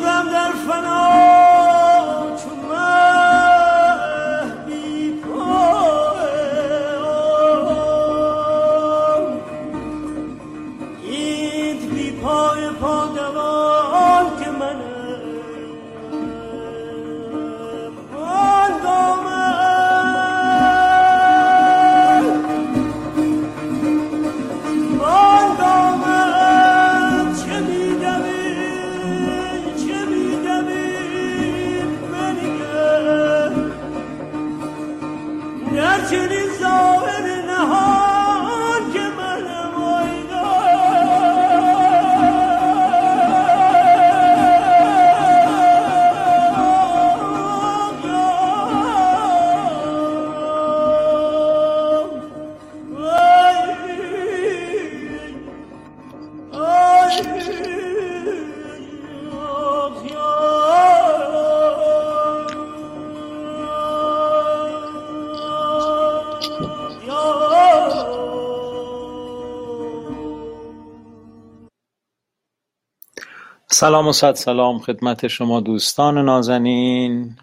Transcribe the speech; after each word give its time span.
شدم 0.00 0.28
در 0.32 0.52
فنا. 0.66 1.29
سلام 73.80 74.08
و 74.08 74.12
صد 74.12 74.34
سلام 74.34 74.78
خدمت 74.78 75.26
شما 75.26 75.60
دوستان 75.60 76.24
نازنین 76.24 77.36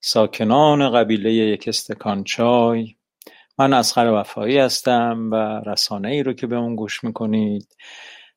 ساکنان 0.00 0.90
قبیله 0.90 1.32
یک 1.32 1.68
استکان 1.68 2.24
چای. 2.24 2.94
من 3.58 3.72
اسخر 3.72 4.06
وفایی 4.06 4.58
هستم 4.58 5.28
و 5.32 5.34
رسانه 5.70 6.08
ای 6.08 6.22
رو 6.22 6.32
که 6.32 6.46
به 6.46 6.56
اون 6.56 6.76
گوش 6.76 7.04
می‌کنید 7.04 7.76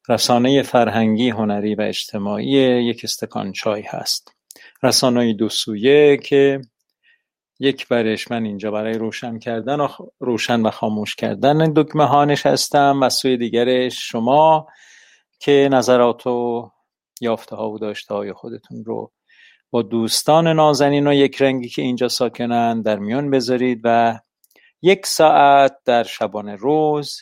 رسانه 0.10 0.62
فرهنگی 0.62 1.30
هنری 1.30 1.76
و 1.76 1.82
اجتماعی 1.82 2.52
یک 2.84 3.02
استکان 3.04 3.52
چای 3.52 3.82
هست. 3.82 4.32
رسانه 4.84 5.34
دو 5.34 5.50
سویه 5.50 6.18
که 6.18 6.62
یک 7.60 7.88
برش 7.88 8.32
من 8.32 8.46
اینجا 8.46 8.72
برای 8.72 8.94
روشن 8.94 9.40
کردن 9.40 9.80
و 9.80 9.88
روشن 10.20 10.62
و 10.62 10.70
خاموش 10.70 11.16
کردن 11.16 11.74
دکمه 11.74 12.06
ها 12.06 12.26
نشستم 12.26 13.00
و 13.02 13.10
سوی 13.10 13.38
دیگرش 13.38 14.12
شما 14.12 14.68
که 15.40 15.70
نظرات 15.72 16.28
و 16.28 16.72
یافته 17.22 17.56
ها 17.56 17.70
و 17.70 17.80
داشته 17.80 18.14
های 18.14 18.34
خودتون 18.34 18.86
رو 18.86 19.12
با 19.72 19.82
دوستان 19.82 20.48
نازنین 20.48 21.08
و 21.08 21.14
یک 21.14 21.42
رنگی 21.42 21.70
که 21.70 21.82
اینجا 21.82 22.08
ساکنن 22.08 22.82
در 22.82 23.00
میان 23.00 23.32
بذارید 23.32 23.82
و 23.84 24.20
یک 24.82 25.06
ساعت 25.06 25.78
در 25.86 26.04
شبانه 26.04 26.56
روز 26.56 27.22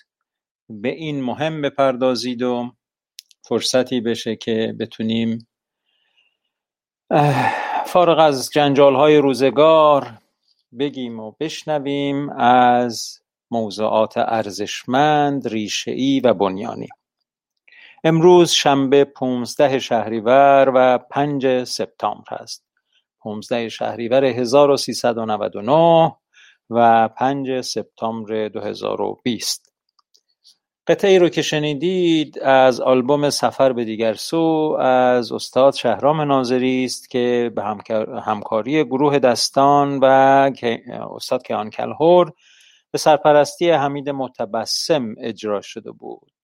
به 0.70 0.90
این 0.90 1.24
مهم 1.24 1.62
بپردازید 1.62 2.44
و 2.44 2.72
فرصتی 3.48 4.02
بشه 4.02 4.36
که 4.36 4.76
بتونیم 4.80 5.48
فارغ 7.86 8.20
از 8.20 8.50
جنجال 8.54 8.96
های 8.96 9.18
روزگار 9.18 10.14
بگیم 10.80 11.20
و 11.20 11.32
بشنویم 11.40 12.30
از 12.40 13.20
موضوعات 13.52 14.18
ارزشمند 14.18 15.48
ریشهای 15.48 16.20
و 16.20 16.34
بنیانی. 16.34 16.88
امروز 18.08 18.52
شنبه 18.52 19.04
پونزده 19.04 19.80
شهریور 19.80 20.72
و 20.76 20.98
پنج 20.98 21.64
سپتامبر 21.64 22.36
است. 22.36 22.66
پونزده 23.20 23.70
شهریور 23.70 24.26
1399 24.26 26.16
و 26.70 27.08
پنج 27.08 27.62
سپتامبر 27.62 28.48
2020 28.48 29.74
قطعه 30.88 31.12
ای 31.12 31.20
رو 31.20 31.30
که 31.30 31.42
شنیدید 31.42 32.40
از 32.40 32.82
آلبوم 32.82 33.30
سفر 33.30 33.74
به 33.74 33.86
دیگر 33.86 34.14
سو 34.14 34.78
از 34.80 35.32
استاد 35.32 35.74
شهرام 35.74 36.22
ناظری 36.22 36.86
است 36.86 37.10
که 37.10 37.52
به 37.56 37.64
همکاری 38.22 38.84
گروه 38.84 39.20
دستان 39.20 40.00
و 40.02 40.06
استاد 41.16 41.44
کیان 41.44 41.70
کلهور 41.70 42.32
به 42.92 42.98
سرپرستی 42.98 43.70
حمید 43.70 44.10
متبسم 44.10 45.16
اجرا 45.18 45.62
شده 45.62 45.92
بود. 45.92 46.35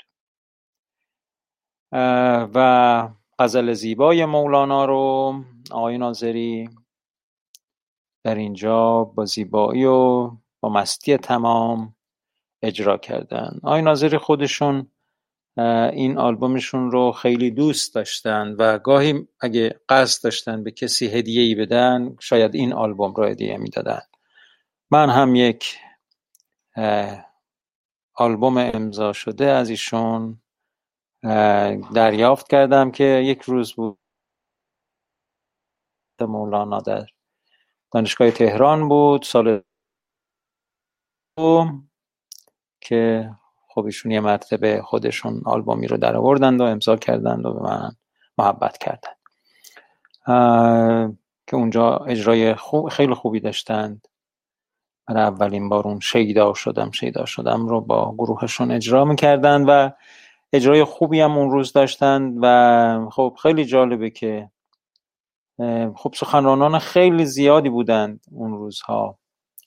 و 1.91 3.09
غزل 3.39 3.73
زیبای 3.73 4.25
مولانا 4.25 4.85
رو 4.85 5.35
آقای 5.71 5.97
ناظری 5.97 6.69
در 8.23 8.35
اینجا 8.35 9.03
با 9.03 9.25
زیبایی 9.25 9.85
و 9.85 10.31
با 10.59 10.69
مستی 10.69 11.17
تمام 11.17 11.95
اجرا 12.61 12.97
کردن. 12.97 13.59
آقای 13.63 13.81
ناظری 13.81 14.17
خودشون 14.17 14.87
این 15.93 16.17
آلبومشون 16.17 16.91
رو 16.91 17.11
خیلی 17.11 17.51
دوست 17.51 17.95
داشتن 17.95 18.55
و 18.59 18.77
گاهی 18.77 19.27
اگه 19.39 19.79
قصد 19.89 20.23
داشتن 20.23 20.63
به 20.63 20.71
کسی 20.71 21.07
هدیه 21.07 21.41
ای 21.41 21.55
بدن 21.55 22.15
شاید 22.19 22.55
این 22.55 22.73
آلبوم 22.73 23.13
رو 23.13 23.25
هدیه 23.25 23.57
می‌دادن. 23.57 24.01
من 24.91 25.09
هم 25.09 25.35
یک 25.35 25.77
آلبوم 28.15 28.57
امضا 28.57 29.13
شده 29.13 29.45
از 29.45 29.69
ایشون 29.69 30.41
دریافت 31.93 32.49
کردم 32.49 32.91
که 32.91 33.03
یک 33.03 33.41
روز 33.41 33.73
بود 33.73 33.97
مولانا 36.21 36.79
در 36.79 37.05
دانشگاه 37.91 38.31
تهران 38.31 38.89
بود 38.89 39.23
سال 39.23 39.61
که 42.81 43.31
خب 43.67 43.85
ایشون 43.85 44.11
یه 44.11 44.19
مرتبه 44.19 44.81
خودشون 44.81 45.41
آلبومی 45.45 45.87
رو 45.87 45.97
در 45.97 46.15
آوردند 46.15 46.61
و 46.61 46.63
امضا 46.63 46.95
کردند 46.95 47.45
و 47.45 47.53
به 47.53 47.61
من 47.61 47.91
محبت 48.37 48.77
کردند. 48.77 49.17
که 51.47 51.55
اونجا 51.55 51.97
اجرای 51.97 52.55
خوب 52.55 52.89
خیلی 52.89 53.13
خوبی 53.13 53.39
داشتند. 53.39 54.07
برای 55.07 55.23
اولین 55.23 55.69
بار 55.69 55.87
اون 55.87 55.99
شیدا 55.99 56.53
شدم 56.53 56.91
شیدا 56.91 57.25
شدم 57.25 57.67
رو 57.67 57.81
با 57.81 58.15
گروهشون 58.17 58.71
اجرا 58.71 59.05
می‌کردن 59.05 59.61
و 59.65 59.89
اجرای 60.53 60.83
خوبی 60.83 61.19
هم 61.21 61.37
اون 61.37 61.51
روز 61.51 61.73
داشتن 61.73 62.33
و 62.41 63.09
خب 63.11 63.37
خیلی 63.41 63.65
جالبه 63.65 64.09
که 64.09 64.49
خب 65.95 66.13
سخنرانان 66.15 66.79
خیلی 66.79 67.25
زیادی 67.25 67.69
بودند 67.69 68.21
اون 68.31 68.51
روزها. 68.51 69.17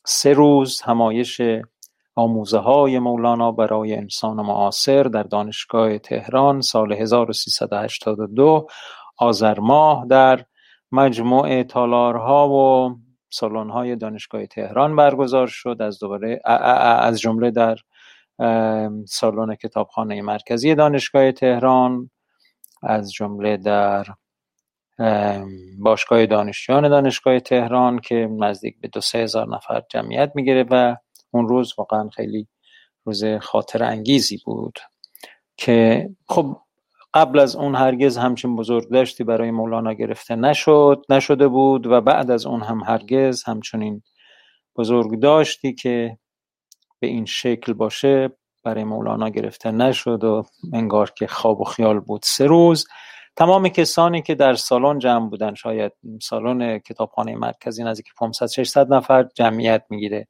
سه 0.07 0.33
روز 0.33 0.81
همایش 0.81 1.41
آموزه 2.15 2.59
های 2.59 2.99
مولانا 2.99 3.53
برای 3.53 3.95
انسان 3.95 4.37
معاصر 4.37 5.03
در 5.03 5.23
دانشگاه 5.23 5.99
تهران 5.99 6.61
سال 6.61 6.93
1382 6.93 8.67
آذر 9.19 9.61
ماه 9.61 10.07
در 10.07 10.45
مجموع 10.93 11.63
تالارها 11.63 12.49
و 12.49 12.97
های 13.71 13.97
دانشگاه 13.97 14.47
تهران 14.47 14.97
برگزار 14.97 15.47
شد. 15.47 15.77
از 15.81 15.99
دوباره 15.99 16.41
از 17.01 17.21
جمله 17.21 17.51
در 17.51 17.77
سالن 19.07 19.55
کتابخانه 19.55 20.23
مرکزی 20.23 20.75
دانشگاه 20.75 21.33
تهران 21.33 22.11
از 22.83 23.13
جمله 23.13 23.57
در 23.57 24.07
باشگاه 25.79 26.27
دانشجویان 26.27 26.89
دانشگاه 26.89 27.41
تهران 27.41 27.99
که 27.99 28.29
نزدیک 28.41 28.81
به 28.81 28.89
دو 28.89 29.01
سه 29.01 29.19
هزار 29.19 29.49
نفر 29.49 29.83
جمعیت 29.91 30.33
می‌گیره 30.35 30.65
و 30.71 30.97
اون 31.31 31.49
روز 31.49 31.75
واقعا 31.79 32.09
خیلی 32.09 32.49
روز 33.05 33.25
خاطر 33.25 33.85
انگیزی 33.85 34.41
بود 34.45 34.79
که 35.57 36.09
خب 36.29 36.57
قبل 37.15 37.39
از 37.39 37.57
اون 37.57 37.75
هرگز 37.75 38.17
همچین 38.17 38.57
بزرگ 38.57 38.91
داشتی 38.91 39.25
برای 39.25 39.51
مولانا 39.51 39.93
گرفته 39.93 40.37
نشد 40.37 41.03
نشده 41.09 41.49
بود 41.49 41.87
و 41.87 42.01
بعد 42.01 42.31
از 42.31 42.47
اون 42.47 42.63
هم 42.63 42.81
هرگز 42.87 43.43
همچنین 43.45 44.03
بزرگ 44.77 45.21
داشتی 45.21 45.75
که 45.75 46.19
به 47.05 47.11
این 47.11 47.25
شکل 47.25 47.73
باشه 47.73 48.31
برای 48.65 48.85
مولانا 48.85 49.29
گرفته 49.29 49.71
نشد 49.71 50.25
و 50.25 50.43
انگار 50.73 51.11
که 51.11 51.27
خواب 51.27 51.61
و 51.61 51.65
خیال 51.65 52.01
بود 52.01 52.21
سه 52.25 52.47
روز. 52.47 52.87
تمام 53.37 53.69
کسانی 53.69 54.23
که 54.23 54.35
در 54.35 54.55
سالن 54.55 54.99
جمع 54.99 55.29
بودن 55.29 55.55
شاید 55.55 55.93
سالن 56.23 56.79
کتابخانه 56.79 57.37
مرکزی 57.37 57.85
نزدیک 57.85 58.07
500 58.19 58.47
600 58.47 58.95
نفر 58.95 59.29
جمعیت 59.35 59.85
می‌گیره. 59.91 60.29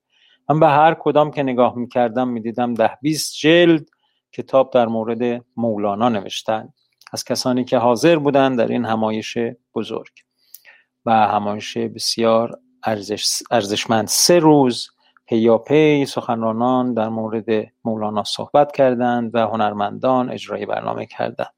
من 0.50 0.61
به 0.61 0.69
هر 0.69 0.95
کدام 0.95 1.31
که 1.31 1.43
نگاه 1.43 1.78
می‌کردم 1.78 2.28
می‌دیدم 2.28 2.75
ده 2.75 2.99
20 3.02 3.35
جلد 3.38 3.87
کتاب 4.33 4.73
در 4.73 4.87
مورد 4.87 5.45
مولانا 5.57 6.09
نوشتن. 6.09 6.69
از 7.12 7.25
کسانی 7.25 7.64
که 7.64 7.78
حاضر 7.78 8.16
بودند 8.16 8.59
در 8.59 8.69
این 8.69 8.85
همایش 8.85 9.38
بزرگ. 9.75 10.12
و 11.07 11.12
همایش 11.12 11.76
بسیار 11.76 12.59
ارزش، 12.85 13.43
ارزشمند 13.50 14.09
سه 14.09 14.38
روز 14.38 14.88
پیاپی 15.35 16.07
سخنرانان 16.07 16.95
در 16.95 17.09
مورد 17.09 17.45
مولانا 17.85 18.25
صحبت 18.25 18.73
کردند 18.73 19.35
و 19.35 19.38
هنرمندان 19.38 20.31
اجرای 20.31 20.67
برنامه 20.67 21.07
کردند. 21.07 21.55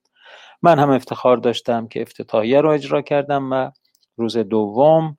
من 0.62 0.78
هم 0.78 0.90
افتخار 0.90 1.36
داشتم 1.36 1.88
که 1.88 2.02
افتتاحیه 2.02 2.60
رو 2.60 2.70
اجرا 2.70 3.02
کردم 3.02 3.52
و 3.52 3.70
روز 4.16 4.36
دوم 4.36 5.18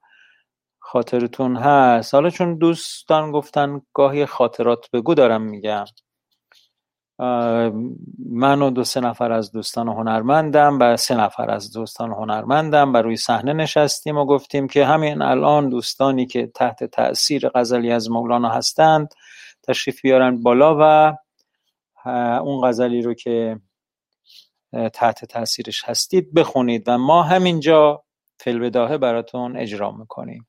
خاطرتون 0.79 1.55
هست. 1.55 2.13
حالا 2.13 2.29
چون 2.29 2.57
دوستان 2.57 3.31
گفتن 3.31 3.81
گاهی 3.93 4.25
خاطرات 4.25 4.91
بگو 4.91 5.13
دارم 5.13 5.41
میگم. 5.41 5.85
من 7.19 8.61
و 8.61 8.69
دو 8.69 8.83
سه 8.83 8.99
نفر 8.99 9.31
از 9.31 9.51
دوستان 9.51 9.87
هنرمندم 9.87 10.77
و 10.81 10.97
سه 10.97 11.15
نفر 11.15 11.51
از 11.51 11.73
دوستان 11.73 12.11
هنرمندم 12.11 12.93
و 12.93 12.97
روی 12.97 13.15
صحنه 13.15 13.53
نشستیم 13.53 14.17
و 14.17 14.25
گفتیم 14.25 14.67
که 14.67 14.85
همین 14.85 15.21
الان 15.21 15.69
دوستانی 15.69 16.25
که 16.25 16.47
تحت 16.47 16.83
تاثیر 16.83 17.49
غزلی 17.49 17.91
از 17.91 18.11
مولانا 18.11 18.49
هستند 18.49 19.13
تشریف 19.63 20.01
بیارن 20.01 20.41
بالا 20.41 20.77
و 20.79 21.15
اون 22.43 22.67
غزلی 22.67 23.01
رو 23.01 23.13
که 23.13 23.59
تحت 24.93 25.25
تاثیرش 25.25 25.83
هستید 25.85 26.33
بخونید 26.33 26.83
و 26.87 26.97
ما 26.97 27.23
همینجا 27.23 28.03
فلبداهه 28.39 28.97
براتون 28.97 29.57
اجرا 29.57 29.91
می‌کنیم. 29.91 30.47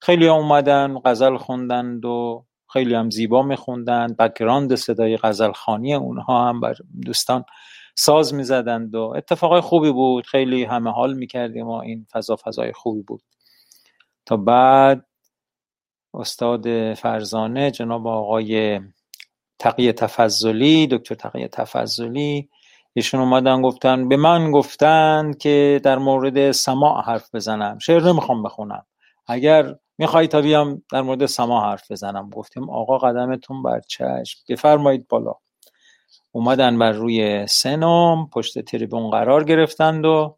خیلی 0.00 0.28
اومدن 0.28 0.98
غزل 1.04 1.36
خوندند 1.36 2.04
و 2.04 2.46
خیلی 2.72 2.94
هم 2.94 3.10
زیبا 3.10 3.42
میخوندن. 3.42 4.06
بکگراند 4.18 4.74
صدای 4.74 5.18
خانی 5.54 5.94
اونها 5.94 6.48
هم 6.48 6.60
بر 6.60 6.74
دوستان 7.02 7.44
ساز 7.94 8.34
می‌زدند 8.34 8.94
و 8.94 9.12
اتفاقای 9.16 9.60
خوبی 9.60 9.92
بود. 9.92 10.26
خیلی 10.26 10.64
همه 10.64 10.90
حال 10.90 11.14
می‌کردیم 11.14 11.66
و 11.66 11.72
این 11.72 12.06
فضا 12.12 12.36
فضای 12.36 12.72
خوبی 12.72 13.02
بود. 13.02 13.22
تا 14.26 14.36
بعد 14.36 15.06
استاد 16.14 16.94
فرزانه 16.94 17.70
جناب 17.70 18.06
آقای 18.06 18.80
تقیه 19.58 19.92
تفضلی 19.92 20.86
دکتر 20.86 21.14
تقیه 21.14 21.48
تفضلی 21.48 22.48
ایشون 22.94 23.20
اومدن 23.20 23.62
گفتن 23.62 24.08
به 24.08 24.16
من 24.16 24.50
گفتن 24.50 25.32
که 25.40 25.80
در 25.84 25.98
مورد 25.98 26.50
سماع 26.50 27.04
حرف 27.04 27.34
بزنم. 27.34 27.78
شعر 27.78 28.02
نمی‌خوام 28.02 28.42
بخونم. 28.42 28.86
اگر 29.26 29.74
می‌خوای 30.02 30.28
تا 30.28 30.40
بیام 30.40 30.82
در 30.92 31.02
مورد 31.02 31.26
سما 31.26 31.60
حرف 31.60 31.92
بزنم؟ 31.92 32.30
گفتیم 32.30 32.70
آقا 32.70 32.98
قدمتون 32.98 33.62
بر 33.62 33.80
چشم. 33.80 34.40
بفرمایید 34.48 35.08
بالا. 35.08 35.34
اومدن 36.32 36.78
بر 36.78 36.92
روی 36.92 37.46
سنم 37.46 38.28
پشت 38.32 38.60
تریبون 38.60 39.10
قرار 39.10 39.44
گرفتند 39.44 40.04
و 40.04 40.36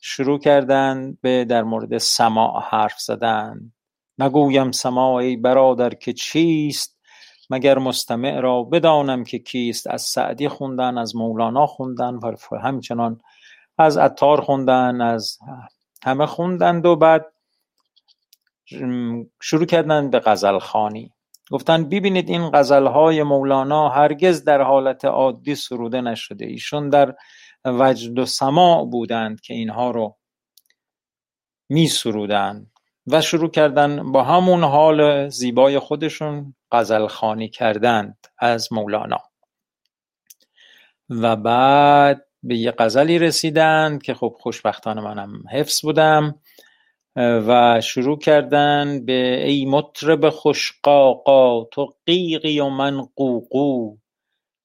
شروع 0.00 0.38
کردند 0.38 1.18
به 1.20 1.44
در 1.44 1.62
مورد 1.62 1.98
سما 1.98 2.60
حرف 2.60 3.00
زدن. 3.00 3.72
نگویم 4.18 4.70
سما 4.70 5.20
ای 5.20 5.36
برادر 5.36 5.94
که 5.94 6.12
چیست؟ 6.12 6.98
مگر 7.50 7.78
مستمع 7.78 8.40
را 8.40 8.62
بدانم 8.62 9.24
که 9.24 9.38
کیست؟ 9.38 9.86
از 9.86 10.02
سعدی 10.02 10.48
خوندن 10.48 10.98
از 10.98 11.16
مولانا 11.16 11.66
خوندن 11.66 12.14
و 12.14 12.56
همچنان 12.62 13.20
از 13.78 13.96
عطار 13.96 14.40
خوندن 14.40 15.00
از 15.00 15.38
همه 16.04 16.26
خوندند 16.26 16.86
و 16.86 16.96
بعد 16.96 17.31
شروع 19.42 19.66
کردن 19.66 20.10
به 20.10 20.20
غزل 20.20 20.58
خانی 20.58 21.12
گفتن 21.50 21.88
ببینید 21.88 22.28
این 22.28 22.50
غزل 22.50 22.86
های 22.86 23.22
مولانا 23.22 23.88
هرگز 23.88 24.44
در 24.44 24.62
حالت 24.62 25.04
عادی 25.04 25.54
سروده 25.54 26.00
نشده. 26.00 26.46
ایشون 26.46 26.88
در 26.88 27.14
وجد 27.64 28.18
و 28.18 28.26
سماع 28.26 28.84
بودند 28.84 29.40
که 29.40 29.54
اینها 29.54 29.90
رو 29.90 30.16
می 31.68 31.88
سرودند 31.88 32.72
و 33.06 33.20
شروع 33.20 33.50
کردن 33.50 34.12
با 34.12 34.22
همون 34.24 34.64
حال 34.64 35.28
زیبای 35.28 35.78
خودشون 35.78 36.54
غزل 36.72 37.06
خانی 37.06 37.48
کردند 37.48 38.26
از 38.38 38.72
مولانا. 38.72 39.20
و 41.10 41.36
بعد 41.36 42.26
به 42.42 42.56
یه 42.56 42.74
غزلی 42.78 43.18
رسیدند 43.18 44.02
که 44.02 44.14
خب 44.14 44.36
خوشبختانه 44.40 45.00
منم 45.00 45.42
حفظ 45.52 45.80
بودم. 45.82 46.40
و 47.16 47.80
شروع 47.80 48.18
کردن 48.18 49.04
به 49.04 49.48
ای 49.48 49.64
مطرب 49.64 50.30
خوش 50.30 50.72
قاقا 50.82 51.64
تو 51.64 51.94
قیقی 52.06 52.60
و 52.60 52.68
من 52.68 53.00
قوقو 53.16 53.96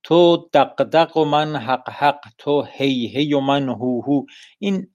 تو 0.04 0.50
دقدق 0.54 1.18
و 1.18 1.26
من 1.26 1.56
حق 1.56 1.90
حق 1.90 2.20
تو 2.38 2.62
هی 2.62 3.08
هی 3.08 3.34
و 3.34 3.40
من 3.40 3.70
هو 3.70 4.02
هو 4.02 4.26
این 4.60 4.88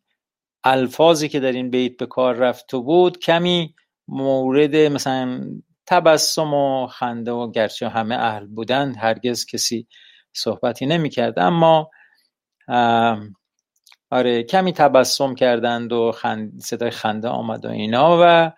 الفاظی 0.64 1.28
که 1.28 1.40
در 1.40 1.52
این 1.52 1.70
بیت 1.70 1.96
به 1.96 2.06
کار 2.06 2.34
رفته 2.34 2.78
بود 2.78 3.18
کمی 3.18 3.74
مورد 4.08 4.76
مثلا 4.76 5.40
تبسم 5.86 6.54
و 6.54 6.86
خنده 6.86 7.32
و 7.32 7.50
گرچه 7.50 7.88
همه 7.88 8.14
اهل 8.14 8.46
بودند 8.46 8.96
هرگز 8.98 9.46
کسی 9.46 9.86
صحبتی 10.32 10.86
نمی‌کرد. 10.86 11.38
اما 11.38 11.90
آره 14.12 14.42
کمی 14.42 14.72
تبسم 14.72 15.34
کردند 15.34 15.92
و 15.92 16.12
خند... 16.12 16.60
صدای 16.60 16.90
خنده 16.90 17.28
آمد 17.28 17.64
و 17.64 17.68
اینا 17.68 18.18
و 18.22 18.52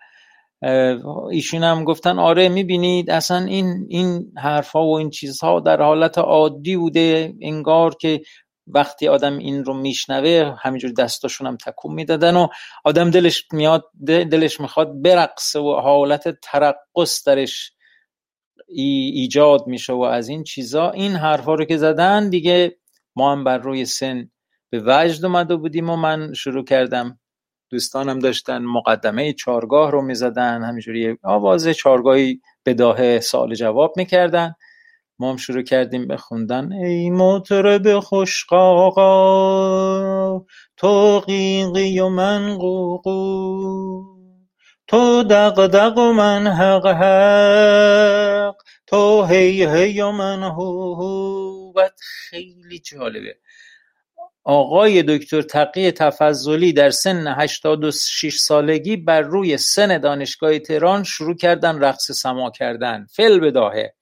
ایشون 1.31 1.63
هم 1.63 1.83
گفتن 1.83 2.19
آره 2.19 2.49
می‌بینید 2.49 3.09
اصلا 3.09 3.45
این 3.45 3.85
این 3.89 4.31
حرفها 4.37 4.85
و 4.85 4.97
این 4.97 5.09
چیزها 5.09 5.59
در 5.59 5.81
حالت 5.81 6.17
عادی 6.17 6.77
بوده 6.77 7.33
انگار 7.41 7.95
که 7.95 8.21
وقتی 8.67 9.07
آدم 9.07 9.37
این 9.37 9.63
رو 9.65 9.73
میشنوه 9.73 10.55
همینجور 10.59 10.91
دستاشون 10.91 11.47
هم 11.47 11.57
تکون 11.57 11.93
می‌دادن 11.93 12.35
و 12.35 12.47
آدم 12.85 13.11
دلش 13.11 13.47
میاد 13.53 13.83
دلش 14.05 14.61
می‌خواد 14.61 15.01
برقصه 15.01 15.59
و 15.59 15.73
حالت 15.73 16.39
ترقص 16.41 17.27
درش 17.27 17.71
ایجاد 19.13 19.67
میشه 19.67 19.93
و 19.93 20.01
از 20.01 20.29
این 20.29 20.43
چیزا. 20.43 20.91
این 20.91 21.11
حرفها 21.11 21.53
رو 21.53 21.65
که 21.65 21.77
زدن 21.77 22.29
دیگه 22.29 22.77
ما 23.15 23.31
هم 23.31 23.43
بر 23.43 23.57
روی 23.57 23.85
سن 23.85 24.29
به 24.79 24.83
وجد 25.05 25.25
اومده 25.25 25.55
بودیم 25.55 25.89
و 25.89 25.95
من 25.95 26.33
شروع 26.33 26.65
کردم. 26.65 27.19
دوستانم 27.71 28.19
داشتن 28.19 28.57
مقدمه 28.57 29.33
چارگاه 29.33 29.91
رو 29.91 30.01
می‌زدن 30.01 30.63
همینجوری 30.63 31.17
آواز 31.23 31.67
چارگاهی 31.67 32.41
بداه 32.65 33.19
سال 33.19 33.55
جواب 33.55 33.93
می‌کردن. 33.97 34.55
ما 35.19 35.29
هم 35.31 35.37
شروع 35.37 35.61
کردیم 35.61 36.07
به 36.07 36.17
خوندن. 36.17 36.73
ای 36.73 37.09
مطرب 37.09 37.99
خوش 37.99 38.45
قاقا 38.45 39.05
تو 40.77 41.19
قیقی 41.19 41.99
و 41.99 42.09
من 42.09 42.57
قوقو. 42.57 44.03
تو 44.87 45.23
دق 45.23 45.97
و 45.97 46.13
من 46.13 46.47
حق 46.47 46.87
حق. 46.87 48.55
تو 48.87 49.23
هی 49.25 49.65
هی 49.65 50.01
و 50.01 50.11
من 50.11 50.43
هو 50.43 50.95
هو. 50.95 51.73
خیلی 52.29 52.79
جالبه. 52.79 53.37
آقای 54.47 55.03
دکتر 55.03 55.41
تقی 55.41 55.91
تفضلی 55.91 56.73
در 56.73 56.89
سن 56.89 57.27
86 57.27 58.37
سالگی 58.37 58.97
بر 58.97 59.21
روی 59.21 59.57
سن 59.57 59.97
دانشگاه 59.97 60.59
تهران 60.59 61.03
شروع 61.03 61.35
کردن 61.35 61.79
رقص 61.79 62.11
سما 62.11 62.51
کردن. 62.51 63.05
فل 63.09 63.39
بداهه. 63.39 63.95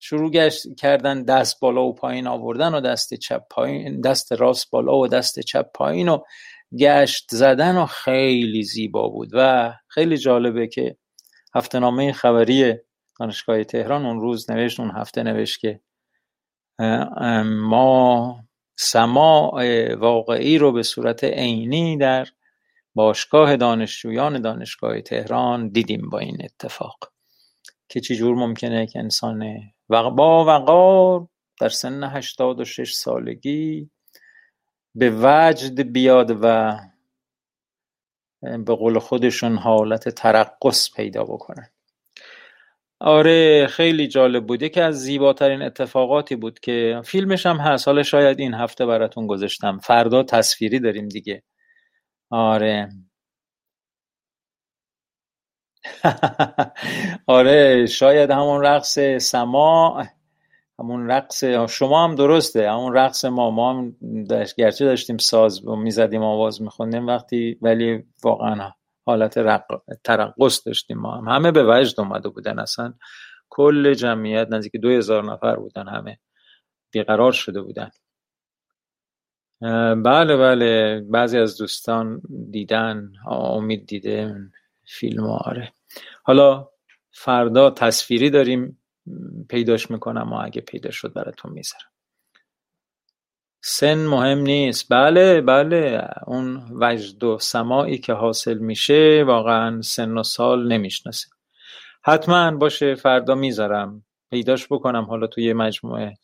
شروع 0.00 0.32
کردن 0.78 1.22
دست 1.22 1.60
بالا 1.60 1.84
و 1.84 1.94
پایین 1.94 2.26
آوردن 2.26 2.74
و 2.74 2.80
دست 2.80 3.14
چپ 3.14 3.42
پایین 3.50 4.00
دست 4.00 4.32
راست 4.32 4.70
بالا 4.70 4.96
و 4.96 5.08
دست 5.08 5.40
چپ 5.40 5.66
پایین 5.74 6.08
و 6.08 6.18
گشت 6.78 7.26
زدن 7.30 7.76
و 7.76 7.86
خیلی 7.86 8.62
زیبا 8.62 9.08
بود. 9.08 9.30
و 9.32 9.72
خیلی 9.86 10.16
جالبه 10.16 10.66
که 10.66 10.96
هفته 11.54 11.78
نامه 11.78 12.12
خبری 12.12 12.74
دانشگاه 13.20 13.64
تهران 13.64 14.06
اون 14.06 14.20
روز 14.20 14.50
نوشت 14.50 14.80
اون 14.80 14.90
هفته 14.90 15.22
نوشت 15.22 15.60
که 15.60 15.80
ما 17.44 18.47
سماع 18.80 19.94
واقعی 19.94 20.58
رو 20.58 20.72
به 20.72 20.82
صورت 20.82 21.24
عینی 21.24 21.96
در 21.96 22.28
باشگاه 22.94 23.56
دانشجویان 23.56 24.40
دانشگاه 24.40 25.00
تهران 25.00 25.68
دیدیم 25.68 26.10
با 26.10 26.18
این 26.18 26.38
اتفاق. 26.44 27.12
که 27.88 28.00
چجور 28.00 28.34
ممکنه 28.36 28.86
که 28.86 28.98
انسان 28.98 29.60
با 29.88 30.44
وقار 30.44 31.28
در 31.60 31.68
سن 31.68 32.04
هشتاد 32.04 32.60
و 32.60 32.64
شش 32.64 32.92
سالگی 32.92 33.90
به 34.94 35.12
وجد 35.22 35.80
بیاد 35.80 36.38
و 36.42 36.76
به 38.42 38.74
قول 38.74 38.98
خودشون 38.98 39.56
حالت 39.56 40.08
ترقص 40.08 40.94
پیدا 40.96 41.24
بکنه. 41.24 41.72
آره 43.00 43.66
خیلی 43.66 44.08
جالب 44.08 44.46
بود. 44.46 44.62
یکی 44.62 44.80
از 44.80 44.94
زیباترین 45.02 45.62
اتفاقاتی 45.62 46.36
بود 46.36 46.60
که 46.60 47.00
فیلمش 47.04 47.46
هم 47.46 47.56
هست. 47.56 47.88
حالا 47.88 48.02
شاید 48.02 48.40
این 48.40 48.54
هفته 48.54 48.86
براتون 48.86 49.26
گذاشتم. 49.26 49.78
فردا 49.78 50.22
تصویری 50.22 50.80
داریم 50.80 51.08
دیگه. 51.08 51.42
آره. 52.30 52.88
آره 57.26 57.86
شاید 57.86 58.30
همون 58.30 58.62
رقص 58.62 58.98
سما 59.20 60.04
همون 60.80 61.08
رقص 61.10 61.44
شما 61.70 62.04
هم 62.04 62.14
درسته. 62.14 62.70
همون 62.70 62.94
رقص 62.94 63.24
ما. 63.24 63.50
ما 63.50 63.70
هم 63.74 63.96
داشت 64.30 64.56
گرچه 64.56 64.84
داشتیم 64.84 65.18
ساز 65.18 65.66
می‌زدیم 65.68 66.22
آواز 66.22 66.62
میخوندیم 66.62 67.06
وقتی 67.06 67.58
ولی 67.62 68.04
واقعا 68.24 68.72
حالت 69.08 69.38
رق... 69.38 69.66
ترقص 70.04 70.66
داشتیم 70.66 70.98
ما 70.98 71.16
هم. 71.16 71.28
همه 71.28 71.50
به 71.50 71.64
وجد 71.68 72.00
اومده 72.00 72.28
بودن 72.28 72.58
اصلا. 72.58 72.94
کل 73.48 73.94
جمعیت 73.94 74.48
نزدیک 74.50 74.76
دو 74.76 74.88
هزار 74.88 75.24
نفر 75.24 75.56
بودن 75.56 75.88
همه 75.88 76.18
بیقرار 76.90 77.32
شده 77.32 77.62
بودن. 77.62 77.90
بله 80.02 80.36
بله. 80.36 81.00
بعضی 81.00 81.38
از 81.38 81.58
دوستان 81.58 82.22
دیدن 82.50 83.12
امید 83.26 83.86
دیده 83.86 84.34
فیلم 84.86 85.24
آره. 85.24 85.72
حالا 86.22 86.68
فردا 87.10 87.70
تصویری 87.70 88.30
داریم 88.30 88.82
پیداش 89.48 89.90
می‌کنم 89.90 90.32
و 90.32 90.36
اگه 90.44 90.60
پیدا 90.60 90.90
شد 90.90 91.12
براتون 91.12 91.52
می‌ذارم. 91.52 91.90
سن 93.70 94.06
مهم 94.06 94.38
نیست. 94.38 94.86
بله 94.90 95.40
بله. 95.40 96.08
اون 96.26 96.62
وجد 96.80 97.24
و 97.24 97.38
سماعی 97.38 97.98
که 97.98 98.12
حاصل 98.12 98.58
میشه 98.58 99.24
واقعا 99.26 99.82
سن 99.82 100.18
و 100.18 100.22
سال 100.22 100.72
نمی‌شناسه. 100.72 101.28
حتما 102.04 102.50
باشه 102.50 102.94
فردا 102.94 103.34
می‌ذارم. 103.34 104.04
پیداش 104.30 104.66
بکنم 104.70 105.04
حالا 105.04 105.26
توی 105.26 105.52
مجموعه 105.52 106.14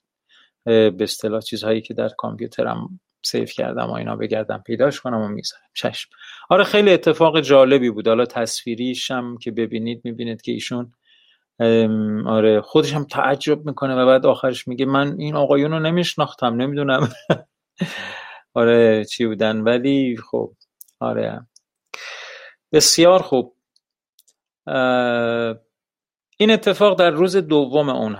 به 0.64 0.96
اصطلاح 1.00 1.40
چیزهایی 1.40 1.80
که 1.80 1.94
در 1.94 2.09
کامپیوترم 2.09 3.00
سیف 3.22 3.52
کردم 3.52 3.87
و 3.87 3.92
اینا 3.92 4.16
بگردم 4.16 4.62
پیداش 4.66 5.00
کنم 5.00 5.20
و 5.20 5.28
می‌ذارم. 5.28 5.62
چشم. 5.74 6.11
آره 6.50 6.64
خیلی 6.64 6.92
اتفاق 6.92 7.40
جالبی 7.40 7.90
بود. 7.90 8.09
حالا 8.09 8.26
تصویریشم 8.26 9.37
که 9.37 9.50
ببینید 9.50 10.00
می‌بینید 10.04 10.42
که 10.42 10.52
ایشون 10.52 10.92
آره. 12.26 12.60
خودش 12.60 12.92
هم 12.92 13.04
تعجب 13.04 13.66
می‌کنه 13.66 13.94
و 13.94 14.06
بعد 14.06 14.26
آخرش 14.26 14.68
میگه 14.68 14.86
من 14.86 15.16
این 15.18 15.36
آقایون 15.36 15.70
رو 15.70 15.78
نمیشناختم 15.78 16.54
نمی‌دونم. 16.54 17.08
آره 18.54 19.04
چی 19.04 19.26
بودن. 19.26 19.60
ولی 19.60 20.16
خب 20.30 20.52
آره. 21.00 21.46
بسیار 22.72 23.22
خوب. 23.22 23.56
این 26.38 26.50
اتفاق 26.50 26.98
در 26.98 27.10
روز 27.10 27.36
دوم 27.36 27.88
اون 27.88 28.14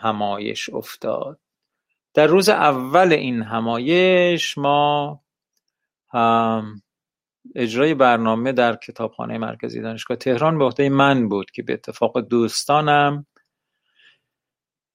همایش 0.00 0.70
افتاد. 0.70 1.38
در 2.14 2.26
روز 2.26 2.48
اول 2.48 3.12
این 3.12 3.42
همایش 3.42 4.58
ما 4.58 5.20
اجرای 7.54 7.94
برنامه 7.94 8.52
در 8.52 8.76
کتابخانه 8.76 9.38
مرکزی 9.38 9.80
دانشگاه 9.80 10.16
تهران 10.16 10.58
به 10.58 10.64
عهده 10.64 10.88
من 10.88 11.28
بود 11.28 11.50
که 11.50 11.62
به 11.62 11.72
اتفاق 11.72 12.20
دوستانم 12.20 13.26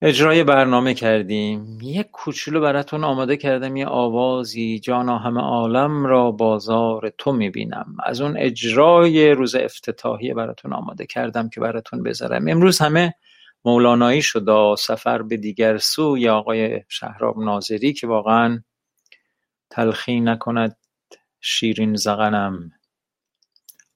اجرای 0.01 0.43
برنامه 0.43 0.93
کردیم. 0.93 1.77
یک 1.81 2.07
کوچولو 2.11 2.61
براتون 2.61 3.03
آماده 3.03 3.37
کردم 3.37 3.75
یه 3.75 3.87
آوازی 3.87 4.79
جانا 4.79 5.17
همه 5.17 5.41
عالم 5.41 6.05
را 6.05 6.31
بازار 6.31 7.13
تو 7.17 7.31
می‌بینم. 7.31 7.97
از 8.03 8.21
اون 8.21 8.37
اجرای 8.37 9.31
روز 9.31 9.55
افتتاحیه 9.55 10.33
براتون 10.33 10.73
آماده 10.73 11.05
کردم 11.05 11.49
که 11.49 11.59
براتون 11.59 12.03
بذارم. 12.03 12.47
امروز 12.47 12.79
همه 12.79 13.13
مولانایی 13.65 14.21
شد 14.21 14.75
سفر 14.77 15.21
به 15.21 15.37
دیگر 15.37 15.77
سو 15.77 16.17
یا 16.17 16.37
آقای 16.37 16.83
شهراب 16.89 17.39
ناظری 17.39 17.93
که 17.93 18.07
واقعا 18.07 18.63
تلخی 19.69 20.19
نکند. 20.19 20.77
شیرین 21.41 21.95
زغنم. 21.95 22.71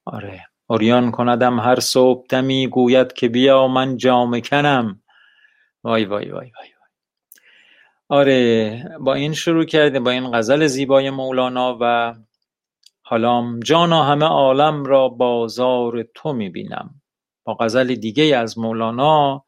آره 0.06 0.45
اوریان 0.67 1.12
کندم 1.12 1.60
هر 1.60 1.80
صبح 1.80 2.25
دمی 2.30 2.67
گوید 2.67 3.13
که 3.13 3.30
بیا 3.30 3.67
من 3.67 3.97
جامه 3.97 4.41
کنم. 4.41 5.02
وای 5.84 6.06
وای 6.06 6.30
وای 6.30 6.52
وای 6.58 6.69
آره 8.12 8.84
با 8.99 9.13
این 9.13 9.34
شروع 9.34 9.65
کردیم 9.65 10.04
با 10.04 10.12
این 10.12 10.32
غزل 10.32 10.65
زیبای 10.65 11.10
مولانا 11.10 11.78
و 11.82 12.15
حالا 13.02 13.60
جانا 13.63 14.04
همه 14.04 14.25
عالم 14.25 14.86
را 14.86 15.10
بازار 15.10 16.06
تو 16.15 16.34
می‌بینم. 16.34 17.02
با 17.43 17.54
غزل 17.54 17.95
دیگه 17.95 18.38
از 18.38 18.58
مولانا 18.58 19.43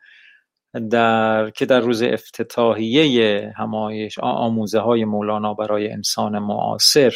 در 0.92 1.50
که 1.50 1.66
در 1.66 1.80
روز 1.80 2.04
افتتاحیه 2.04 3.54
همایش 3.58 4.20
آموزه 4.20 4.80
های 4.80 5.06
مولانا 5.06 5.54
برای 5.54 5.92
انسان 5.92 6.40
معاصر 6.40 7.14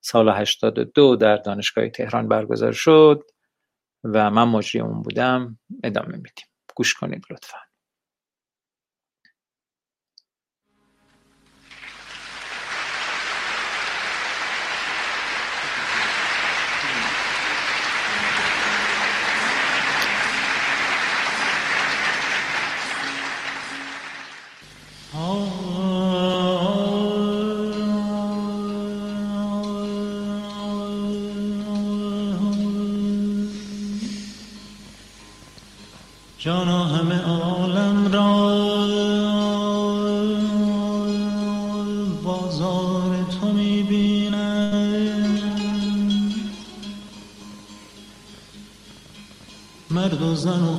سال 0.00 0.28
82 0.28 1.16
در 1.16 1.36
دانشگاه 1.36 1.88
تهران 1.88 2.28
برگزار 2.28 2.72
شد 2.72 3.24
و 4.04 4.30
من 4.30 4.48
مجری 4.48 4.80
اون 4.80 5.02
بودم. 5.02 5.58
ادامه 5.84 6.16
میدیم. 6.16 6.46
گوش 6.74 6.94
کنید 6.94 7.24
لطفا. 7.30 7.58
جانا 36.38 36.84
همه 36.84 37.22
عالم 37.22 38.12
را. 38.12 38.58
بازار 42.24 43.26
تو 43.40 43.52
می‌بینم. 43.52 45.38
مرد 49.90 50.22
و 50.22 50.34
زن 50.34 50.62
و 50.62 50.78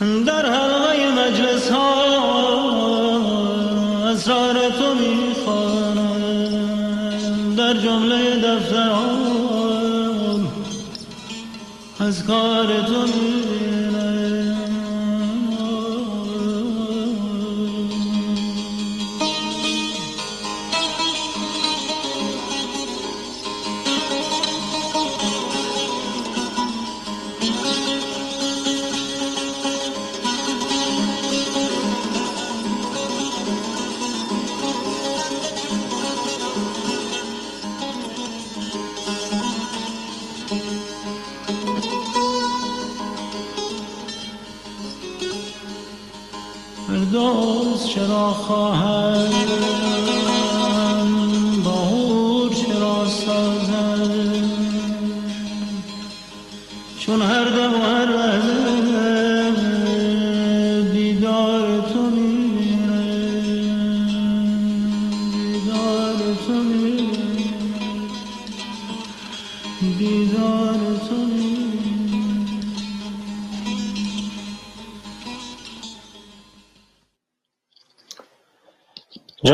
در 0.00 0.46
حلقه 0.46 1.10
مجلس 1.10 1.70
ها 1.70 1.94
اسرار 4.10 4.54
تو 4.54 4.94
در 7.56 7.74
جمله 7.74 8.36
دفتران 8.36 10.48
از 12.00 12.26
کار 12.26 12.66
تو 12.66 13.06
می‌بینم 13.06 13.45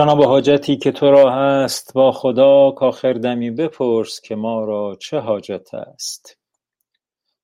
جناب 0.02 0.24
حاجتی 0.24 0.76
که 0.76 0.92
تو 0.92 1.10
را 1.10 1.30
هست 1.30 1.94
با 1.94 2.12
خدا 2.12 2.70
کاخر 2.70 3.12
دمی 3.12 3.50
بپرس 3.50 4.20
که 4.20 4.34
ما 4.34 4.64
را 4.64 4.96
چه 5.00 5.18
حاجت 5.18 5.74
است. 5.74 6.38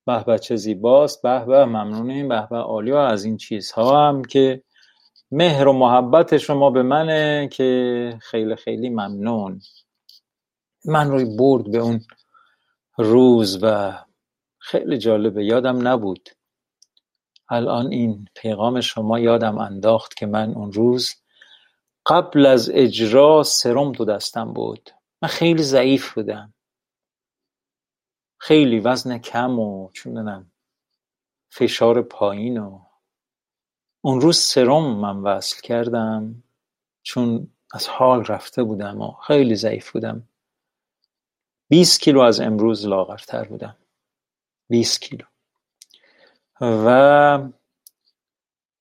به 0.07 0.25
به 0.25 0.39
چه 0.39 0.57
زیباست 0.57 1.23
به 1.23 1.45
به 1.45 1.65
ممنونیم 1.65 2.29
به 2.29 2.47
به 2.51 2.57
عالی 2.57 2.93
از 2.93 3.25
این 3.25 3.37
چیزها 3.37 4.09
هم 4.09 4.25
که 4.25 4.63
مهر 5.31 5.69
و 5.69 5.73
محبت 5.73 6.39
شما 6.39 6.71
به 6.71 6.83
منه 6.83 7.49
که 7.53 8.19
خیلی 8.23 8.57
خیلی 8.57 8.89
ممنون. 8.89 9.61
من 10.85 11.11
روی 11.11 11.37
برد 11.39 11.71
به 11.71 11.79
اون 11.79 12.01
روز 12.97 13.59
و 13.63 13.93
خیلی 14.59 14.99
جالبه 14.99 15.45
یادم 15.45 15.89
نبود. 15.89 16.29
الان 17.51 17.93
این 17.93 18.29
پیغام 18.35 18.81
شما 18.81 19.19
یادم 19.19 19.59
انداخت 19.59 20.15
که 20.15 20.27
من 20.27 20.55
اون 20.55 20.73
روز 20.73 21.15
قبل 22.09 22.47
از 22.47 22.71
اجرا 22.75 23.43
سرم 23.43 23.93
تو 23.93 24.05
دستم 24.05 24.53
بود. 24.53 24.91
من 25.23 25.29
خیلی 25.29 25.63
ضعیف 25.63 26.15
بودم. 26.15 26.55
خیلی 28.41 28.81
وزن 28.81 29.19
کم 29.19 29.59
و 29.59 29.91
چون 29.93 30.51
فشار 31.51 32.03
پایین 32.03 32.59
و 32.59 32.81
اون 34.01 34.21
روز 34.21 34.39
سرم 34.39 34.97
من 34.97 35.17
وصل 35.17 35.61
کردم 35.61 36.43
چون 37.03 37.51
از 37.73 37.89
حال 37.89 38.25
رفته 38.25 38.63
بودم 38.63 39.01
و 39.01 39.13
خیلی 39.13 39.55
ضعیف 39.55 39.93
بودم. 39.93 40.29
20 41.69 42.01
کیلو 42.01 42.21
از 42.21 42.41
امروز 42.41 42.87
لاغرتر 42.87 43.45
بودم. 43.45 43.77
20 44.69 45.01
کیلو. 45.01 45.25
و 46.61 47.49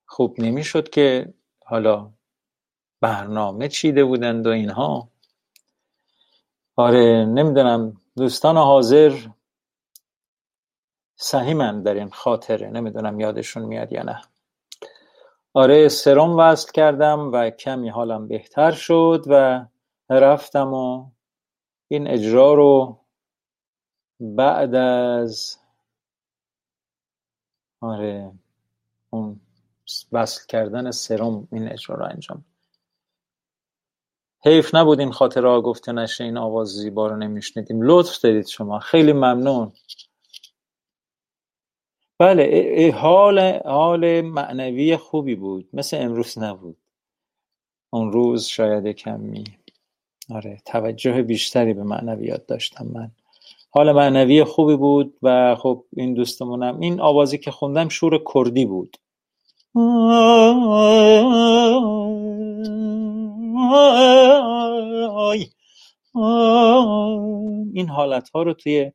خب 0.06 0.36
نمی‌شد 0.38 0.90
که 0.90 1.34
حالا 1.66 2.17
برنامه 3.02 3.68
چیده 3.68 4.06
بودند 4.06 4.48
و 4.48 4.50
اینها. 4.50 5.10
آره 6.76 7.26
نمی‌دونم. 7.26 8.02
دوستان 8.18 8.58
حاضر 8.58 9.28
سهیمن 11.16 11.84
در 11.84 11.94
این 11.94 12.10
خاطره 12.10 12.70
نمی‌دونم 12.70 13.20
یادشون 13.20 13.64
میاد 13.64 13.94
یا 13.94 14.04
نه. 14.04 14.22
آره 15.54 15.90
سرم 15.90 16.38
وصل 16.38 16.72
کردم 16.72 17.32
و 17.32 17.50
کمی 17.50 17.90
حالم 17.90 18.28
بهتر 18.28 18.72
شد 18.72 19.24
و 19.28 19.66
رفتم 20.10 20.74
و 20.74 21.12
این 21.88 22.08
اجرا 22.08 22.54
رو 22.54 23.00
بعد 24.20 24.76
از 24.76 25.58
آره 27.82 28.32
اون 29.10 29.40
وصل 30.12 30.46
کردن 30.48 30.92
سرم 30.92 31.48
این 31.52 31.72
اجرا 31.72 31.96
رو 31.96 32.06
انجام 32.06 32.46
حیف 34.46 34.76
نبود 34.76 35.00
این 35.00 35.12
خاطره 35.12 35.50
ها 35.50 35.62
گفته 35.62 35.92
نشه 35.92 36.24
این 36.24 36.38
آواز 36.38 36.68
زیبا 36.68 37.08
رو 37.08 37.16
نمیشنیدیم. 37.18 37.82
لطف 37.82 38.22
دارید 38.22 38.48
شما. 38.48 38.80
خیلی 38.80 39.14
ممنون. 39.14 39.74
بله 42.20 42.44
ا- 42.44 42.88
ا- 42.88 42.92
حال 43.02 43.40
حال 43.66 44.22
معنوی 44.22 44.98
خوبی 44.98 45.36
بود. 45.36 45.70
مثل 45.74 45.98
امروز 46.02 46.40
نبود. 46.40 46.78
اون 47.94 48.12
روز 48.12 48.46
شاید 48.46 48.88
کمی 48.88 49.44
آره 50.32 50.62
توجه 50.66 51.22
بیشتری 51.24 51.74
به 51.74 51.84
معنویات 51.84 52.48
داشتم 52.48 52.88
من. 52.94 53.12
حال 53.72 53.92
معنوی 53.92 54.44
خوبی 54.44 54.76
بود 54.78 55.18
و 55.24 55.56
خب 55.56 55.86
این 55.94 56.14
دوستمونم 56.14 56.80
این 56.80 57.02
آوازی 57.02 57.38
که 57.38 57.52
خوندم 57.52 57.90
شور 57.90 58.24
کردی 58.36 58.66
بود. 58.66 58.98
آی 65.12 65.50
این 67.74 67.90
حالت 67.90 68.30
ها 68.30 68.44
رو 68.44 68.54
توی 68.54 68.92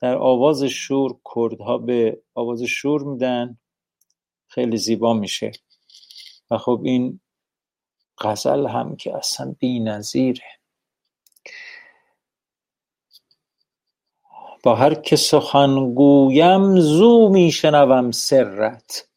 در 0.00 0.16
آواز 0.16 0.64
شور 0.64 1.16
کردها 1.34 1.78
به 1.78 2.22
آواز 2.34 2.62
شور 2.62 3.02
میدن. 3.02 3.58
خیلی 4.48 4.76
زیبا 4.76 5.14
میشه. 5.14 5.52
و 6.50 6.58
خب 6.58 6.80
این 6.84 7.20
غزل 8.20 8.66
هم 8.66 8.96
که 8.96 9.16
اصلا 9.16 9.54
بی 9.58 9.80
نظیره 9.80 10.44
با 14.62 14.74
هر 14.74 14.94
که 14.94 15.16
سخن 15.16 15.94
گویم 15.94 16.80
زو 16.80 17.28
میشنوم 17.28 18.10
سرت. 18.10 19.08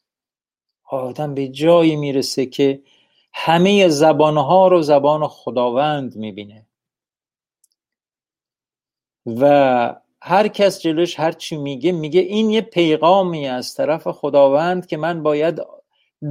آدم 0.83 1.33
به 1.33 1.47
جایی 1.47 1.95
می‌رسه 1.95 2.45
که 2.45 2.83
همه 3.39 3.87
زبانها 3.87 4.67
رو 4.67 4.81
زبان 4.81 5.27
خداوند 5.27 6.15
می‌بینه. 6.15 6.65
و 9.25 9.95
هر 10.21 10.47
کس 10.47 10.81
جلوش 10.81 11.19
هر 11.19 11.31
چی 11.31 11.57
میگه 11.57 11.91
میگه 11.91 12.21
این 12.21 12.49
یه 12.49 12.61
پیغامی 12.61 13.47
از 13.47 13.75
طرف 13.75 14.07
خداوند 14.07 14.85
که 14.85 14.97
من 14.97 15.23
باید 15.23 15.61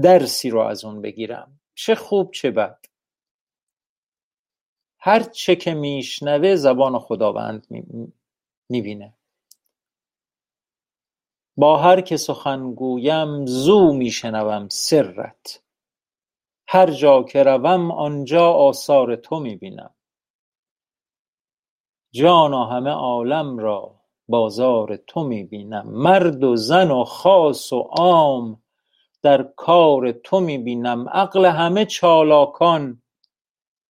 درسی 0.02 0.50
رو 0.50 0.60
از 0.60 0.84
اون 0.84 1.02
بگیرم. 1.02 1.60
چه 1.74 1.94
خوب 1.94 2.30
چه 2.30 2.50
بد. 2.50 2.78
هر 4.98 5.22
چه 5.22 5.56
که 5.56 5.74
میشنوه 5.74 6.56
زبان 6.56 6.98
خداوند 6.98 7.66
می‌بینه. 8.68 9.14
با 11.56 11.76
هر 11.76 12.00
که 12.00 12.16
سخن 12.16 12.74
گویم 12.74 13.46
زو 13.46 13.92
میشنوم 13.92 14.68
سرت. 14.68 15.65
هر 16.68 16.90
جا 16.90 17.22
که 17.22 17.42
روم 17.42 17.90
آنجا 17.90 18.50
آثار 18.52 19.16
تو 19.16 19.40
می‌بینم. 19.40 19.94
جانا 22.12 22.64
همه 22.64 22.90
عالم 22.90 23.58
را 23.58 23.94
بازار 24.28 24.96
تو 24.96 25.24
می‌بینم. 25.24 25.86
مرد 25.86 26.44
و 26.44 26.56
زن 26.56 26.90
و 26.90 27.04
خاص 27.04 27.72
و 27.72 27.80
عام 27.80 28.62
در 29.22 29.42
کار 29.42 30.12
تو 30.12 30.40
می‌بینم. 30.40 31.08
عقل 31.08 31.44
همه 31.44 31.84
چالاکان 31.84 33.02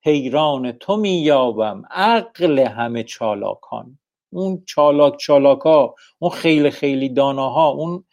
حیران 0.04 0.72
تو 0.72 0.96
مییابم. 0.96 1.82
عقل 1.90 2.58
همه 2.58 3.04
چالاکان. 3.04 3.98
اون 4.32 4.64
چالاک 4.66 5.16
چالاکا 5.16 5.94
اون 6.18 6.30
خیلی 6.30 6.70
خیلی 6.70 7.08
داناها 7.08 7.68
اون 7.68 8.04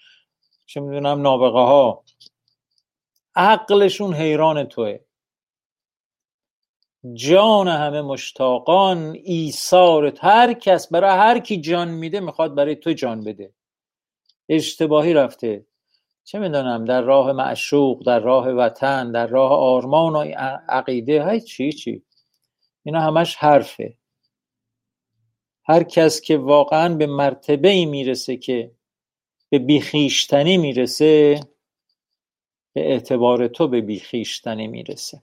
چه 0.65 0.79
می‌دونم 0.79 1.21
نابغه 1.21 1.59
ها 1.59 2.03
عقلشون 3.35 4.13
حیران 4.13 4.63
توه. 4.63 4.99
جان 7.13 7.67
همه 7.67 8.01
مشتاقان 8.01 9.17
ایثار 9.23 10.13
هر 10.21 10.53
کس 10.53 10.87
برای 10.87 11.17
هر 11.17 11.39
کی 11.39 11.61
جان 11.61 11.87
میده 11.87 12.19
می‌خواد 12.19 12.55
برای 12.55 12.75
تو 12.75 12.93
جان 12.93 13.23
بده. 13.23 13.53
اشتباهی 14.49 15.13
رفته. 15.13 15.65
چه 16.23 16.39
می‌دونم 16.39 16.85
در 16.85 17.01
راه 17.01 17.31
معشوق 17.31 18.05
در 18.05 18.19
راه 18.19 18.49
وطن 18.49 19.11
در 19.11 19.27
راه 19.27 19.51
آرمان 19.51 20.15
و 20.15 20.19
عقیده. 20.69 21.23
های 21.23 21.41
چی 21.41 21.71
چی؟ 21.71 22.03
اینا 22.83 23.01
همش 23.01 23.35
حرفه. 23.35 23.97
هر 25.65 25.83
کس 25.83 26.21
که 26.21 26.37
واقعا 26.37 26.95
به 26.95 27.07
مرتبه 27.07 27.69
ای 27.69 27.85
می‌رسه 27.85 28.37
که 28.37 28.71
به 29.49 29.59
بیخیشتنی 29.59 30.57
می‌رسه 30.57 31.39
به 32.73 32.91
اعتبار 32.91 33.47
تو 33.47 33.67
به 33.67 33.81
بیخیشتنی 33.81 34.67
می‌رسه. 34.67 35.21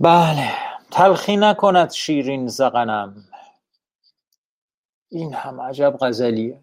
بله 0.00 0.52
تلخی 0.90 1.36
نکند 1.36 1.90
شیرین 1.90 2.48
زغنم. 2.48 3.24
این 5.10 5.34
هم 5.34 5.60
عجب 5.60 5.96
غزلیه. 6.00 6.62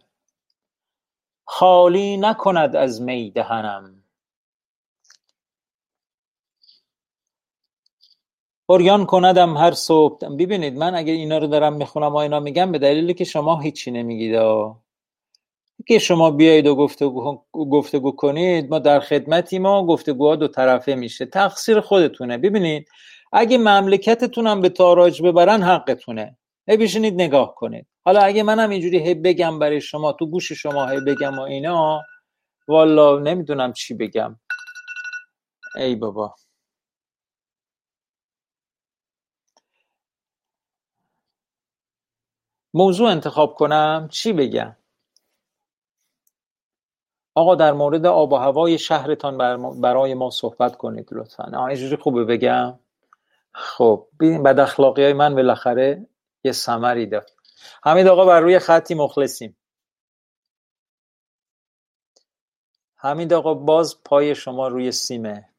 خالی 1.46 2.18
نکند 2.18 2.76
از 2.76 3.02
می 3.02 3.32
دهنم. 3.32 4.04
کندم 9.06 9.58
هر 9.58 9.72
صبح. 9.72 10.28
ببینید 10.28 10.78
من 10.78 10.96
اگه 10.96 11.14
اینا 11.14 11.38
رو 11.38 11.48
دارم 11.48 11.74
می‌خونم 11.74 12.14
و 12.14 12.16
اینا 12.16 12.40
میگم 12.40 12.72
به 12.72 12.80
دلیلی 12.80 13.14
که 13.14 13.24
شما 13.24 13.60
هیچی 13.60 13.92
نمیگید 13.92 14.36
که 15.86 16.00
شما 16.00 16.32
بیایید 16.32 16.68
و 16.68 16.76
گفتگو, 16.76 17.44
گفتگو 17.54 18.12
کنید 18.12 18.70
ما 18.70 18.80
در 18.80 19.00
خدمتی 19.00 19.60
ما 19.60 19.86
گفتگوها 19.86 20.36
دو 20.36 20.48
طرفه 20.48 20.96
میشه. 20.96 21.26
تقصیر 21.26 21.80
خودتونه. 21.80 22.38
ببینید 22.38 22.90
اگه 23.34 23.58
مملکتتونم 23.58 24.62
به 24.62 24.70
تاراج 24.70 25.22
ببرن 25.22 25.63
حقتونه. 25.63 26.38
بشینید 26.68 27.13
نگاه 27.13 27.56
کنید. 27.56 27.88
حالا 28.06 28.20
اگه 28.22 28.44
منم 28.44 28.70
اینجوری 28.70 29.00
هی 29.00 29.13
بگم 29.13 29.60
برای 29.60 29.82
شما 29.82 30.13
تو 30.13 30.26
گوش 30.26 30.52
شما 30.52 30.88
هی 30.88 31.00
بگم 31.00 31.40
و 31.40 31.42
اینا 31.42 32.02
والا 32.68 33.20
نمی‌دونم 33.20 33.74
چی 33.74 33.94
بگم. 33.94 34.40
ای 35.76 35.96
بابا. 35.96 36.36
موضوع 42.74 43.10
انتخاب 43.10 43.56
کنم 43.56 44.08
چی 44.12 44.34
بگم؟ 44.34 44.76
آقا 47.38 47.56
در 47.56 47.73
مورد 47.73 48.06
آب 48.06 48.34
و 48.34 48.36
هوای 48.36 48.78
شهرتان 48.78 49.38
برای 49.82 50.13
ما 50.13 50.30
صحبت 50.30 50.78
کنید 50.78 51.10
لطفا. 51.12 51.67
اینجوری 51.67 51.95
خوبه 51.95 52.26
بگم. 52.26 52.80
خب 53.54 54.08
ببین 54.19 54.43
بد 54.43 54.60
اخلاقی 54.60 55.04
های 55.04 55.13
من 55.13 55.36
بالاخره 55.36 56.08
یه 56.43 56.52
ثمری 56.52 57.06
داد 57.06 57.32
حمید 57.84 58.08
آقا 58.08 58.26
بر 58.26 58.39
روی 58.39 58.60
خطی 58.60 58.95
مخلصیم. 58.95 59.58
حمید 62.95 63.34
آقا 63.34 63.54
باز 63.54 64.04
پای 64.04 64.36
شما 64.36 64.67
روی 64.67 64.91
سیمه. 64.91 65.50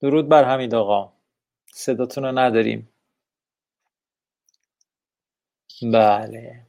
درود 0.00 0.28
بر 0.28 0.44
حمید 0.44 0.74
آقا. 0.74 1.12
صداتون 1.72 2.24
رو 2.24 2.38
نداریم. 2.38 2.88
بله. 5.82 6.66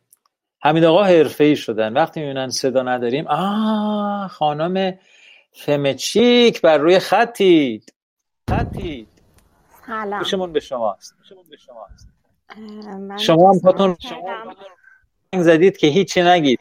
حمید 0.62 0.84
آقا 0.84 1.06
ای 1.40 1.56
شدن. 1.56 1.94
وقتی 1.94 2.20
می‌بینن 2.20 2.50
صدا 2.50 2.84
نداریم 2.84 3.28
آه 3.28 4.28
خانم 4.28 5.00
فمچیک 5.52 6.62
بر 6.62 6.78
روی 6.78 7.00
خطید 7.00 7.94
خطید 8.50 9.08
سلام. 9.88 10.20
گوشمون 10.20 10.54
به 10.54 10.60
شماست. 10.60 11.16
شما 13.20 13.50
هم 13.50 13.60
پاتون 13.60 13.98
زدید 15.34 15.78
که 15.78 15.88
هیچی 15.88 16.22
نگید. 16.22 16.60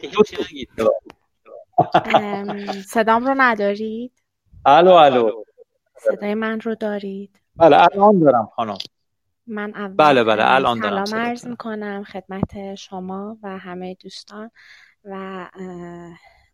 صدام 2.87 3.27
رو 3.27 3.35
ندارید؟ 3.39 4.13
الو 4.67 4.93
الو. 4.93 5.45
صدای 5.99 6.35
من 6.35 6.61
رو 6.61 6.75
دارید؟ 6.75 7.41
بله 7.57 7.77
الان 7.77 8.19
دارم 8.19 8.49
خانم. 8.57 8.79
من 9.47 9.75
اول 9.75 9.95
بله 9.97 10.25
بله. 10.25 10.43
الان 10.55 10.81
دارم 10.81 11.05
سلام 11.05 11.23
عرض 11.23 11.47
می‌کنم 11.47 12.05
خدمت 12.05 12.75
شما 12.75 13.39
و 13.43 13.59
همه 13.59 13.95
دوستان 13.95 14.51
و 15.05 15.47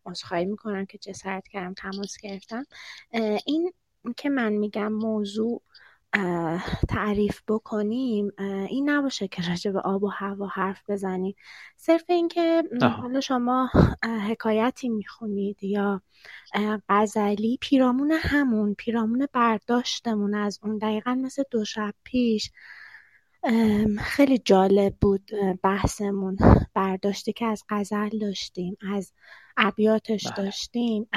عذرخواهی 0.06 0.44
می‌کنم 0.44 0.86
که 0.86 0.98
جسارت 0.98 1.48
کردم 1.48 1.74
تماس 1.74 2.16
گرفتم. 2.22 2.64
این 3.46 3.72
که 4.16 4.30
من 4.30 4.52
میگم 4.52 4.92
موضوع 4.92 5.62
تعریف 6.88 7.42
بکنیم 7.48 8.32
این 8.68 8.90
نباشه 8.90 9.28
که 9.28 9.42
راجع 9.48 9.70
به 9.70 9.80
آب 9.80 10.02
و 10.02 10.08
هوا 10.08 10.46
حرف 10.46 10.90
بزنیم. 10.90 11.34
صرف 11.76 12.04
اینکه 12.08 12.62
حالا 13.00 13.20
شما 13.20 13.70
حکایتی 14.28 14.88
می‌خونید 14.88 15.64
یا 15.64 16.02
غزلی 16.88 17.58
پیرامون 17.60 18.10
همون 18.10 18.74
پیرامون 18.74 19.26
برداشتمون 19.32 20.34
از 20.34 20.60
اون 20.62 20.78
دقیقا 20.78 21.14
مثل 21.14 21.42
دو 21.50 21.64
شب 21.64 21.94
پیش. 22.04 22.50
خیلی 23.98 24.38
جالب 24.38 24.94
بود 25.00 25.30
بحثمون 25.62 26.36
برداشتی 26.74 27.32
که 27.32 27.46
از 27.46 27.64
غزل 27.68 28.18
داشتیم 28.18 28.76
از 28.92 29.12
ابیاتش 29.56 30.26
بله. 30.26 30.44
داشتیم. 30.44 31.08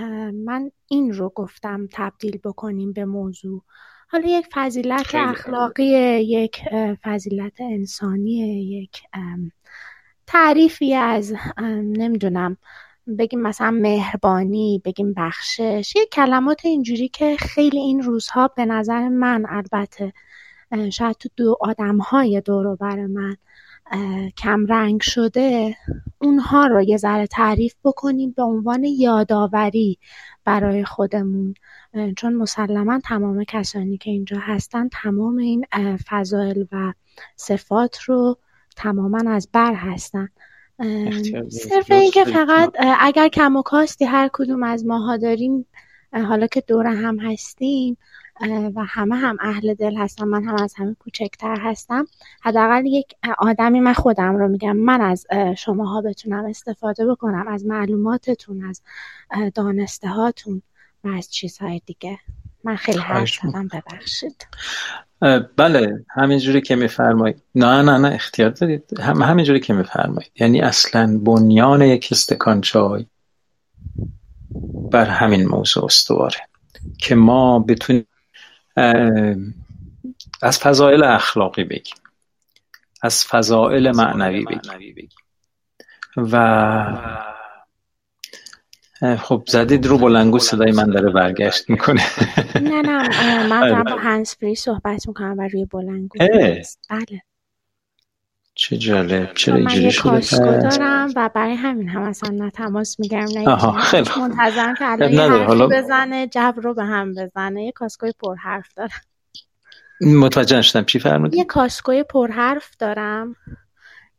من 0.46 0.72
این 0.88 1.14
رو 1.14 1.32
گفتم 1.36 1.88
تبدیل 1.92 2.38
بکنیم 2.38 2.94
به 2.94 3.06
موضوع. 3.06 3.62
حالا 4.08 4.28
یک 4.28 4.48
فضیلت 4.54 5.16
اخلاقی 5.16 5.84
یک 6.20 6.62
فضیلت 7.04 7.62
انسانی 7.62 8.32
یک 8.64 9.02
تعریفی 10.28 10.94
از 10.94 11.34
نمی‌دونم 11.84 12.58
بگیم 13.20 13.42
مثلا 13.42 13.72
مهربانی 13.72 14.82
بگیم 14.86 15.14
بخشش 15.14 15.94
یک 15.96 16.10
کلمات 16.10 16.66
اینجوری 16.66 17.08
که 17.08 17.36
خیلی 17.40 17.80
این 17.80 18.02
روزها 18.02 18.48
به 18.48 18.66
نظر 18.66 19.10
من 19.10 19.46
البته 19.50 20.14
شاید 20.92 21.16
تو 21.16 21.30
دو 21.36 21.58
آدم 21.62 21.98
های 21.98 22.42
دور 22.42 22.76
بر 22.76 23.06
من 23.06 23.38
کم 24.38 24.66
رنگ 24.66 25.02
شده 25.02 25.76
اونها 26.20 26.68
رو 26.68 26.82
یه 26.82 26.98
ذره 26.98 27.28
تعریف 27.28 27.76
بکنیم 27.84 28.32
به 28.32 28.44
عنوان 28.44 28.84
یادآوری 28.84 29.98
برای 30.46 30.86
خودمون. 30.86 31.54
چون 32.18 32.34
مسلما 32.34 33.00
تمام 33.00 33.44
کسانی 33.44 33.98
که 33.98 34.12
اینجا 34.12 34.38
هستن 34.42 34.90
تمام 34.90 35.38
این 35.38 35.66
فضایل 36.10 36.68
و 36.72 36.94
صفات 37.36 38.02
رو 38.02 38.38
تماما 38.76 39.32
از 39.32 39.50
بر 39.54 39.74
هستن. 39.74 40.30
صرف 41.50 41.92
اینکه 41.92 42.24
فقط 42.24 42.74
اگر 43.00 43.28
کم 43.28 43.56
و 43.56 43.62
کاستی 43.62 44.06
هر 44.06 44.30
کدوم 44.34 44.64
از 44.64 44.86
ماها 44.86 45.18
داریم 45.18 45.66
حالا 46.14 46.48
که 46.48 46.62
دور 46.68 46.88
هم 46.88 47.20
هستیم 47.20 47.98
و 48.76 48.86
همه 48.88 49.16
هم 49.16 49.38
اهل 49.42 49.74
دل 49.74 49.96
هستم 49.98 50.28
من 50.28 50.44
هم 50.44 50.56
از 50.64 50.74
همه 50.78 50.96
کوچکتر 51.00 51.60
هستم. 51.60 52.06
حداقل 52.42 52.86
یک 52.86 53.08
آدمی 53.38 53.80
من 53.80 53.94
خودم 53.94 54.36
رو 54.36 54.48
میگم. 54.48 54.78
من 54.78 55.02
از 55.02 55.26
شماها 55.58 56.02
بتونم 56.02 56.46
استفاده 56.46 57.06
بکنم. 57.06 57.48
از 57.48 57.66
معلوماتتون 57.66 58.66
از 58.66 58.82
دانسته 59.56 60.08
هاتون 60.08 60.62
و 61.04 61.08
از 61.08 61.34
چیزهای 61.34 61.82
دیگه. 61.86 62.20
من 62.64 62.76
خیلی 62.76 63.00
حرف 63.00 63.30
زدم. 63.44 63.68
ببخشید. 63.68 64.48
بله 65.58 66.06
همینجوری 66.10 66.62
که 66.62 66.76
میفرمایید. 66.76 67.42
نه 67.56 67.82
نه 67.82 67.98
نه 67.98 68.08
اختیار 68.08 68.50
دارید. 68.50 69.00
هم 69.00 69.22
همینجوری 69.22 69.60
که 69.60 69.74
میفرمایید. 69.74 70.32
یعنی 70.40 70.62
اصلا 70.62 71.20
بنیان 71.24 71.82
یک 71.82 72.10
استکان 72.12 72.62
چای 72.62 73.06
بر 74.92 75.06
همین 75.06 75.48
موضوع 75.48 75.86
استواره. 75.86 76.38
که 76.98 77.16
ما 77.16 77.60
بتونیم 77.60 78.08
از 80.42 80.60
فضائل 80.60 81.04
اخلاقی 81.04 81.64
بگیم 81.64 81.96
از 83.02 83.26
فضائل 83.26 83.92
معنوی 83.96 84.46
بگیم 84.46 85.10
و 86.18 87.46
خب 89.18 89.44
زدید 89.48 89.86
رو 89.86 89.98
بلنگو 89.98 90.40
صدای 90.40 90.72
من 90.72 90.90
داره 90.90 91.10
برگشت 91.10 91.70
می‌کنه. 91.70 92.02
نه 92.62 92.82
نه 92.82 93.48
من 93.48 93.62
دارم 93.70 93.84
با 93.84 93.98
هنسفری 93.98 94.56
صحبت 94.56 95.08
می‌کنم 95.08 95.36
و 95.38 95.48
روی 95.48 95.66
بلنگو. 95.66 96.18
بله. 96.90 97.22
چه 98.70 98.78
جالب 98.78 99.34
چرا 99.34 99.56
اینجوری 99.56 99.92
شده 99.92 100.10
کاسکو 100.10 100.58
دارم 100.58 101.10
و 101.16 101.30
برای 101.36 101.54
همین 101.54 101.90
هم 101.90 102.02
اصلا 102.02 102.30
نه 102.30 102.50
تماس 102.50 103.00
میگرم 103.00 103.28
نه 103.36 103.50
آها 103.50 103.72
خیلی 103.72 104.10
منتظرم 104.18 104.76
که 104.76 104.92
الان 104.92 105.14
یه 105.14 105.22
حرفی 105.22 105.68
بزنه 105.68 106.28
جو 106.28 106.54
رو 106.62 106.74
به 106.74 106.84
هم 106.84 107.14
بزنه 107.14 107.64
یه 107.64 107.72
کاسکوی 107.72 108.12
پر 108.20 108.36
حرف 108.36 108.74
دارم. 108.76 109.02
متوجه 110.02 110.58
نشدم. 110.58 110.84
چی 110.84 111.00
فرمودی؟ 111.00 111.38
یه 111.38 111.44
کاسکوی 111.44 112.04
پر 112.04 112.32
حرف 112.32 112.70
دارم 112.80 113.36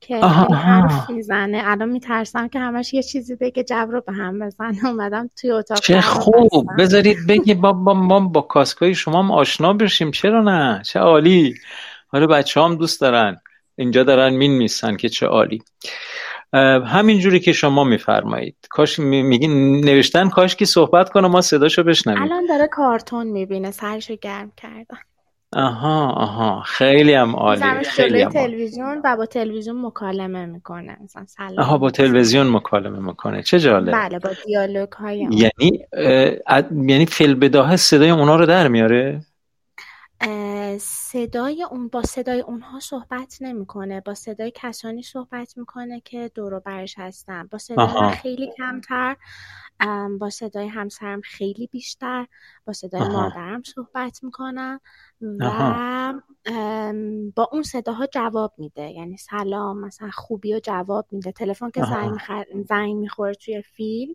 که 0.00 0.20
حرف 0.54 1.10
می‌زنه. 1.10 1.62
الان 1.64 1.88
میترسم 1.88 2.48
که 2.48 2.58
همش 2.58 2.94
یه 2.94 3.02
چیزی 3.02 3.36
بگه 3.36 3.64
جو 3.64 3.86
رو 3.90 4.00
به 4.00 4.12
هم 4.12 4.38
بزنه. 4.38 4.86
اومدم 4.86 5.30
توی 5.40 5.50
اتاق 5.50 5.80
چه 5.80 6.00
خوب. 6.00 6.68
بذارید 6.78 7.16
بگی 7.28 7.54
با 7.54 7.72
با, 7.72 7.94
با, 7.94 8.20
با 8.20 8.40
کاسکوی 8.40 8.94
شما 8.94 9.22
هم 9.22 9.30
آشنا 9.30 9.72
بشیم. 9.72 10.10
چرا 10.10 10.42
نه؟ 10.42 10.82
چه 10.84 11.00
عالی. 11.00 11.54
حالا 12.08 12.26
بچه 12.26 12.60
هم 12.60 12.76
دوست 12.76 13.00
دارن. 13.00 13.40
اینجا 13.76 14.02
دارن 14.02 14.34
مین 14.34 14.50
میسن 14.50 14.96
که 14.96 15.08
چه 15.08 15.26
عالی. 15.26 15.62
همین 16.86 17.18
جوری 17.18 17.40
که 17.40 17.52
شما 17.52 17.84
میفرمایید. 17.84 18.56
کاش 18.70 18.98
میگین 18.98 19.84
نوشتن 19.84 20.28
کاش 20.28 20.56
که 20.56 20.64
صحبت 20.64 21.10
کنه 21.10 21.28
ما 21.28 21.40
صداشو 21.40 21.82
بشنویم. 21.82 22.22
الان 22.22 22.46
داره 22.46 22.66
کارتون 22.66 23.26
می‌بینه 23.26 23.70
سرشو 23.70 24.16
گرم 24.16 24.52
کردن 24.56 24.98
آها 25.52 26.10
آها. 26.10 26.62
خیلی 26.66 27.14
هم 27.14 27.36
عالی 27.36 27.84
خیلی 27.84 28.22
هم 28.22 28.30
تلویزیون 28.30 29.00
و 29.04 29.16
با 29.16 29.26
تلویزیون 29.26 29.86
مکالمه 29.86 30.46
می‌کنه. 30.46 30.96
مثلا 31.04 31.24
سلام. 31.26 31.58
آها 31.58 31.78
با 31.78 31.90
تلویزیون 31.90 32.46
مکالمه 32.46 32.98
می‌کنه. 32.98 33.42
چه 33.42 33.60
جالب. 33.60 33.92
بله 33.92 34.18
با 34.18 34.30
دیالوگ 34.46 34.92
های 34.92 35.18
یعنی 35.18 35.86
یعنی 36.70 37.06
فیل 37.06 37.34
بداهه 37.34 37.76
صدای 37.76 38.10
اونا 38.10 38.36
رو 38.36 38.46
در 38.46 38.68
میاره؟ 38.68 39.20
صدای 40.80 41.62
اون 41.70 41.88
با 41.88 42.02
صدای 42.02 42.40
اونها 42.40 42.80
صحبت 42.80 43.38
نمی‌کنه 43.40 44.00
با 44.00 44.14
صدای 44.14 44.52
کسانی 44.54 45.02
صحبت 45.02 45.58
می‌کنه 45.58 46.00
که 46.00 46.30
دور 46.34 46.60
برش 46.60 46.94
هستن. 46.98 47.46
با 47.46 47.58
صدای 47.58 48.10
خیلی 48.22 48.52
کمتر. 48.56 49.16
با 50.20 50.30
صدای 50.30 50.68
همسرم 50.68 51.20
خیلی 51.20 51.66
بیشتر 51.66 52.26
با 52.66 52.72
صدای 52.72 53.08
مادرم 53.08 53.62
صحبت 53.62 54.24
می‌کنم 54.24 54.80
و 55.20 56.14
با 57.36 57.48
اون 57.52 57.62
صداها 57.62 58.06
جواب 58.06 58.54
میده. 58.58 58.90
یعنی 58.90 59.16
سلام 59.16 59.80
مثلا 59.80 60.10
خوبی 60.10 60.54
و 60.54 60.60
جواب 60.60 61.06
میده. 61.10 61.32
تلفن 61.32 61.70
که 61.70 61.84
زنگ, 61.84 62.10
مخ... 62.10 62.30
زنگ 62.68 62.96
می‌خوره 62.96 63.34
توی 63.34 63.62
فیلم 63.62 64.14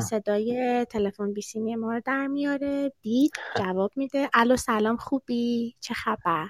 صدای 0.00 0.84
تلفن 0.90 1.32
بیسیمی 1.32 1.76
ما 1.76 1.92
رو 1.92 2.00
در 2.04 2.26
میاره 2.26 2.92
دید 3.00 3.32
جواب 3.56 3.92
میده. 3.96 4.30
الو 4.34 4.56
سلام 4.56 4.96
خوبی؟ 4.96 5.76
چه 5.80 5.94
خبر؟ 5.94 6.46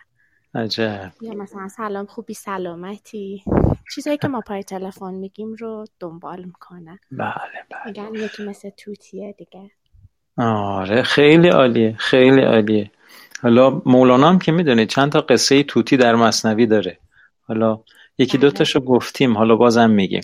عجب. 0.59 1.13
یا 1.21 1.35
مثلا 1.35 1.69
سلام 1.69 2.07
خوبی 2.07 2.35
سلامتی. 2.35 3.43
چیزایی 3.95 4.17
که 4.17 4.29
ما 4.29 4.41
پای 4.41 4.63
تلفن 4.63 5.15
میگیم 5.15 5.55
رو 5.55 5.85
دنبال 6.01 6.45
می‌کنه 6.45 7.01
بله 7.11 7.29
بله. 7.71 7.87
میگن 7.87 8.15
یکی 8.15 8.45
مثل 8.45 8.71
توتیه 8.71 9.35
دیگه. 9.39 9.71
آره 10.37 11.03
خیلی 11.03 11.49
عالیه 11.49 11.95
خیلی 11.99 12.43
عالیه. 12.43 12.91
حالا 13.43 13.83
مولانا 13.87 14.29
هم 14.29 14.39
که 14.39 14.53
می‌دونید 14.53 14.89
چند 14.89 15.13
تا 15.13 15.21
قصه 15.21 15.63
توتی 15.63 15.97
در 15.97 16.15
مصنوی 16.15 16.67
داره. 16.67 16.99
حالا 17.43 17.81
یکی 18.19 18.39
دو 18.39 18.51
تاشو 18.51 18.81
گفتیم 18.81 19.39
حالا 19.39 19.57
بازم 19.57 19.91
میگیم. 19.91 20.23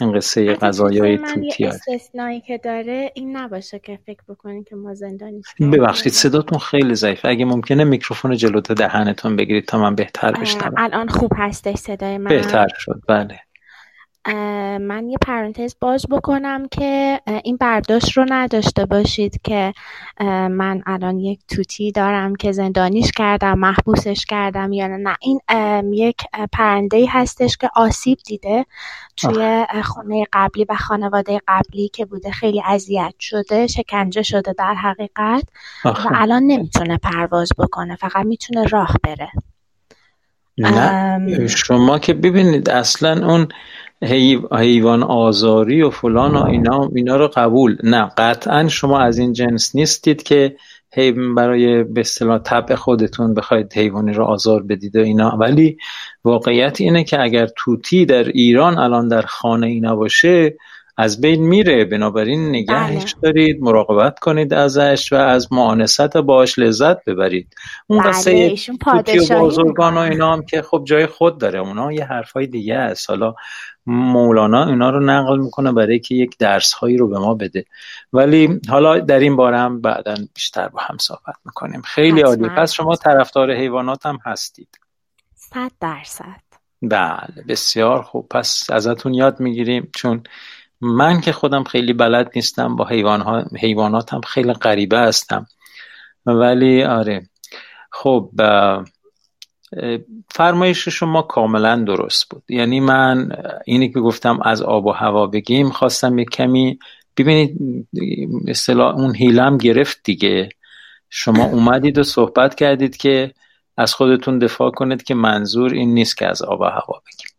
این 0.00 0.12
قصه 0.12 0.54
غذایای 0.54 1.18
توتی 1.18 1.64
استثنایی 1.64 2.40
که 2.40 2.58
داره 2.58 3.12
این 3.14 3.36
نباشه 3.36 3.78
که 3.78 3.98
فکر 4.06 4.22
بکنید 4.28 4.68
که 4.68 4.76
ما 4.76 4.94
زندانی 4.94 5.42
ببخشید 5.72 6.12
صداتون 6.12 6.58
خیلی 6.58 6.94
ضعیفه. 6.94 7.28
اگه 7.28 7.44
ممکنه 7.44 7.84
میکروفون 7.84 8.36
جلوت 8.36 8.72
دهنتون 8.72 9.36
بگیرید 9.36 9.66
تا 9.66 9.78
من 9.78 9.94
بهتر 9.94 10.32
بشنوم. 10.32 10.74
الان 10.78 11.08
خوب 11.08 11.32
هستش 11.36 11.76
صدای 11.76 12.18
من. 12.18 12.28
بهتر 12.28 12.68
شد. 12.78 13.00
بله. 13.08 13.45
من 14.80 15.08
یه 15.08 15.18
پرانتز 15.22 15.74
باز 15.80 16.06
بکنم 16.10 16.68
که 16.68 17.20
این 17.44 17.56
برداشت 17.56 18.12
رو 18.12 18.26
نداشته 18.28 18.86
باشید 18.86 19.40
که 19.44 19.72
من 20.50 20.82
الان 20.86 21.18
یک 21.18 21.40
توتی 21.48 21.92
دارم 21.92 22.36
که 22.36 22.52
زندانیش 22.52 23.10
کردم 23.12 23.58
محبوسش 23.58 24.24
کردم 24.24 24.72
یا 24.72 24.86
نه. 24.86 25.16
این 25.20 25.40
یک 25.92 26.16
پرنده 26.52 27.06
هستش 27.10 27.56
که 27.56 27.70
آسیب 27.76 28.18
دیده 28.26 28.66
توی 29.16 29.66
خونه 29.84 30.24
قبلی 30.32 30.66
و 30.68 30.74
خانواده 30.74 31.40
قبلی 31.48 31.88
که 31.88 32.04
بوده 32.04 32.30
خیلی 32.30 32.62
اذیت 32.66 33.14
شده 33.18 33.66
شکنجه 33.66 34.22
شده 34.22 34.52
در 34.58 34.74
حقیقت 34.74 35.44
و 35.84 35.94
الان 36.14 36.42
نمی‌تونه 36.42 36.96
پرواز 36.96 37.48
بکنه 37.58 37.96
فقط 37.96 38.26
می‌تونه 38.26 38.64
راه 38.64 38.96
بره. 39.02 39.28
نه 40.58 41.46
شما 41.46 41.98
که 41.98 42.14
ببینید 42.14 42.70
اصلا 42.70 43.26
اون 43.26 43.48
حیوان 44.52 45.02
آزاری 45.02 45.82
و 45.82 45.90
فلان 45.90 46.36
و 46.36 46.44
اینا 46.44 46.90
اینا 46.94 47.16
رو 47.16 47.28
قبول. 47.28 47.76
نه 47.82 48.10
قطعا 48.18 48.68
شما 48.68 49.00
از 49.00 49.18
این 49.18 49.32
جنس 49.32 49.74
نیستید 49.74 50.22
که 50.22 50.56
هی 50.92 51.12
برای 51.12 51.84
به 51.84 52.00
اصطلاح 52.00 52.38
طبع 52.38 52.74
خودتون 52.74 53.34
بخواید 53.34 53.72
حیوانی 53.72 54.12
رو 54.12 54.24
آزار 54.24 54.62
بدید 54.62 54.96
و 54.96 55.00
اینا. 55.00 55.36
ولی 55.40 55.78
واقعیت 56.24 56.80
اینه 56.80 57.04
که 57.04 57.22
اگر 57.22 57.46
توتی 57.56 58.06
در 58.06 58.24
ایران 58.24 58.78
الان 58.78 59.08
در 59.08 59.22
خانه 59.22 59.66
اینا 59.66 59.96
باشه 59.96 60.56
از 60.96 61.20
بین 61.20 61.42
میره. 61.42 61.84
بنابراین 61.84 62.48
نگهش 62.48 63.14
بله. 63.14 63.22
دارید 63.22 63.62
مراقبت 63.62 64.18
کنید 64.18 64.54
ازش 64.54 65.12
و 65.12 65.16
از 65.16 65.52
معانست 65.52 66.16
باش 66.16 66.58
لذت 66.58 67.04
ببرید. 67.04 67.54
اون 67.86 67.98
بله. 67.98 68.08
قصه 68.08 68.56
توتی 68.80 69.18
و 69.18 69.40
بازرگان 69.40 69.94
و 69.94 69.98
اینا 69.98 70.32
هم 70.32 70.42
که 70.42 70.62
خب 70.62 70.82
جای 70.86 71.06
خود 71.06 71.38
داره 71.38 71.58
اونا 71.58 71.92
یه 71.92 72.04
حرفای 72.04 72.46
دیگه 72.46 72.74
است. 72.74 73.10
حالا 73.10 73.34
مولانا 73.86 74.66
اینا 74.66 74.90
رو 74.90 75.00
نقل 75.00 75.38
می‌کنه 75.38 75.72
برای 75.72 75.98
که 75.98 76.14
یک 76.14 76.38
درس 76.38 76.72
هایی 76.72 76.96
رو 76.96 77.08
به 77.08 77.18
ما 77.18 77.34
بده. 77.34 77.64
ولی 78.12 78.60
حالا 78.68 78.98
در 78.98 79.18
این 79.18 79.36
باره 79.36 79.58
هم 79.58 79.80
بعدا 79.80 80.14
بیشتر 80.34 80.68
با 80.68 80.80
هم 80.80 80.96
صحبت 80.98 81.34
می‌کنیم. 81.44 81.82
خیلی 81.82 82.20
عالی. 82.20 82.48
پس 82.48 82.72
شما 82.72 82.96
طرفدار 82.96 83.52
حیوانات 83.52 84.06
هم 84.06 84.18
هستید. 84.24 84.68
صد 85.34 85.70
درصد. 85.80 86.46
بله 86.82 87.44
بسیار 87.48 88.02
خوب. 88.02 88.28
پس 88.28 88.70
ازتون 88.70 89.14
یاد 89.14 89.40
می‌گیریم 89.40 89.90
چون 89.96 90.22
من 90.80 91.20
که 91.20 91.32
خودم 91.32 91.64
خیلی 91.64 91.92
بلد 91.92 92.30
نیستم 92.34 92.76
با 92.76 92.84
حیوان 92.84 93.20
ها 93.20 93.44
حیواناتم 93.60 94.20
خیلی 94.20 94.52
غریبه 94.52 94.98
هستم. 94.98 95.46
ولی 96.26 96.82
آره. 96.84 97.28
خب 97.90 98.30
فرمایش 100.28 100.88
شما 100.88 101.22
کاملا 101.22 101.76
درست 101.76 102.30
بود. 102.30 102.42
یعنی 102.48 102.80
من 102.80 103.28
اینی 103.64 103.92
که 103.92 104.00
گفتم 104.00 104.40
از 104.44 104.62
آب 104.62 104.86
و 104.86 104.92
هوا 104.92 105.26
بگیم 105.26 105.70
خواستم 105.70 106.18
یک 106.18 106.30
کمی 106.30 106.78
ببینید 107.16 107.56
مثلا 108.44 108.92
اون 108.92 109.14
هیلم 109.14 109.58
گرفت 109.58 110.00
دیگه. 110.04 110.48
شما 111.10 111.44
اومدید 111.44 111.98
و 111.98 112.02
صحبت 112.02 112.54
کردید 112.54 112.96
که 112.96 113.32
از 113.76 113.94
خودتون 113.94 114.38
دفاع 114.38 114.70
کنید 114.70 115.02
که 115.02 115.14
منظور 115.14 115.72
این 115.72 115.94
نیست 115.94 116.16
که 116.16 116.26
از 116.26 116.42
آب 116.42 116.60
و 116.60 116.64
هوا 116.64 117.02
بگیم. 117.06 117.30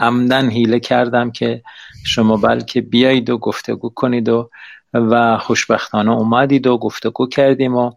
عمدن 0.00 0.50
هیله 0.50 0.80
کردم 0.80 1.30
که 1.30 1.62
شما 2.06 2.36
بلکه 2.36 2.80
بیایید 2.80 3.30
و 3.30 3.38
گفتگو 3.38 3.90
کنید 3.90 4.28
و 4.28 4.50
و 4.94 5.38
خوشبختانه 5.38 6.10
اومدید 6.10 6.66
و 6.66 6.78
گفتگو 6.78 7.26
کردیم 7.26 7.76
و 7.76 7.92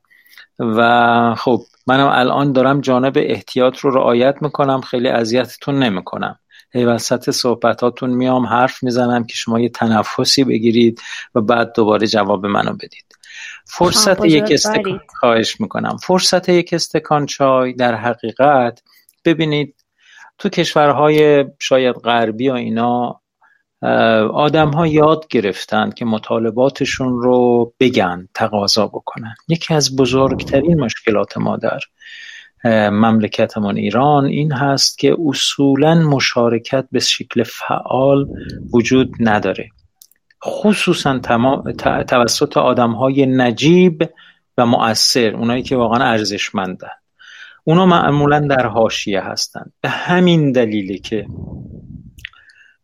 و 0.60 1.36
خب 1.36 1.62
منم 1.88 2.08
الان 2.08 2.52
دارم 2.52 2.82
جانب 2.82 3.14
احتیاط 3.18 3.80
رو 3.80 3.92
رعایت 3.92 4.36
می‌کنم 4.42 4.82
خیلی 4.82 5.08
اذیتتون 5.08 5.84
نمی‌کنم. 5.84 6.40
هی 6.72 6.86
وسط 6.86 7.30
صحبتاتون 7.30 8.10
میام 8.10 8.46
حرف 8.46 8.84
می‌زنم 8.84 9.24
که 9.24 9.34
شما 9.36 9.60
یه 9.60 9.70
تنفسی 9.70 10.44
بگیرید 10.44 11.02
و 11.36 11.42
بعد 11.42 11.74
دوباره 11.76 12.08
جواب 12.08 12.46
منو 12.46 12.74
بدید. 12.74 13.06
فرصت 13.66 14.26
یک 14.26 14.44
استکان 14.52 15.00
خواهش 15.20 15.62
می‌کنم. 15.62 15.98
فرصت 15.98 16.50
یک 16.50 16.74
استکان 16.74 17.26
چای 17.26 17.74
در 17.74 17.96
حقیقت 17.96 18.82
ببینید 19.26 19.76
تو 20.38 20.50
کشورهای 20.50 21.46
شاید 21.60 21.96
غربی 21.96 22.50
و 22.50 22.54
اینا 22.54 23.22
آدم 24.34 24.70
ها 24.70 24.88
یاد 24.88 25.28
گرفتند 25.28 25.94
که 25.94 26.06
مطالباتشون 26.06 27.22
رو 27.22 27.74
بگن 27.80 28.28
تقاضا 28.34 28.88
بکنن. 28.88 29.36
یکی 29.48 29.74
از 29.74 29.96
بزرگترین 29.96 30.80
مشکلات 30.80 31.38
ما 31.38 31.58
در 31.58 31.80
مملکتمون 32.90 33.78
ایران 33.78 34.26
این 34.26 34.52
هست 34.52 34.98
که 34.98 35.16
اصولا 35.28 35.96
مشارکت 35.96 36.86
به 36.92 37.00
شکل 37.00 37.44
فعال 37.44 38.28
وجود 38.74 39.16
نداره. 39.20 39.70
خصوصا 40.46 41.20
توسط 42.08 42.58
آدم 42.58 42.92
های 42.92 43.26
نجیب 43.26 44.10
و 44.58 44.66
مؤثر 44.66 45.36
اونایی 45.36 45.64
که 45.64 45.76
واقعا 45.76 46.06
ارزشمندن. 46.06 46.90
اونا 47.64 47.86
معمولا 47.86 48.40
در 48.40 48.66
حاشیه 48.66 49.22
هستند 49.22 49.74
به 49.82 49.90
همین 49.90 50.52
دلیله 50.52 50.98
که 50.98 51.26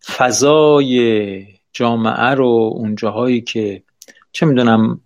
فضای 0.06 1.45
جامعه 1.74 2.30
رو 2.30 2.72
اون 2.76 2.95
جاهایی 2.95 3.41
که 3.41 3.84
چه 4.32 4.45
می‌دونم 4.45 5.01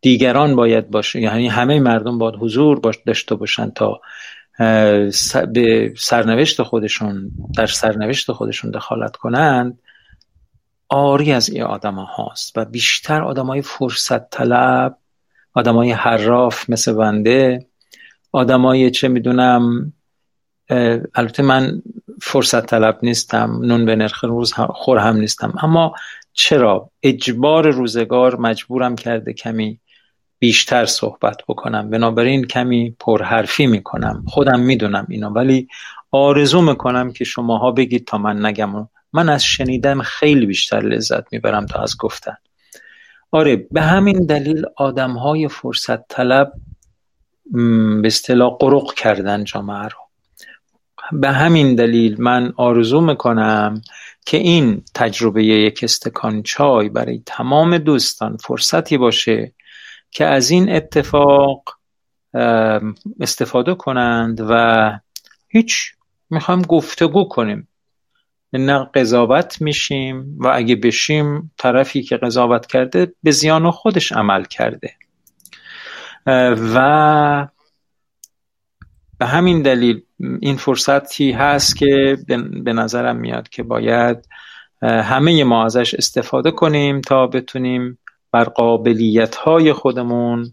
دیگران 0.00 0.56
باید 0.56 0.90
باشه 0.90 1.20
یعنی 1.20 1.48
همه 1.48 1.80
مردم 1.80 2.18
باید 2.18 2.34
حضور 2.34 2.80
باش 2.80 2.96
داشته 3.06 3.34
باشن 3.34 3.70
تا 3.70 4.00
به 5.52 5.94
سرنوشت 5.96 6.62
خودشون 6.62 7.30
در 7.56 7.66
سرنوشت 7.66 8.32
خودشون 8.32 8.70
دخالت 8.70 9.16
کنند 9.16 9.78
آری 10.88 11.32
از 11.32 11.48
این 11.48 11.62
آدم 11.62 11.94
هاست 11.94 12.58
و 12.58 12.64
بیشتر 12.64 13.22
آدم 13.22 13.46
های 13.46 13.62
فرصت 13.62 14.30
طلب 14.30 14.96
آدم 15.54 15.74
های 15.74 15.92
حراف 15.92 16.70
مثل 16.70 16.92
بنده 16.92 17.66
آدمای 18.32 18.90
چه 18.90 19.08
می‌دونم 19.08 19.92
البته 21.14 21.42
من 21.42 21.82
فرصت 22.22 22.66
طلب 22.66 22.98
نیستم 23.02 23.58
نون 23.62 23.84
به 23.84 23.96
نرخ 23.96 24.24
روز 24.24 24.52
خور 24.52 24.98
هم 24.98 25.16
نیستم. 25.16 25.54
اما 25.62 25.94
چرا؟ 26.32 26.90
اجبار 27.02 27.70
روزگار 27.70 28.36
مجبورم 28.36 28.96
کرده 28.96 29.32
کمی 29.32 29.80
بیشتر 30.38 30.86
صحبت 30.86 31.36
بکنم. 31.48 31.90
بنابراین 31.90 32.44
کمی 32.44 32.96
پرحرفی 33.00 33.66
می‌کنم. 33.66 34.24
خودم 34.26 34.60
می‌دونم 34.60 35.06
اینو 35.08 35.28
ولی 35.30 35.68
آرزو 36.10 36.62
می‌کنم 36.62 37.12
که 37.12 37.24
شماها 37.24 37.70
بگید 37.70 38.06
تا 38.06 38.18
من 38.18 38.46
نگم. 38.46 38.88
من 39.12 39.28
از 39.28 39.44
شنیدن 39.44 40.00
خیلی 40.00 40.46
بیشتر 40.46 40.80
لذت 40.80 41.32
می‌برم 41.32 41.66
تا 41.66 41.82
از 41.82 41.96
گفتن. 41.98 42.36
آره 43.30 43.66
به 43.70 43.82
همین 43.82 44.26
دلیل 44.26 44.64
آدم 44.76 45.10
های 45.10 45.48
فرصت 45.48 46.08
طلب 46.08 46.52
به 48.02 48.06
اصطلاح 48.06 48.56
قرق 48.60 48.94
کردن 48.94 49.44
جامعه 49.44 49.82
رو. 49.82 50.05
به 51.12 51.30
همین 51.30 51.74
دلیل 51.74 52.20
من 52.20 52.52
آرزو 52.56 53.00
می‌کنم 53.00 53.82
که 54.26 54.36
این 54.36 54.82
تجربه 54.94 55.44
یک 55.44 55.80
استکان 55.82 56.42
چای 56.42 56.88
برای 56.88 57.22
تمام 57.26 57.78
دوستان 57.78 58.36
فرصتی 58.36 58.98
باشه 58.98 59.52
که 60.10 60.24
از 60.24 60.50
این 60.50 60.72
اتفاق 60.72 61.78
استفاده 63.20 63.74
کنند 63.74 64.46
و 64.50 64.92
هیچ 65.48 65.92
می‌خوایم 66.30 66.62
گفتگو 66.62 67.24
کنیم. 67.24 67.68
نه 68.52 68.90
قضاوت 68.94 69.60
میشیم 69.60 70.38
و 70.38 70.52
اگه 70.54 70.76
بشیم 70.76 71.52
طرفی 71.58 72.02
که 72.02 72.16
قضاوت 72.16 72.66
کرده 72.66 73.12
به 73.22 73.30
زیان 73.30 73.70
خودش 73.70 74.12
عمل 74.12 74.44
کرده. 74.44 74.94
و 76.74 77.48
به 79.18 79.26
همین 79.26 79.62
دلیل 79.62 80.02
این 80.40 80.56
فرصتی 80.56 81.32
هست 81.32 81.76
که 81.76 82.18
به 82.64 82.72
نظرم 82.72 83.16
میاد 83.16 83.48
که 83.48 83.62
باید 83.62 84.28
همه 84.82 85.44
ما 85.44 85.64
ازش 85.64 85.94
استفاده 85.94 86.50
کنیم 86.50 87.00
تا 87.00 87.26
بتونیم 87.26 87.98
بر 88.32 88.44
قابلیت 88.44 89.36
های 89.36 89.72
خودمون 89.72 90.52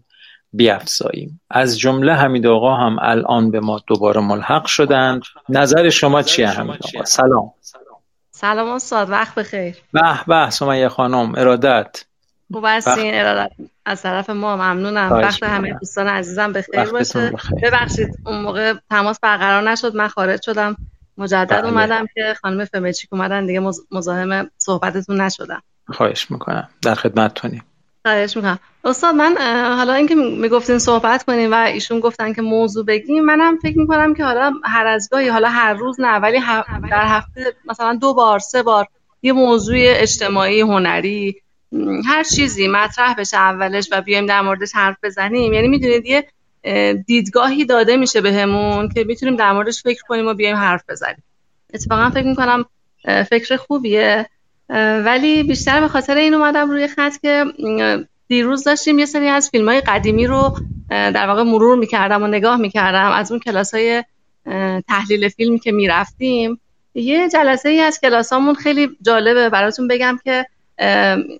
بیافزاییم 0.52 1.40
از 1.50 1.78
جمله 1.78 2.12
حمید 2.12 2.46
آقا 2.46 2.74
هم 2.74 2.96
الان 3.00 3.50
به 3.50 3.60
ما 3.60 3.80
دوباره 3.86 4.20
ملحق 4.20 4.66
شدند. 4.66 5.22
نظر 5.48 5.90
شما 5.90 6.22
چیه 6.22 6.48
حمید 6.48 6.80
آقا؟ 6.94 7.04
سلام. 7.04 7.52
سلام 8.30 8.68
استاد 8.68 9.10
وقت 9.10 9.34
بخیر. 9.34 9.76
به 9.92 10.24
به 10.26 10.50
سمیه 10.50 10.88
خانم 10.88 11.34
ارادت. 11.34 12.04
خوب 12.52 12.64
هستین 12.68 13.14
ارادت. 13.14 13.52
از 13.86 14.02
طرف 14.02 14.30
ما 14.30 14.56
ممنونم. 14.56 15.12
وقت 15.12 15.42
همه 15.42 15.78
دوستان 15.80 16.08
عزیزم 16.08 16.52
بخیر 16.52 16.84
باشه. 16.84 17.32
ببخشید 17.62 18.18
اون 18.26 18.40
موقع 18.40 18.74
تماس 18.90 19.20
برقرار 19.20 19.70
نشد. 19.70 19.96
من 19.96 20.08
خارج 20.08 20.42
شدم. 20.42 20.76
مجدد 21.18 21.60
بله. 21.60 21.68
اومدم 21.68 22.06
که 22.14 22.34
خانم 22.42 22.64
فمچیک 22.64 23.12
اومدن 23.12 23.46
دیگه. 23.46 23.60
مزاحم 23.90 24.50
صحبتتون 24.58 25.20
نشدم. 25.20 25.62
خواهش 25.92 26.30
می‌کنم. 26.30 26.68
در 26.82 26.94
خدمتتونیم. 26.94 27.62
خواهش 28.04 28.36
می‌کنم. 28.36 28.58
استاد 28.84 29.14
من 29.14 29.36
حالا 29.76 29.92
اینکه 29.92 30.14
می‌گفتین 30.14 30.78
صحبت 30.78 31.24
کنیم 31.24 31.52
و 31.52 31.54
ایشون 31.54 32.00
گفتن 32.00 32.32
که 32.32 32.42
موضوع 32.42 32.84
بگیم 32.84 33.24
منم 33.24 33.56
فکر 33.56 33.78
می‌کنم 33.78 34.14
که 34.14 34.24
حالا 34.24 34.52
هر 34.64 34.86
از 34.86 35.08
گاهی 35.12 35.28
حالا 35.28 35.48
هر 35.48 35.74
روز 35.74 36.00
نه 36.00 36.18
ولی 36.18 36.40
در 36.90 37.04
هفته 37.06 37.56
مثلا 37.64 37.94
دو 37.94 38.14
بار 38.14 38.38
سه 38.38 38.62
بار 38.62 38.86
یه 39.22 39.32
موضوع 39.32 39.76
اجتماعی 39.78 40.60
هنری 40.60 41.42
هر 42.06 42.22
چیزی 42.22 42.68
مطرح 42.68 43.14
بشه 43.14 43.36
اولش 43.36 43.88
و 43.92 44.00
بیایم 44.00 44.26
در 44.26 44.40
موردش 44.40 44.72
حرف 44.74 44.96
بزنیم. 45.02 45.52
یعنی 45.52 45.68
می‌دونید 45.68 46.06
یه 46.06 46.26
دیدگاهی 47.06 47.64
داده 47.64 47.96
میشه 47.96 48.20
بهمون 48.20 48.88
که 48.88 49.04
می‌تونیم 49.04 49.36
در 49.36 49.52
موردش 49.52 49.82
فکر 49.82 50.02
کنیم 50.08 50.26
و 50.26 50.34
بیایم 50.34 50.56
حرف 50.56 50.82
بزنیم. 50.88 51.22
اتفاقا 51.74 52.10
فکر 52.10 52.26
می‌کنم 52.26 52.64
فکر 53.04 53.56
خوبیه. 53.56 54.26
ولی 55.04 55.42
بیشتر 55.42 55.80
به 55.80 55.88
خاطر 55.88 56.16
این 56.16 56.34
اومدم 56.34 56.70
روی 56.70 56.88
خط 56.88 57.12
که 57.22 57.44
دیروز 58.28 58.64
داشتیم 58.64 58.98
یه 58.98 59.06
سری 59.06 59.28
از 59.28 59.50
فیلم 59.50 59.68
های 59.68 59.80
قدیمی 59.80 60.26
رو 60.26 60.58
در 60.88 61.26
واقع 61.26 61.42
مرور 61.42 61.78
می‌کردم 61.78 62.22
و 62.22 62.26
نگاه 62.26 62.56
می‌کردم 62.56 63.10
از 63.10 63.30
اون 63.30 63.40
کلاس 63.40 63.74
های 63.74 64.04
تحلیل 64.88 65.28
فیلم 65.28 65.58
که 65.58 65.72
می‌رفتیم. 65.72 66.60
یه 66.94 67.28
جلسه 67.28 67.68
ای 67.68 67.80
از 67.80 68.00
کلاسامون 68.00 68.54
خیلی 68.54 68.88
جالبه. 69.02 69.48
براتون 69.48 69.88
بگم 69.88 70.18
که 70.24 70.46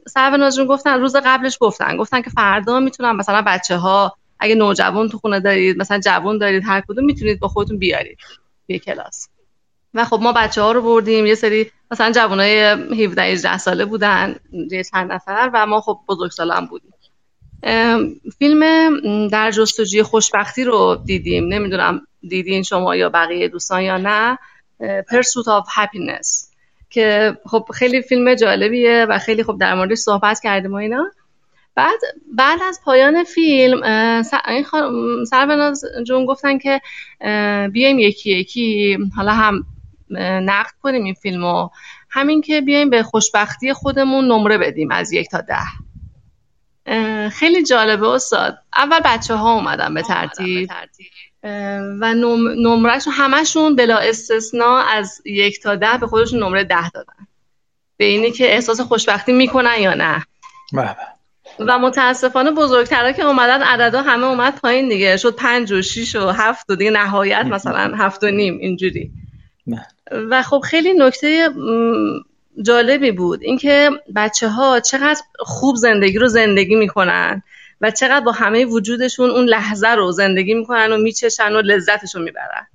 سرو 0.09 0.37
ناجون 0.37 0.67
گفتن 0.67 1.01
روز 1.01 1.17
قبلش 1.17 1.57
گفتن. 1.61 1.97
گفتن 1.97 2.23
که 2.23 2.31
فردا 2.31 2.81
می‌تونن 2.81 3.13
مثلا 3.13 3.45
بچه 3.47 3.77
ها 3.77 4.17
اگه 4.39 4.55
نوجوان 4.55 5.09
تو 5.09 5.19
خونه 5.19 5.41
دارید 5.41 5.79
مثلا 5.79 5.99
جوان 5.99 6.39
دارید 6.39 6.63
هر 6.67 6.81
کدوم 6.89 7.05
می‌تونید 7.05 7.41
با 7.41 7.49
خودتون 7.49 7.79
بیارید 7.79 8.19
توی 8.67 8.79
کلاس. 8.79 9.29
و 9.95 10.05
خب 10.05 10.21
ما 10.23 10.33
بچه 10.33 10.63
ها 10.63 10.73
رو 10.73 10.83
بردیم. 10.83 11.27
یه 11.27 11.35
سری 11.35 11.71
مثلا 11.91 12.13
جوانای 12.13 12.61
17 13.05 13.23
18 13.23 13.59
ساله 13.59 13.85
بودن 13.85 14.37
یه 14.71 14.85
چند 14.85 15.13
نفر 15.13 15.51
و 15.55 15.67
ما 15.67 15.81
خب 15.81 15.99
بزرگ 16.09 16.51
هم 16.53 16.67
بودیم 16.67 16.91
فیلم 18.39 19.29
در 19.29 19.51
جستجوی 19.51 20.03
خوشبختی 20.03 20.65
رو 20.65 21.03
دیدیم. 21.05 21.49
نمی‌دونم 21.49 22.07
دیدین 22.29 22.63
شما 22.63 22.97
یا 22.97 23.09
بقیه 23.09 23.49
دوستان 23.49 23.83
یا 23.83 23.97
نه. 23.97 24.39
Pursuit 24.83 25.47
of 25.47 25.67
Happiness. 25.77 26.54
که 26.95 27.37
خب 27.47 27.67
خیلی 27.75 28.03
فیلم 28.03 28.35
جالبیه 28.35 29.07
و 29.09 29.19
خیلی 29.19 29.45
خب 29.45 29.57
در 29.61 29.75
موردش 29.75 29.99
صحبت 29.99 30.41
کردیم 30.41 30.73
و 30.73 30.77
اینا. 30.77 31.11
بعد 31.75 32.01
بعد 32.33 32.59
از 32.69 32.81
پایان 32.85 33.25
فیلم 33.25 33.83
این 34.49 34.65
سربناز 35.25 35.85
جون 36.07 36.27
گفتن 36.27 36.59
که 36.59 36.81
بیایم 37.73 37.99
یکی 37.99 38.33
یکی 38.33 38.99
حالا 39.17 39.33
هم 39.33 39.67
نقد 40.21 40.73
کنیم 40.83 41.05
این 41.05 41.15
فیلمو. 41.15 41.69
همین 42.11 42.41
که 42.41 42.61
بیایم 42.61 42.91
به 42.91 43.03
خوشبختی 43.03 43.73
خودمون 43.73 44.25
نمره 44.25 44.59
بدیم 44.59 44.91
از 44.91 45.13
یک 45.13 45.29
تا 45.31 45.41
ده. 45.41 45.65
خیلی 47.31 47.63
جالبه 47.63 48.09
استاد. 48.09 48.59
اول 48.77 49.01
بچه 49.05 49.35
ها 49.35 49.55
اومدن 49.55 49.95
به 49.95 50.03
ترتیب. 50.03 50.69
و 52.01 52.15
نمرهشون 52.15 53.13
همشون 53.13 53.77
بلا 53.77 53.97
استثنا 53.97 54.79
از 54.79 55.23
یک 55.25 55.63
تا 55.63 55.75
ده 55.75 55.99
به 56.01 56.07
خودشون 56.07 56.43
نمره 56.43 56.65
ده 56.65 56.91
دادن. 56.91 57.27
به 57.97 58.05
اینی 58.05 58.31
که 58.31 58.55
احساس 58.55 58.81
خوشبختی 58.81 59.33
می‌کنن 59.33 59.77
یا 59.81 59.95
نه. 59.95 60.27
بله. 60.73 60.97
و 61.59 61.79
متاسفانه 61.79 62.51
بزرگتره 62.51 63.13
که 63.13 63.25
اومدن 63.25 63.63
عددا 63.63 64.03
همه 64.03 64.27
اومد 64.27 64.61
پایین 64.61 64.89
دیگه. 64.89 65.17
شد 65.17 65.37
پنج 65.37 65.73
و 65.73 65.83
شیش 65.83 66.17
و 66.17 66.29
هفت 66.29 66.71
و 66.71 66.77
دیگه 66.77 66.91
نهایت 66.91 67.45
مثلا 67.47 67.97
هفت 67.97 68.25
و 68.25 68.31
نیم 68.31 68.59
اینجوری. 68.59 69.11
و 70.11 70.43
خب 70.43 70.63
خیلی 70.65 70.93
نکته 70.93 71.51
جالبی 72.63 73.11
بود. 73.11 73.43
اینکه 73.43 73.91
بچه 74.17 74.49
ها 74.49 74.81
چقدر 74.81 75.21
خوب 75.39 75.77
زندگی 75.77 76.19
رو 76.19 76.29
زندگی 76.29 76.75
می‌کنن. 76.75 77.43
و 77.81 77.91
چقدر 77.91 78.25
با 78.25 78.33
همه 78.33 78.65
وجودشون 78.65 79.31
اون 79.31 79.45
لحظه 79.45 79.89
رو 79.89 80.13
زندگی 80.13 80.55
می‌کنن 80.55 80.93
و 80.93 80.97
میچشن 80.97 81.53
و 81.53 81.61
لذتش 81.61 82.15
رو 82.15 82.23
می‌برن. 82.23 82.67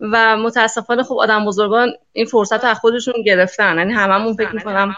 و 0.00 0.36
متاسفانه 0.36 1.02
خب 1.02 1.14
آدم 1.14 1.44
بزرگان 1.44 1.92
این 2.12 2.26
فرصت 2.26 2.64
رو 2.64 2.70
از 2.70 2.78
خودشون 2.78 3.14
گرفتن. 3.26 3.78
یعنی 3.78 3.92
هممون 3.92 4.34
فکر 4.34 4.54
می‌کنم 4.54 4.96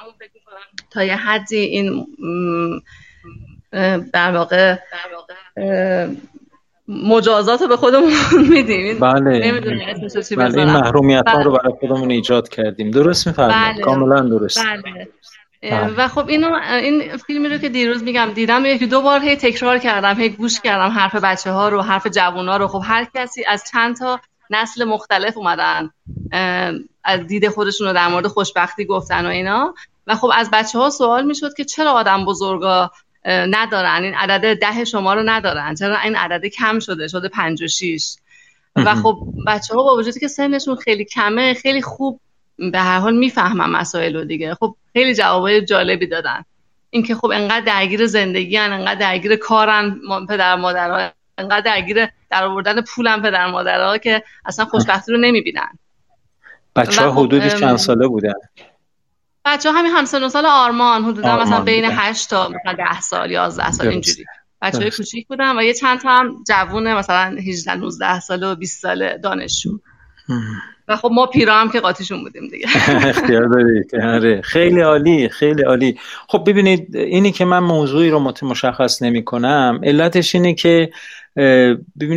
تا 0.91 1.05
یه 1.05 1.17
حدی 1.17 1.57
این 1.57 2.07
در 4.13 4.37
واقع 4.37 4.77
مجازات 6.89 7.63
رو 7.63 7.69
به 7.69 7.77
خودمون 7.77 8.13
میدیم. 8.51 8.99
بله. 8.99 9.61
بله 10.37 10.59
این 10.59 10.65
محرومیت 10.65 11.29
ها 11.29 11.43
رو 11.43 11.51
بله. 11.51 11.59
برای 11.59 11.75
خودمون 11.81 12.11
ایجاد 12.11 12.49
کردیم. 12.49 12.91
درست 12.91 13.27
میفرمایید؟ 13.27 13.75
بله. 13.75 13.85
کاملا 13.85 14.21
درست. 14.21 14.65
بله. 14.65 15.09
بله. 15.71 15.95
و 15.97 16.09
خب 16.09 16.29
اینو 16.29 16.55
این 16.55 17.17
فیلمی 17.17 17.49
رو 17.49 17.59
که 17.59 17.69
دیروز 17.69 18.03
میگم 18.03 18.31
دیدم 18.35 18.67
یکی 18.67 18.87
دو 18.87 19.01
بار 19.01 19.21
هی 19.21 19.37
تکرار 19.37 19.79
کردم 19.79 20.21
هی 20.21 20.29
گوش 20.29 20.61
کردم 20.61 20.91
حرف 20.91 21.15
بچه 21.15 21.51
ها 21.51 21.69
رو 21.69 21.83
حرف 21.83 22.07
جوان 22.07 22.49
ها 22.49 22.57
رو. 22.57 22.69
خب 22.69 22.83
هر 22.85 23.07
کسی 23.15 23.45
از 23.45 23.65
چند 23.73 23.97
تا 23.97 24.21
نسل 24.51 24.85
مختلف 24.85 25.37
اومدن 25.37 25.91
از 27.05 27.27
دید 27.27 27.49
خودشون 27.49 27.87
رو 27.87 27.93
در 27.93 28.09
مورد 28.09 28.27
خوشبختی 28.27 28.85
گفتن 28.85 29.27
و 29.27 29.29
اینا. 29.29 29.75
و 30.07 30.15
خب 30.15 30.31
از 30.35 30.51
بچه 30.53 30.79
ها 30.79 30.91
سوال 30.91 31.27
می‌شد 31.27 31.55
که 31.55 31.65
چرا 31.65 31.93
آدم 31.93 32.25
بزرگا 32.25 32.91
ندارن؟ 33.27 34.03
این 34.03 34.15
عدد 34.15 34.59
ده 34.59 34.85
شما 34.85 35.15
رو 35.15 35.23
ندارن. 35.25 35.75
چرا 35.75 35.99
این 35.99 36.17
عدد 36.17 36.47
کم 36.47 36.79
شده؟ 36.79 37.09
شده 37.09 37.29
پنج 37.29 37.63
و 37.63 37.69
شیش. 37.69 38.17
و 38.77 38.95
خب 38.95 39.19
بچه 39.47 39.75
ها 39.75 39.83
با 39.83 39.97
وجودی 39.97 40.21
که 40.21 40.29
سنشون 40.29 40.77
خیلی 40.77 41.05
کمه 41.05 41.55
خیلی 41.55 41.83
خوب 41.83 42.21
به 42.73 42.79
هر 42.79 42.99
حال 42.99 43.17
می‌فهمن 43.17 43.71
مسائل 43.71 44.17
رو 44.17 44.25
دیگه. 44.25 44.55
خب 44.55 44.77
خیلی 44.95 45.15
جوابای 45.15 45.65
جالبی 45.65 46.07
دادن. 46.07 46.45
اینکه 46.91 47.15
خب 47.15 47.31
انقدر 47.35 47.61
درگیر 47.61 48.07
زندگی 48.07 48.57
هن 48.57 48.73
انقدر 48.73 49.01
درگیر 49.01 49.37
کارن 49.37 50.01
پدر 50.29 50.57
مادرها 50.57 51.11
انقدر 51.39 51.61
درگیر 51.61 52.09
در 52.31 52.45
آوردن 52.45 52.81
پولم 52.81 53.23
پدر 53.23 53.51
مادرها 53.51 53.99
که 53.99 54.23
اصلا 54.45 54.65
خوشبختی 54.65 55.13
رو 55.13 55.19
نمی‌بینن. 55.19 55.79
بچه 56.77 57.03
ها 57.03 57.13
خب 57.13 57.19
حدود 57.19 57.49
چند 57.49 57.77
ساله 57.77 58.09
بودن؟ 58.09 58.33
بچه 59.45 59.73
ها 59.73 59.79
همین 59.79 59.93
همسن 59.93 60.29
سال 60.29 60.47
آرمان 60.47 61.05
حدودا 61.05 61.37
مثلا 61.37 61.61
بین 61.61 61.85
8 61.85 62.31
تا 62.31 62.49
مثلا 62.49 62.73
10 62.73 63.01
سال 63.01 63.31
11 63.31 63.73
سال 63.73 63.89
اینجوری. 63.89 64.25
بچه 64.63 64.79
های 64.79 64.91
کوچیک 64.91 65.29
بودن 65.29 65.59
و 65.59 65.63
یه 65.63 65.75
چند 65.75 66.01
تا 66.01 66.11
هم 66.11 66.45
جوونه 66.49 66.95
مثلا 66.95 67.37
18 67.37 67.75
19 67.75 68.21
سال 68.21 68.43
و 68.43 68.55
20 68.55 68.83
سال 68.83 69.19
دانشجو. 69.19 69.79
و 70.89 70.97
خب 70.97 71.11
ما 71.13 71.27
پیرا 71.27 71.55
هم 71.55 71.71
که 71.71 71.81
قاطیشون 71.81 72.23
بودیم 72.23 72.49
دیگه. 72.49 72.67
اختیار 73.09 73.49
دارید 73.49 73.97
آره. 73.97 74.41
خیلی 74.43 74.81
عالی 74.81 75.29
خیلی 75.29 75.63
عالی. 75.63 75.99
خب 76.29 76.45
ببینید 76.47 76.97
اینی 76.97 77.33
که 77.33 77.45
من 77.45 77.59
موضوعی 77.59 78.11
رو 78.11 78.33
مشخص 78.43 79.03
نمی 79.03 79.25
کنم 79.25 79.81
علتش 79.83 80.35
اینه 80.35 80.55
که 80.55 80.91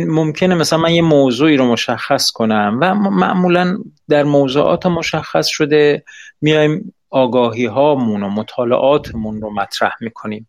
ممکنه 0.08 0.54
مثلا 0.54 0.78
من 0.78 0.94
یه 0.94 1.02
موضوعی 1.02 1.56
رو 1.56 1.72
مشخص 1.72 2.30
کنم 2.30 2.78
و 2.80 2.94
معمولا 2.94 3.78
در 4.08 4.22
موضوعات 4.22 4.86
مشخص 4.86 5.46
شده 5.46 6.02
میایم 6.40 6.94
آگاهی 7.10 7.66
هامون 7.66 8.22
و 8.22 8.28
مطالعاتمون 8.28 9.40
رو 9.40 9.50
مطرح 9.54 9.92
می‌کنیم. 10.00 10.48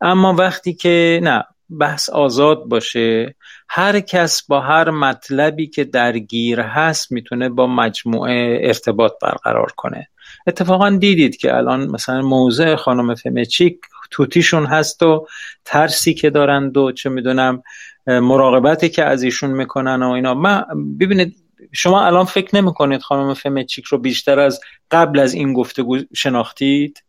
اما 0.00 0.34
وقتی 0.34 0.74
که 0.74 1.20
نه 1.22 1.44
بحث 1.70 2.10
آزاد 2.10 2.64
باشه. 2.64 3.34
هر 3.68 4.00
کس 4.00 4.46
با 4.46 4.60
هر 4.60 4.90
مطلبی 4.90 5.66
که 5.66 5.84
درگیر 5.84 6.60
هست 6.60 7.12
می‌تونه 7.12 7.48
با 7.48 7.66
مجموعه 7.66 8.60
ارتباط 8.62 9.12
برقرار 9.22 9.72
کنه. 9.76 10.08
اتفاقا 10.46 10.90
دیدید 10.90 11.36
که 11.36 11.56
الان 11.56 11.86
مثلا 11.86 12.22
موضع 12.22 12.76
خانم 12.76 13.14
فمچیک 13.14 13.78
توتیشون 14.10 14.66
هست 14.66 15.02
و 15.02 15.26
ترسی 15.64 16.14
که 16.14 16.30
دارند 16.30 16.76
و 16.76 16.92
چه 16.92 17.08
می‌دونم 17.10 17.62
مراقبتی 18.06 18.88
که 18.88 19.04
از 19.04 19.22
ایشون 19.22 19.50
می‌کنن 19.50 20.02
و 20.02 20.10
اینا. 20.10 20.34
من 20.34 20.64
ببینید 21.00 21.36
شما 21.72 22.06
الان 22.06 22.24
فکر 22.24 22.56
نمی 22.56 22.74
کنید 22.74 23.02
خانم 23.02 23.34
فمچیک 23.34 23.84
رو 23.84 23.98
بیشتر 23.98 24.40
از 24.40 24.60
قبل 24.90 25.18
از 25.18 25.34
این 25.34 25.52
گفتگو 25.52 25.98
شناختید؟ 26.14 27.02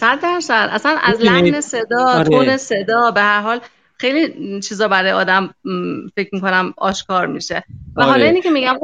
صد 0.00 0.20
درصد 0.20 0.68
اصلا 0.72 0.96
از 1.02 1.20
لحن 1.20 1.60
صدا 1.60 2.08
آره. 2.08 2.24
تون 2.24 2.56
صدا 2.56 3.10
به 3.10 3.20
هر 3.20 3.40
حال 3.40 3.60
خیلی 3.96 4.60
چیزا 4.60 4.88
برای 4.88 5.12
آدم 5.12 5.54
فکر 6.16 6.28
می‌کنم 6.32 6.74
آشکار 6.76 7.26
میشه 7.26 7.64
و 7.96 8.00
آره. 8.00 8.10
حالا 8.10 8.24
اینی 8.24 8.40
که 8.40 8.50
میگم 8.50 8.76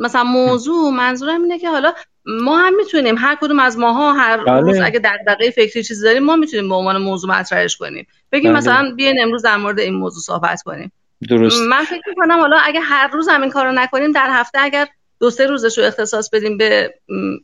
مثلا 0.00 0.24
موضوع 0.24 0.90
منظورم 0.90 1.42
اینه 1.42 1.58
که 1.58 1.70
حالا 1.70 1.92
ما 2.26 2.58
هم 2.58 2.76
می‌تونیم 2.76 3.18
هر 3.18 3.36
کدوم 3.40 3.58
از 3.58 3.78
ماها 3.78 4.12
هر 4.12 4.44
بله. 4.44 4.60
روز 4.60 4.80
اگه 4.80 5.00
دغدغه 5.04 5.50
فکری 5.50 5.82
چیزی 5.84 6.04
داریم 6.04 6.22
ما 6.22 6.36
می‌تونیم 6.36 6.68
به 6.68 6.74
عنوان 6.74 6.96
موضوع 6.96 7.30
مطرحش 7.30 7.76
کنیم 7.76 8.06
بگیم 8.32 8.50
بله. 8.50 8.58
مثلا 8.58 8.94
بیاین 8.96 9.22
امروز 9.22 9.42
در 9.42 9.56
مورد 9.56 9.80
این 9.80 9.94
موضوع 9.94 10.22
صحبت 10.22 10.62
کنیم 10.62 10.92
درست 11.28 11.60
من 11.62 11.84
فکر 11.84 12.02
می‌کنم 12.08 12.40
حالا 12.40 12.56
اگه 12.64 12.80
هر 12.80 13.06
روز 13.06 13.28
هم 13.28 13.42
این 13.42 13.50
کارو 13.50 13.72
نکنیم 13.72 14.12
در 14.12 14.28
هفته 14.30 14.58
اگر 14.60 14.88
دو 15.20 15.30
سه 15.30 15.46
روزش 15.46 15.78
رو 15.78 15.84
اختصاص 15.84 16.30
بدیم 16.30 16.58
به 16.58 16.94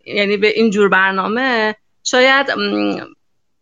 یعنی 0.07 0.37
به 0.37 0.49
این 0.49 0.71
جور 0.71 0.89
برنامه 0.89 1.75
شاید 2.05 2.47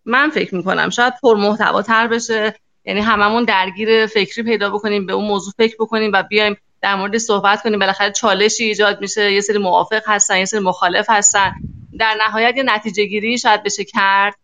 من 0.08 0.30
فکر 0.30 0.54
می‌کنم 0.54 0.90
شاید 0.90 1.14
پر 1.22 1.56
تر 1.82 2.06
بشه. 2.06 2.54
یعنی 2.84 3.00
هممون 3.00 3.44
درگیر 3.44 4.06
فکری 4.06 4.44
پیدا 4.44 4.70
بکنیم 4.70 5.06
به 5.06 5.12
اون 5.12 5.24
موضوع 5.24 5.52
فکر 5.58 5.76
بکنیم 5.80 6.10
و 6.14 6.22
بیایم 6.22 6.56
در 6.82 6.94
مورد 6.94 7.18
صحبت 7.18 7.62
کنیم. 7.62 7.78
بالاخره 7.78 8.12
چالشی 8.12 8.64
ایجاد 8.64 9.00
میشه 9.00 9.32
یه 9.32 9.40
سری 9.40 9.58
موافق 9.58 10.02
هستن 10.06 10.38
یه 10.38 10.44
سری 10.44 10.60
مخالف 10.60 11.06
هستن. 11.08 11.52
در 11.98 12.16
نهایت 12.26 12.56
یه 12.56 12.62
نتیجه 12.62 13.04
گیری 13.04 13.38
شاید 13.38 13.62
بشه 13.62 13.84
کرد. 13.84 14.34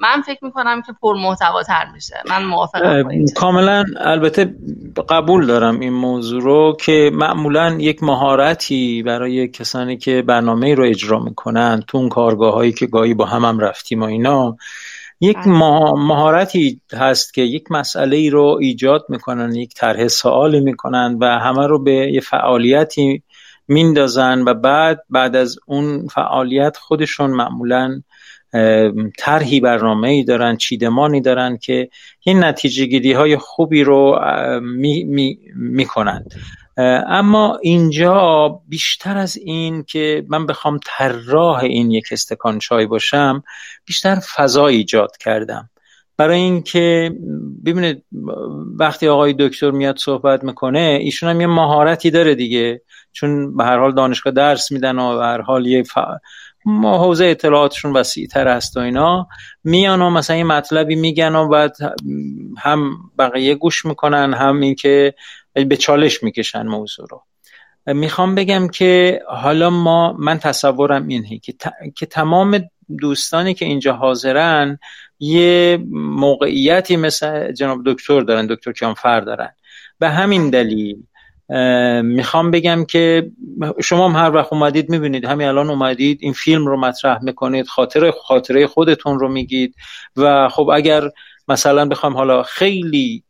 من 0.00 0.22
فکر 0.26 0.44
می‌کنم 0.44 0.82
که 0.82 0.92
پر 1.02 1.34
تر 1.66 1.90
میشه 1.94 2.14
من 2.30 2.44
موافقم 2.44 3.24
کاملا 3.36 3.84
البته 3.96 4.54
قبول 5.08 5.46
دارم 5.46 5.80
این 5.80 5.92
موضوع 5.92 6.42
رو 6.42 6.76
که 6.80 7.10
معمولا 7.14 7.76
یک 7.80 8.02
مهارتی 8.02 9.02
برای 9.02 9.48
کسانی 9.48 9.96
که 9.96 10.22
برنامه 10.22 10.74
رو 10.74 10.84
اجرا 10.84 11.18
می‌کنن 11.18 11.82
تو 11.86 11.98
اون 11.98 12.08
کارگاه 12.08 12.54
هایی 12.54 12.72
که 12.72 12.86
گاهی 12.86 13.14
با 13.14 13.24
هم, 13.24 13.44
هم 13.44 13.60
رفتیم 13.60 14.02
و 14.02 14.04
اینا 14.04 14.56
یک 15.20 15.36
بله. 15.36 15.48
مهارتی 15.92 16.80
هست 16.92 17.34
که 17.34 17.42
یک 17.42 17.72
مسئله 17.72 18.16
ای 18.16 18.30
رو 18.30 18.58
ایجاد 18.60 19.04
می‌کنن 19.08 19.54
یک 19.54 19.74
طرح 19.74 20.08
سوالی 20.08 20.60
می‌کنن 20.60 21.16
و 21.20 21.26
همه 21.26 21.66
رو 21.66 21.82
به 21.82 21.92
یه 21.92 22.20
فعالیتی 22.20 23.22
میندازن 23.68 24.42
و 24.42 24.54
بعد 24.54 25.04
بعد 25.10 25.36
از 25.36 25.58
اون 25.66 26.06
فعالیت 26.06 26.76
خودشون 26.76 27.30
معمولا 27.30 28.02
طرحی 29.18 29.60
برنامه 29.60 30.08
ای 30.08 30.24
دارن 30.24 30.56
چیدمانی 30.56 31.20
دارن 31.20 31.56
که 31.56 31.88
این 32.20 32.44
نتیجه 32.44 32.84
گیری 32.84 33.12
های 33.12 33.36
خوبی 33.36 33.84
رو 33.84 34.20
می, 34.62 35.04
می, 35.04 35.38
می 35.54 35.84
کنند 35.84 36.34
اما 37.06 37.58
اینجا 37.62 38.48
بیشتر 38.68 39.16
از 39.16 39.36
این 39.36 39.84
که 39.84 40.24
من 40.28 40.46
بخوام 40.46 40.80
طراح 40.86 41.58
این 41.58 41.90
یک 41.90 42.08
استکان 42.10 42.58
چای 42.58 42.86
باشم 42.86 43.42
بیشتر 43.84 44.20
فضا 44.36 44.66
ایجاد 44.66 45.16
کردم 45.16 45.70
برای 46.16 46.38
اینکه 46.38 47.12
ببینید 47.64 48.04
وقتی 48.78 49.08
آقای 49.08 49.34
دکتر 49.38 49.70
میاد 49.70 49.96
صحبت 49.96 50.44
می‌کنه 50.44 50.98
ایشون 51.00 51.28
هم 51.28 51.40
یه 51.40 51.46
مهارتی 51.46 52.10
داره 52.10 52.34
دیگه 52.34 52.82
چون 53.12 53.56
به 53.56 53.64
هر 53.64 53.78
حال 53.78 53.94
دانشگاه 53.94 54.32
درس 54.32 54.72
میدن 54.72 54.98
و 54.98 55.16
به 55.16 55.24
هر 55.24 55.40
حال 55.40 55.66
یه. 55.66 55.82
ما 56.68 56.98
حوزه 56.98 57.24
اطلاعاتشون 57.24 57.92
وسیع 57.92 58.26
تر 58.26 58.48
هست 58.48 58.76
و 58.76 58.80
اینا. 58.80 59.28
میان 59.64 60.02
و 60.02 60.10
مثلا 60.10 60.36
یه 60.36 60.44
مطلبی 60.44 60.94
میگن 60.94 61.34
و 61.34 61.48
بعد 61.48 61.76
هم 62.58 62.90
بقیه 63.18 63.54
گوش 63.54 63.84
می‌کنن 63.84 64.34
هم 64.34 64.60
اینکه 64.60 65.14
به 65.54 65.76
چالش 65.76 66.22
می‌کشن 66.22 66.66
موضوع 66.66 67.06
رو. 67.10 67.22
می‌خوام 67.94 68.34
بگم 68.34 68.68
که 68.68 69.20
حالا 69.28 69.70
ما 69.70 70.12
من 70.12 70.38
تصورم 70.38 71.08
اینه 71.08 71.38
که, 71.38 71.54
که 71.96 72.06
تمام 72.06 72.60
دوستانی 73.00 73.54
که 73.54 73.64
اینجا 73.64 73.92
حاضرن 73.92 74.78
یه 75.18 75.78
موقعیتی 75.92 76.96
مثل 76.96 77.52
جناب 77.52 77.78
دکتر 77.86 78.20
دارن 78.20 78.46
دکتر 78.46 78.72
کیانفر 78.72 79.20
دارن. 79.20 79.50
به 79.98 80.08
همین 80.08 80.50
دلیل 80.50 80.96
می‌خوام 82.02 82.50
بگم 82.50 82.84
که 82.84 83.30
شما 83.82 84.08
هم 84.08 84.24
هر 84.24 84.34
وقت 84.34 84.52
اومدید 84.52 84.90
می‌بینید 84.90 85.24
همین 85.24 85.48
الان 85.48 85.70
اومدید 85.70 86.18
این 86.22 86.32
فیلم 86.32 86.66
رو 86.66 86.80
مطرح 86.80 87.24
می‌کنید 87.24 87.66
خاطر 87.66 88.10
خاطره 88.10 88.66
خودتون 88.66 89.18
رو 89.18 89.28
میگید 89.28 89.74
و 90.16 90.48
خب 90.48 90.70
اگر 90.74 91.10
مثلا 91.48 91.86
بخوام 91.86 92.16
حالا 92.16 92.42
خیلی 92.42 93.22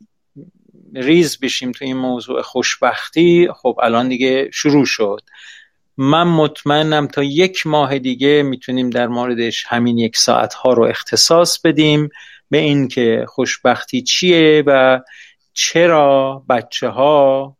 ریز 0.94 1.38
بشیم 1.40 1.72
تو 1.72 1.84
این 1.84 1.96
موضوع 1.96 2.42
خوشبختی 2.42 3.48
خب 3.56 3.78
الان 3.82 4.08
دیگه 4.08 4.50
شروع 4.52 4.84
شد. 4.84 5.20
من 5.96 6.22
مطمئنم 6.22 7.06
تا 7.06 7.22
یک 7.22 7.66
ماه 7.66 7.98
دیگه 7.98 8.42
می‌تونیم 8.42 8.90
در 8.90 9.06
موردش 9.06 9.64
همین 9.68 9.98
یک 9.98 10.16
ساعت 10.16 10.54
ها 10.54 10.72
رو 10.72 10.84
اختصاص 10.84 11.58
بدیم 11.60 12.08
به 12.50 12.58
اینکه 12.58 13.24
خوشبختی 13.28 14.02
چیه 14.02 14.62
و 14.66 15.00
چرا 15.52 16.44
بچه 16.48 16.88
ها 16.88 17.57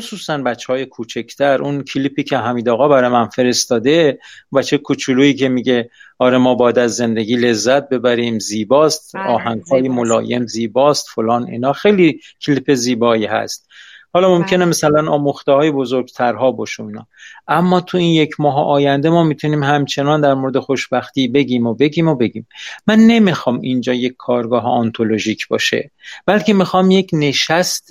خصوصا 0.00 0.38
بچه 0.38 0.72
های 0.72 0.86
کوچکتر 0.86 1.62
اون 1.62 1.82
کلیپی 1.82 2.22
که 2.22 2.38
حمید 2.38 2.68
آقا 2.68 2.88
برای 2.88 3.10
من 3.10 3.28
فرستاده 3.28 4.18
بچه 4.54 4.78
کوچولویی 4.78 5.34
که 5.34 5.48
میگه 5.48 5.90
آره 6.18 6.38
ما 6.38 6.54
باید 6.54 6.78
از 6.78 6.96
زندگی 6.96 7.36
لذت 7.36 7.88
ببریم 7.88 8.38
زیباست 8.38 9.16
بله، 9.16 9.24
آهنگ 9.24 9.62
های 9.62 9.88
ملایم 9.88 10.46
زیباست 10.46 11.06
فلان 11.14 11.46
اینا. 11.46 11.72
خیلی 11.72 12.20
کلیپ 12.46 12.74
زیبایی 12.74 13.26
هست. 13.26 13.68
حالا 14.12 14.38
ممکنه 14.38 14.64
مثلا 14.64 15.10
آموخته 15.10 15.52
های 15.52 15.70
بزرگترها 15.70 16.50
باشه 16.50 16.82
اینا. 16.82 17.06
اما 17.48 17.80
تو 17.80 17.98
این 17.98 18.14
یک 18.14 18.40
ماه 18.40 18.66
آینده 18.66 19.10
ما 19.10 19.22
می‌تونیم 19.24 19.62
همچنان 19.62 20.20
در 20.20 20.34
مورد 20.34 20.58
خوشبختی 20.58 21.28
بگیم 21.28 21.66
و 21.66 21.74
بگیم 21.74 22.08
و 22.08 22.14
بگیم. 22.14 22.46
من 22.86 22.98
نمی‌خوام 22.98 23.60
اینجا 23.60 23.94
یک 23.94 24.14
کارگاه 24.18 24.64
آنتولوژیک 24.64 25.48
باشه 25.48 25.90
بلکه 26.26 26.54
می‌خوام 26.54 26.90
یک 26.90 27.10
نشست 27.12 27.88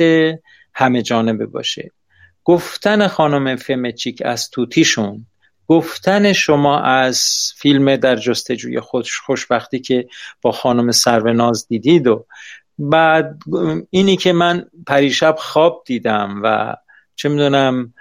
همه 0.76 1.02
جانبه 1.02 1.46
باشه. 1.46 1.92
گفتن 2.44 3.08
خانم 3.08 3.56
فمچیک 3.56 4.22
از 4.26 4.50
توتیشون 4.50 5.26
گفتن 5.68 6.34
شما 6.34 6.80
از 6.80 7.22
فیلم 7.58 7.96
در 7.96 8.16
جستجوی 8.16 8.80
خوش 8.80 9.20
خوشبختی 9.20 9.80
که 9.80 10.08
با 10.42 10.52
خانم 10.52 10.92
سروناز 10.92 11.68
دیدید 11.68 12.08
و 12.08 12.26
بعد 12.80 13.40
اینی 13.90 14.18
که 14.18 14.34
من 14.34 14.66
پریشب 14.88 15.36
خواب 15.38 15.84
دیدم 15.86 16.42
و 16.44 16.76
چه 17.16 17.30
می‌دونم 17.30 17.94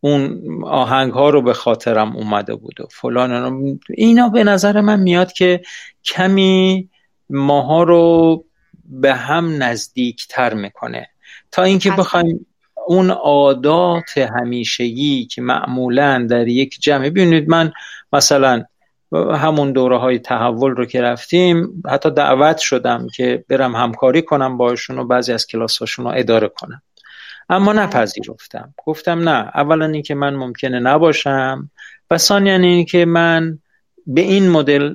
اون 0.00 0.42
آهنگ 0.64 1.12
ها 1.12 1.30
رو 1.30 1.42
به 1.42 1.52
خاطرم 1.52 2.16
اومده 2.16 2.54
بود 2.54 2.80
و 2.80 2.86
فلان 2.90 3.78
اینا 3.88 4.28
به 4.28 4.44
نظر 4.44 4.80
من 4.80 5.00
میاد 5.00 5.32
که 5.32 5.62
کمی 6.04 6.88
ماها 7.30 7.82
رو 7.82 8.44
به 8.84 9.14
هم 9.14 9.62
نزدیکتر 9.62 10.54
می‌کنه. 10.54 11.08
تا 11.52 11.62
اینکه 11.62 11.90
بخوایم 11.90 12.46
اون 12.86 13.10
عادات 13.10 14.18
همیشگی 14.18 15.26
که 15.26 15.42
معمولا 15.42 16.26
در 16.30 16.48
یک 16.48 16.80
جمع 16.80 17.10
ببینید 17.10 17.48
من 17.48 17.72
مثلا 18.12 18.64
همون 19.12 19.72
دوره 19.72 19.98
های 19.98 20.18
تحول 20.18 20.70
رو 20.70 20.86
که 20.86 21.02
رفتیم 21.02 21.82
حتی 21.90 22.10
دعوت 22.10 22.58
شدم 22.58 23.06
که 23.16 23.44
برم 23.48 23.76
همکاری 23.76 24.22
کنم 24.22 24.56
باشون 24.56 24.98
و 24.98 25.04
بعضی 25.04 25.32
از 25.32 25.46
کلاس 25.46 25.78
هاشون 25.78 26.04
رو 26.04 26.12
اداره 26.16 26.48
کنم. 26.48 26.82
اما 27.48 27.72
نپذیرفتم. 27.72 28.74
گفتم 28.86 29.28
نه 29.28 29.50
اولا 29.54 29.86
اینکه 29.86 30.14
من 30.14 30.34
ممکنه 30.34 30.80
نباشم 30.80 31.70
و 32.10 32.18
ثانیا 32.18 32.56
اینکه 32.56 33.04
من 33.04 33.58
به 34.06 34.20
این 34.20 34.50
مدل 34.50 34.94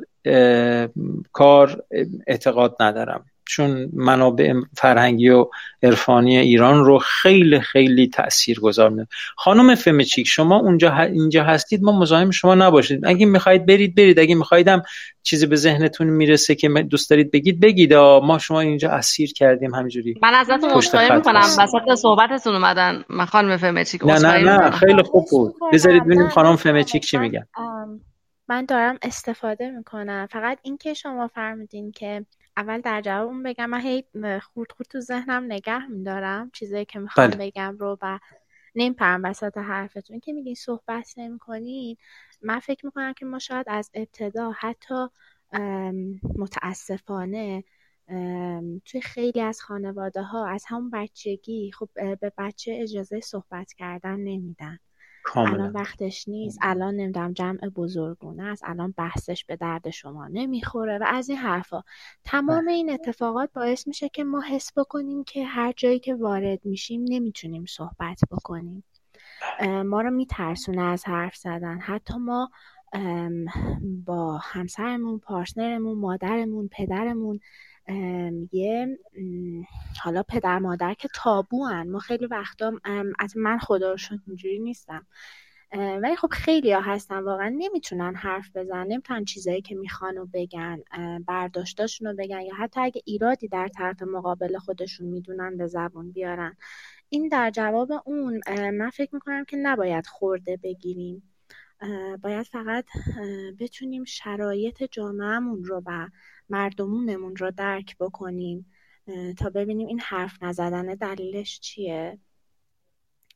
کار 1.31 1.83
اعتقاد 2.27 2.75
ندارم. 2.79 3.25
چون 3.47 3.89
منابع 3.93 4.53
فرهنگی 4.77 5.29
و 5.29 5.47
عرفانی 5.83 6.37
ایران 6.37 6.85
رو 6.85 6.99
خیلی 6.99 7.59
خیلی 7.59 8.07
تأثیر 8.07 8.59
گذار 8.59 8.89
میده 8.89 9.07
خانم 9.35 9.75
فمچیک 9.75 10.27
شما 10.27 10.59
اونجا 10.59 10.95
اینجا 10.97 11.43
هستید 11.43 11.83
ما 11.83 11.99
مزاحم 11.99 12.31
شما 12.31 12.55
نباشید. 12.55 13.05
اگه 13.05 13.25
می‌خواید 13.25 13.65
برید 13.65 13.95
برید. 13.95 14.19
اگه 14.19 14.35
میخوایدم 14.35 14.83
چیزی 15.23 15.45
به 15.45 15.55
ذهنتون 15.55 16.07
می‌رسه 16.07 16.55
که 16.55 16.69
دوست 16.69 17.09
دارید 17.09 17.31
بگید 17.31 17.59
بگید. 17.59 17.93
ما 17.93 18.37
شما 18.37 18.61
اینجا 18.61 18.89
اسیر 18.89 19.33
کردیم 19.33 19.75
همینجوری. 19.75 20.15
من 20.21 20.33
ازتون 20.33 20.69
عذرخواهی 20.69 21.15
می‌کنم. 21.15 21.41
وسط 21.59 21.95
صحبتتون 21.95 22.55
اومدن 22.55 23.03
من 23.09 23.25
خانم 23.25 23.57
فمچیک 23.57 24.05
نه 24.05 24.19
نه 24.19 24.37
نه. 24.43 24.71
خیلی 24.71 25.03
خوب 25.03 25.25
بود. 25.31 25.55
بذارید 25.73 26.03
ببینیم 26.03 26.27
خانم 26.29 26.55
فمچیک 26.55 27.05
چی 27.05 27.17
میگن 27.17 27.47
من 28.47 28.65
دارم 28.65 28.97
استفاده 29.01 29.71
می‌کنم. 29.71 30.27
فقط 30.31 30.57
اینکه 30.61 30.93
شما 30.93 31.27
فرمودین 31.27 31.91
که 31.91 32.25
اول 32.57 32.81
در 32.81 33.01
جواب 33.01 33.27
اون 33.27 33.43
بگم 33.43 33.65
من 33.69 33.81
هی 33.81 34.03
خورد 34.41 34.71
خورد 34.71 34.89
تو 34.89 34.99
ذهنم 34.99 35.43
نگه 35.43 35.87
میدارم. 35.87 36.49
چیزایی 36.53 36.85
که 36.85 36.99
می‌خوام 36.99 37.27
بله. 37.27 37.37
بگم 37.51 37.77
رو 37.79 37.97
و 38.01 38.19
نمیپرم 38.75 39.23
وسط 39.23 39.57
حرفتون. 39.57 40.19
که 40.19 40.33
میگین 40.33 40.55
صحبت 40.55 41.13
نمی‌کنین 41.17 41.97
من 42.41 42.59
فکر 42.59 42.85
می‌کنم 42.85 43.13
که 43.13 43.25
ما 43.25 43.39
شاید 43.39 43.65
از 43.69 43.91
ابتدا 43.93 44.51
حتی 44.51 45.07
متاسفانه 46.37 47.63
توی 48.85 49.01
خیلی 49.03 49.41
از 49.41 49.61
خانواده 49.61 50.21
ها 50.21 50.47
از 50.47 50.65
همون 50.67 50.89
بچگی 50.89 51.71
خب 51.71 51.89
به 51.95 52.31
بچه 52.37 52.77
اجازه 52.81 53.19
صحبت 53.19 53.73
کردن 53.73 54.15
نمیدن. 54.19 54.79
الان 55.35 55.71
وقتش 55.71 56.27
نیست. 56.27 56.59
الان 56.61 56.95
نمی‌دونم 56.95 57.33
جمع 57.33 57.69
بزرگونه 57.75 58.43
است. 58.43 58.63
الان 58.65 58.93
بحثش 58.97 59.45
به 59.45 59.55
درد 59.55 59.89
شما 59.89 60.27
نمی‌خوره 60.27 60.97
و 60.97 61.03
از 61.07 61.29
این 61.29 61.37
حرفا. 61.37 61.83
تمام 62.23 62.67
این 62.67 62.89
اتفاقات 62.89 63.49
باعث 63.53 63.87
میشه 63.87 64.09
که 64.09 64.23
ما 64.23 64.41
حس 64.41 64.77
بکنیم 64.77 65.23
که 65.23 65.45
هر 65.45 65.73
جایی 65.77 65.99
که 65.99 66.15
وارد 66.15 66.65
میشیم 66.65 67.05
نمی‌تونیم 67.09 67.65
صحبت 67.65 68.19
بکنیم. 68.31 68.83
ما 69.85 70.01
رو 70.01 70.11
میترسونه 70.11 70.81
از 70.81 71.05
حرف 71.07 71.35
زدن. 71.35 71.79
حتی 71.79 72.17
ما 72.17 72.49
با 74.05 74.37
همسرمون 74.37 75.19
پارتنرمون 75.19 75.97
مادرمون 75.97 76.69
پدرمون 76.71 77.39
یه 78.51 78.99
حالا 80.03 80.23
پدر 80.23 80.59
مادر 80.59 80.93
که 80.93 81.07
تابو 81.15 81.65
هن. 81.65 81.89
ما 81.89 81.99
خیلی 81.99 82.25
وقتا 82.25 82.73
از 83.19 83.37
من 83.37 83.57
خدا 83.57 83.91
رو 83.91 83.97
اینجوری 84.27 84.59
نیستم. 84.59 85.07
ولی 85.73 86.15
خب 86.15 86.27
خیلی 86.31 86.71
ها 86.71 86.81
هستن. 86.81 87.19
واقعا 87.19 87.49
نمی‌تونن 87.57 88.15
حرف 88.15 88.49
بزنن. 88.55 88.87
نمی‌تونن 88.87 89.25
چیزایی 89.25 89.61
که 89.61 89.75
می‌خوان 89.75 90.17
و 90.17 90.25
بگن 90.33 90.83
برداشتاشون 91.27 92.07
رو 92.07 92.15
بگن. 92.15 92.41
یا 92.41 92.55
حتی 92.55 92.81
اگه 92.81 93.01
ایرادی 93.05 93.47
در 93.47 93.67
طرف 93.67 94.01
مقابل 94.01 94.57
خودشون 94.57 95.07
می‌دونن 95.07 95.57
به 95.57 95.67
زبون 95.67 96.11
بیارن. 96.11 96.57
این 97.09 97.27
در 97.27 97.49
جواب 97.49 97.91
اون 98.05 98.41
من 98.49 98.89
فکر 98.89 99.15
می‌کنم 99.15 99.45
که 99.45 99.57
نباید 99.57 100.07
خورده 100.07 100.57
بگیریم. 100.63 101.23
باید 102.23 102.45
فقط 102.45 102.85
بتونیم 103.59 104.03
شرایط 104.03 104.83
جامعهمون 104.83 105.63
رو 105.63 105.81
و 105.85 106.07
مردمونمون 106.49 107.35
رو 107.35 107.51
درک 107.51 107.97
بکنیم 107.97 108.71
تا 109.37 109.49
ببینیم 109.49 109.87
این 109.87 109.99
حرف 109.99 110.43
نزدن 110.43 110.95
دلیلش 110.95 111.59
چیه 111.59 112.19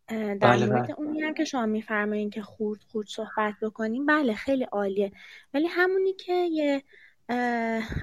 در 0.09 0.35
بله 0.35 0.65
مورد 0.65 0.83
بله. 0.83 0.99
اونی 0.99 1.21
هم 1.21 1.33
که 1.33 1.45
شما 1.45 1.65
میفرمایین 1.65 2.29
که 2.29 2.41
خورد 2.41 2.79
خورد 2.87 3.07
صحبت 3.07 3.53
بکنیم 3.61 4.05
بله 4.05 4.33
خیلی 4.33 4.63
عالیه 4.63 5.11
ولی 5.53 5.67
همونی 5.67 6.13
که 6.13 6.33
یه 6.33 6.83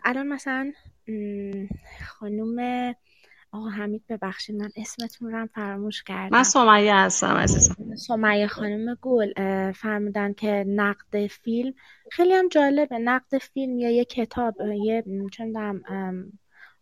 الان 0.05 0.27
مثلا 0.27 0.73
خانوم 2.07 2.95
آقا 3.57 3.69
حمید 3.69 4.05
ببخشید 4.09 4.57
من 4.57 4.71
اسمتون 4.77 5.33
رو 5.33 5.39
هم 5.39 5.47
فراموش 5.47 6.03
کردم. 6.03 6.37
من 6.37 6.43
سمیه 6.43 6.95
هستم 6.95 7.37
عزیزم. 7.37 7.97
سمیه 7.97 8.47
خانم 8.47 8.95
گل 9.01 9.33
فرمودن 9.73 10.33
که 10.33 10.65
نقد 10.69 11.27
فیلم 11.27 11.75
خیلی 12.13 12.33
هم 12.33 12.49
جالبه. 12.49 12.99
نقد 12.99 13.39
فیلم 13.39 13.79
یا 13.79 13.91
یه 13.91 14.05
کتاب 14.05 14.61
یه 14.61 15.05
چندم 15.33 15.83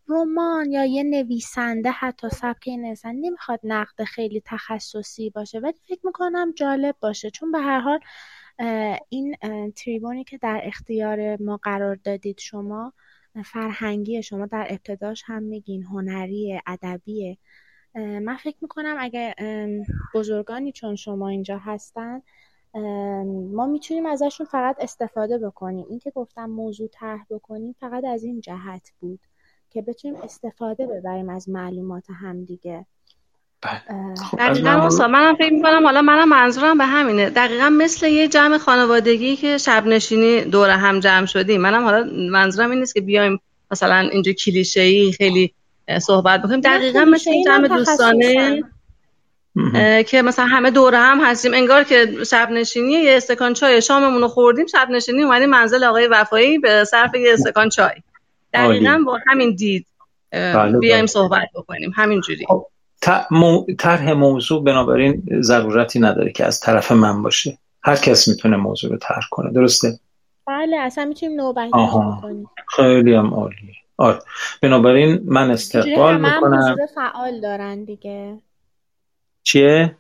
رمان 0.09 0.71
یا 0.71 0.85
یه 0.85 1.03
نویسنده 1.03 1.91
حتی 1.91 2.29
سبک 2.29 2.69
نویسنده 2.69 3.29
نمی‌خواد 3.29 3.61
نقد 3.65 4.05
خیلی 4.05 4.43
تخصصی 4.45 5.31
باشه 5.31 5.59
ولی 5.59 5.75
فکر 5.89 6.01
می‌کنم 6.05 6.53
جالب 6.53 6.97
باشه. 7.01 7.31
چون 7.31 7.53
به 7.53 7.59
هر 7.59 7.81
حال 7.81 7.99
این 9.09 9.37
تریبونی 9.77 10.25
که 10.25 10.39
در 10.39 10.61
اختیار 10.65 11.43
ما 11.43 11.57
قرار 11.57 11.99
دادید 12.05 12.41
شما 12.41 12.93
فرهنگی 13.43 14.23
شما 14.23 14.47
در 14.47 14.67
ابتداش 14.71 15.23
هم 15.27 15.43
میگین 15.43 15.83
هنری 15.83 16.61
ادبیه 16.67 17.39
من 17.95 18.37
فکر 18.37 18.57
می‌کنم 18.63 18.97
اگه 18.99 19.35
بزرگانی 20.15 20.73
چون 20.73 20.97
شما 20.97 21.29
اینجا 21.29 21.59
هستن 21.59 22.23
ما 23.55 23.67
می‌تونیم 23.67 24.07
ازشون 24.07 24.47
فقط 24.47 24.77
استفاده 24.81 25.39
بکنیم 25.39 25.87
این 25.89 25.99
که 25.99 26.11
گفتم 26.11 26.51
موضوع 26.51 26.89
طرح 26.93 27.27
بکنیم 27.31 27.77
فقط 27.81 28.05
از 28.05 28.25
این 28.25 28.41
جهت 28.41 28.93
بود 29.01 29.21
که 29.71 29.83
بتونیم 29.83 30.17
استفاده 30.17 30.87
ببریم 30.87 31.29
از 31.29 31.49
معلومات 31.49 32.07
همدیگه. 32.11 32.87
خب 34.31 34.39
دقیقا 34.39 34.89
منم 35.09 35.37
فکر 35.37 35.53
می‌کنم 35.53 35.85
حالا 35.85 36.03
منم 36.03 36.29
منظورم 36.29 36.79
به 36.79 36.85
همینه. 36.87 37.31
دقیقا 37.31 37.69
مثل 37.69 38.07
یه 38.07 38.29
جمع 38.29 38.59
خانوادگی 38.59 39.37
که 39.37 39.59
شب 39.59 39.87
نشینی 39.87 40.41
دور 40.41 40.71
هم 40.71 41.01
جمع 41.01 41.27
شدیم. 41.27 41.61
منم 41.61 41.85
حالا 41.85 42.11
منظورم 42.31 42.71
این 42.71 42.81
نیست 42.81 42.95
که 42.95 43.01
بیایم 43.01 43.41
مثلا 43.71 43.99
اینجا 43.99 44.33
کلیشه 44.33 44.81
ای 44.81 45.13
خیلی 45.13 45.55
صحبت 46.03 46.43
بکنیم. 46.43 46.61
دقیقا 46.61 47.05
مثل 47.05 47.31
این 47.31 47.45
جمع 47.45 47.69
دوستانه 47.69 48.63
که 50.07 50.23
مثلا 50.23 50.47
همه 50.47 50.71
دور 50.71 50.95
هم 50.95 51.21
هستیم. 51.21 51.55
انگار 51.55 51.85
که 51.85 52.09
شب 52.31 52.51
نشینی 52.51 52.93
یه 52.93 53.17
استکان 53.17 53.55
چای 53.55 53.83
شاممون 53.83 54.23
رو 54.23 54.29
خوردیم 54.29 54.67
شب 54.67 54.89
نشینی 54.91 55.23
اومدیم 55.23 55.51
منزل 55.51 55.85
آقای 55.85 56.07
وفایی 56.07 56.59
به 56.59 56.85
صرف 56.85 57.15
یه 57.15 57.33
استکان 57.33 57.69
چای. 57.69 57.95
دقیقا 58.55 59.03
با 59.07 59.19
همین 59.27 59.55
دید 59.55 59.87
بله، 60.31 60.79
بیایم 60.79 60.99
بله. 60.99 61.07
صحبت 61.07 61.49
بکنیم. 61.55 61.93
همینجوری. 61.97 62.45
خب، 62.49 62.67
طرح 63.79 64.13
موضوع 64.13 64.65
بنابراین 64.65 65.23
ضرورتی 65.41 66.01
نداره 66.01 66.33
که 66.33 66.45
از 66.45 66.61
طرف 66.61 66.93
من 66.93 67.23
باشه. 67.23 67.59
هر 67.83 67.97
کس 67.97 68.29
می‌تونه 68.29 68.57
موضوع 68.57 68.91
رو 68.91 68.97
طرح 68.97 69.25
کنه. 69.31 69.53
درسته؟ 69.53 69.99
بله 70.47 70.77
اصلا 70.77 71.05
می‌تونیم 71.05 71.41
نوبتی 71.41 71.71
کنیم 72.23 72.51
خیلی 72.77 73.15
هم 73.15 73.35
عالیه. 73.35 73.75
آره. 73.97 74.19
بنابراین 74.63 75.21
من 75.25 75.51
استقبال 75.51 76.21
می‌کنم. 76.21 76.77
فعال 76.95 77.41
دارن 77.41 77.85
دیگه. 77.85 78.39
چیه؟ 79.43 79.97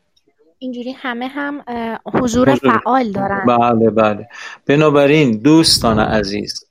اینجوری 0.58 0.92
همه 0.92 1.26
هم 1.26 1.64
حضور, 2.06 2.50
حضور. 2.50 2.78
فعال 2.78 3.12
دارن. 3.12 3.44
بله 3.46 3.90
بله. 3.90 4.28
بنابراین 4.66 5.38
دوستان 5.38 5.98
عزیز 5.98 6.64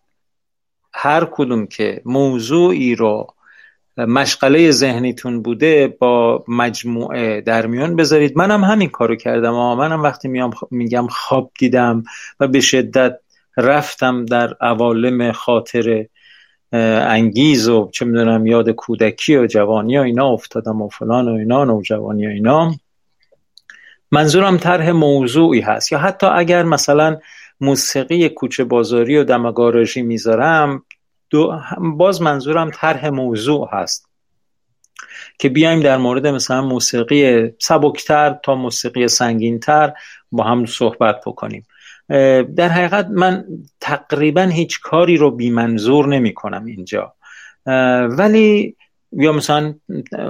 هر 0.94 1.28
کدوم 1.32 1.68
که 1.68 2.02
موضوعی 2.06 2.96
رو 2.96 3.28
مشغله 3.98 4.72
ذهنیتون 4.72 5.42
بوده 5.42 5.88
با 6.00 6.44
مجموعه 6.48 7.42
در 7.42 7.66
میان 7.66 7.96
بذارید. 7.96 8.38
منم 8.38 8.64
همین 8.64 8.90
کارو 8.90 9.16
کردم. 9.16 9.54
اما 9.54 9.76
منم 9.76 10.04
وقتی 10.04 10.28
میام 10.28 10.52
میگم 10.72 11.08
خواب 11.08 11.52
دیدم 11.60 12.04
و 12.40 12.48
به 12.48 12.60
شدت 12.60 13.20
رفتم 13.58 14.26
در 14.26 14.54
عوالم 14.62 15.32
خاطر 15.32 16.06
انگیز 16.72 17.70
و 17.70 17.90
چه 17.94 18.06
می‌دونم 18.06 18.46
یاد 18.46 18.70
کودکی 18.70 19.38
و 19.38 19.48
جوانی 19.48 19.98
و 19.98 20.02
اینا 20.02 20.28
افتادم 20.28 20.82
و 20.82 20.90
فلان 20.90 21.28
و 21.28 21.34
اینا 21.34 21.64
نوجوانی 21.64 22.28
و 22.28 22.30
اینا. 22.30 22.74
منظورم 24.12 24.58
طرح 24.58 24.92
موضوعی 24.92 25.62
هست. 25.62 25.92
یا 25.92 25.98
حتی 25.98 26.28
اگر 26.28 26.64
مثلا 26.64 27.18
موسیقی 27.62 28.30
کوچه 28.30 28.64
بازاری 28.64 29.18
و 29.18 29.24
دمگاراژی 29.24 30.02
می‌ذارم 30.02 30.84
باز 31.98 32.22
منظورم 32.22 32.72
طرح 32.72 33.10
موضوع 33.10 33.70
هست 33.72 34.10
که 35.40 35.50
بیایم 35.50 35.80
در 35.80 35.98
مورد 35.98 36.28
مثلا 36.28 36.62
موسیقی 36.62 37.50
سبکتر 37.60 38.40
تا 38.44 38.56
موسیقی 38.56 39.08
سنگینتر 39.08 39.94
با 40.32 40.44
هم 40.44 40.66
صحبت 40.66 41.22
بکنیم. 41.26 41.66
در 42.56 42.70
حقیقت 42.70 43.08
من 43.08 43.46
تقریبا 43.82 44.42
هیچ 44.42 44.82
کاری 44.82 45.18
رو 45.18 45.32
بی 45.32 45.50
منظور 45.50 46.08
نمی 46.08 46.34
کنم 46.34 46.66
اینجا 46.66 47.14
ولی 48.10 48.76
یا 49.18 49.32
مثلا 49.32 49.74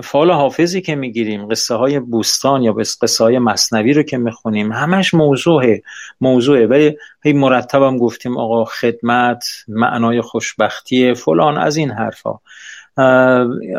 فال 0.03 0.31
حافظی 0.31 0.81
که 0.81 0.95
می‌گیریم 0.95 1.47
قصه 1.47 1.75
های 1.75 1.99
بوستان 1.99 2.63
یا 2.63 2.73
قصه 2.73 3.23
های 3.23 3.39
مصنوی 3.39 3.93
رو 3.93 4.03
که 4.03 4.17
می‌خونیم 4.17 4.71
همش 4.71 5.13
موضوعه 5.13 5.81
موضوعه. 6.21 6.67
ولی 6.67 6.97
هی 7.23 7.34
مرتبم 7.34 7.97
گفتیم 7.97 8.38
آقا 8.38 8.65
خدمت 8.65 9.45
معنای 9.67 10.21
خوشبختی 10.21 11.13
فلان 11.13 11.57
از 11.57 11.77
این 11.77 11.91
حرفا. 11.91 12.39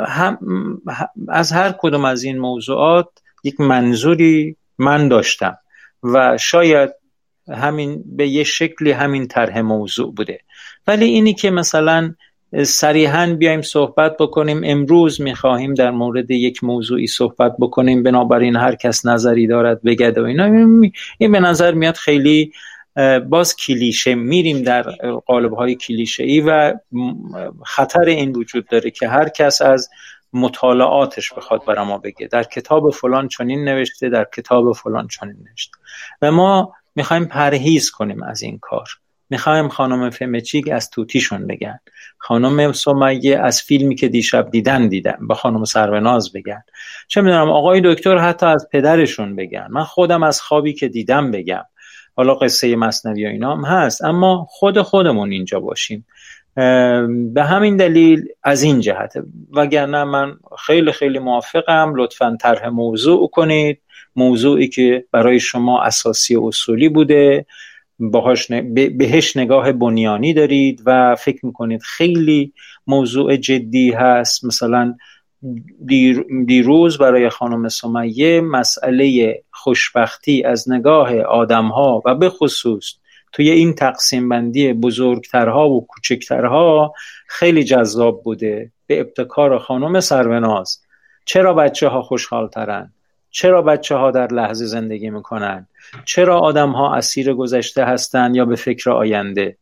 هم 0.06 0.38
از 1.28 1.52
هر 1.52 1.74
کدوم 1.78 2.04
از 2.04 2.24
این 2.24 2.38
موضوعات 2.38 3.08
یک 3.44 3.60
منظوری 3.60 4.56
من 4.78 5.08
داشتم 5.08 5.58
و 6.02 6.38
شاید 6.38 6.90
همین 7.48 8.04
به 8.06 8.28
یه 8.28 8.44
شکلی 8.44 8.90
همین 8.90 9.28
طرح 9.28 9.60
موضوع 9.60 10.14
بوده. 10.14 10.40
ولی 10.86 11.04
اینی 11.04 11.34
که 11.34 11.50
مثلا 11.50 12.14
صریحا 12.62 13.36
بیایم 13.38 13.62
صحبت 13.62 14.16
بکنیم. 14.16 14.60
امروز 14.64 15.20
می‌خواهیم 15.20 15.74
در 15.74 15.90
مورد 15.90 16.30
یک 16.30 16.64
موضوعی 16.64 17.06
صحبت 17.06 17.56
بکنیم. 17.58 18.02
بنابراین 18.02 18.56
هر 18.56 18.74
کس 18.74 19.06
نظری 19.06 19.46
دارد 19.46 19.82
بگد 19.82 20.18
و 20.18 20.24
اینا. 20.24 20.44
این 21.18 21.32
به 21.32 21.40
نظر 21.40 21.74
میاد 21.74 21.94
خیلی 21.94 22.52
باز 23.28 23.56
کلیشه. 23.56 24.14
میریم 24.14 24.62
در 24.62 24.82
قالب 25.26 25.52
های 25.52 25.74
کلیشه 25.74 26.24
ای 26.24 26.40
و 26.40 26.74
خطر 27.66 28.04
این 28.04 28.32
وجود 28.32 28.66
داره 28.68 28.90
که 28.90 29.08
هر 29.08 29.28
کس 29.28 29.62
از 29.62 29.90
مطالعاتش 30.32 31.32
بخواد 31.32 31.64
برای 31.64 31.86
ما 31.86 31.98
بگه. 31.98 32.26
در 32.26 32.42
کتاب 32.42 32.90
فلان 32.90 33.28
چنین 33.28 33.64
نوشته 33.64 34.08
در 34.08 34.26
کتاب 34.36 34.72
فلان 34.72 35.08
چنین 35.08 35.36
نوشته. 35.48 35.78
و 36.22 36.32
ما 36.32 36.72
می‌خوایم 36.94 37.24
پرهیز 37.24 37.90
کنیم 37.90 38.22
از 38.22 38.42
این 38.42 38.58
کار. 38.58 38.88
می‌خوایم 39.34 39.68
خانم 39.68 40.10
فمچیک 40.10 40.68
از 40.70 40.90
توتیشون 40.90 41.46
بگن. 41.46 41.78
خانم 42.18 42.72
سمیه 42.72 43.38
از 43.38 43.62
فیلمی 43.62 43.94
که 43.94 44.08
دیشب 44.08 44.50
دیدن 44.50 44.88
دیدن 44.88 45.16
با 45.20 45.34
خانم 45.34 45.64
سروناز 45.64 46.32
بگن. 46.32 46.62
چه 47.08 47.20
می‌دونم 47.20 47.50
آقای 47.50 47.80
دکتر 47.84 48.18
حتی 48.18 48.46
از 48.46 48.68
پدرشون 48.72 49.36
بگن. 49.36 49.66
من 49.70 49.84
خودم 49.84 50.22
از 50.22 50.40
خوابی 50.40 50.72
که 50.72 50.88
دیدم 50.88 51.30
بگم. 51.30 51.64
حالا 52.16 52.34
قصه 52.34 52.76
مصنوی 52.76 53.26
و 53.26 53.28
اینا 53.28 53.56
هم 53.56 53.64
هست 53.64 54.04
اما 54.04 54.46
خود 54.50 54.82
خودمون 54.82 55.32
اینجا 55.32 55.60
باشیم. 55.60 56.06
به 57.34 57.44
همین 57.44 57.76
دلیل 57.76 58.24
از 58.42 58.62
این 58.62 58.80
جهته 58.80 59.22
وگرنه 59.52 60.04
من 60.04 60.36
خیلی 60.66 60.92
خیلی 60.92 61.18
موافقم. 61.18 61.92
لطفا 61.96 62.36
طرح 62.40 62.68
موضوع 62.68 63.30
کنید. 63.30 63.80
موضوعی 64.16 64.68
که 64.68 65.04
برای 65.12 65.40
شما 65.40 65.82
اساسی 65.82 66.36
و 66.36 66.44
اصولی 66.44 66.88
بوده. 66.88 67.46
باهاش 67.98 68.52
بهش 68.72 69.36
نگاه 69.36 69.72
بنیانی 69.72 70.34
دارید 70.34 70.82
و 70.86 71.14
فکر 71.14 71.46
می‌کنید 71.46 71.82
خیلی 71.82 72.52
موضوع 72.86 73.36
جدی 73.36 73.90
هست. 73.90 74.44
مثلا 74.44 74.94
دیروز 76.46 76.98
برای 76.98 77.28
خانم 77.28 77.68
سمیه 77.68 78.40
مسئله 78.40 79.34
خوشبختی 79.50 80.44
از 80.44 80.70
نگاه 80.70 81.20
آدم 81.20 81.68
ها 81.68 82.02
و 82.06 82.14
به 82.14 82.28
خصوص 82.28 82.94
توی 83.32 83.50
این 83.50 83.72
تقسیم 83.72 84.28
بندی 84.28 84.72
بزرگترها 84.72 85.70
و 85.70 85.86
کوچکترها 85.86 86.94
خیلی 87.28 87.64
جذاب 87.64 88.22
بوده. 88.22 88.72
به 88.86 89.00
ابتکار 89.00 89.58
خانم 89.58 90.00
سروناز. 90.00 90.80
چرا 91.24 91.54
بچه 91.54 91.88
ها 91.88 92.02
خوشحال 92.02 92.48
ترن 92.48 92.93
چرا 93.34 93.62
بچه 93.62 93.94
ها 93.94 94.10
در 94.10 94.26
لحظه 94.26 94.66
زندگی 94.66 95.10
می‌کنن؟ 95.10 95.66
چرا 96.04 96.40
آدم 96.40 96.70
ها 96.70 96.94
اسیر 96.94 97.34
گذشته 97.34 97.84
هستند 97.84 98.36
یا 98.36 98.44
به 98.44 98.56
فکر 98.56 98.90
آینده؟ 98.90 99.56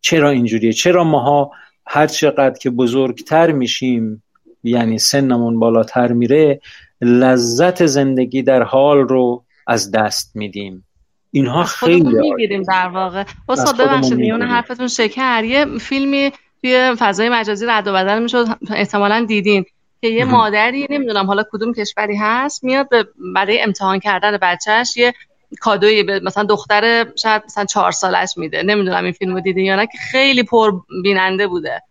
چرا 0.00 0.30
اینجوریه؟ 0.30 0.72
چرا 0.72 1.04
ماها 1.04 1.50
هر 1.86 2.06
چقدر 2.06 2.58
که 2.58 2.70
بزرگتر 2.70 3.52
میشیم 3.52 4.22
یعنی 4.64 4.98
سنمون 4.98 5.58
بالاتر 5.60 6.12
میره 6.12 6.60
لذت 7.00 7.86
زندگی 7.86 8.42
در 8.42 8.62
حال 8.62 8.98
رو 8.98 9.44
از 9.66 9.90
دست 9.90 10.36
میدیم. 10.36 10.84
اینها 11.30 11.64
خیلی 11.64 12.20
می‌گیریم 12.20 12.62
در 12.62 12.88
واقع. 12.88 13.24
استاد 13.48 13.80
ببخشید 13.80 14.14
میون 14.14 14.42
حرفتون 14.42 14.88
شکر. 14.88 15.44
یه 15.44 15.64
فیلمی 15.78 16.32
توی 16.60 16.94
فضای 16.98 17.28
مجازی 17.28 17.66
رد 17.66 17.86
و 17.86 17.92
بدل 17.92 18.22
می‌شد. 18.22 18.46
احتمالا 18.70 19.24
دیدین. 19.28 19.64
که 20.00 20.08
یه 20.08 20.24
مادری 20.24 20.86
نمی‌دونم 20.90 21.26
حالا 21.26 21.44
کدوم 21.52 21.74
کشوری 21.74 22.16
هست 22.16 22.64
میاد 22.64 22.88
برای 23.34 23.62
امتحان 23.62 23.98
کردن 23.98 24.38
بچهش 24.42 24.96
یه 24.96 25.14
کادویی 25.60 26.02
به 26.02 26.20
مثلا 26.20 26.44
دختر 26.44 27.06
شاید 27.16 27.42
مثلا 27.44 27.64
چهار 27.64 27.90
سالش 27.90 28.30
میده. 28.36 28.62
نمی‌دونم 28.62 29.04
این 29.04 29.12
فیلمو 29.12 29.40
دیدین 29.40 29.64
یا 29.64 29.76
نه 29.76 29.86
که 29.86 29.98
خیلی 29.98 30.42
پر 30.42 30.72
بیننده 31.02 31.46
بوده. 31.46 31.82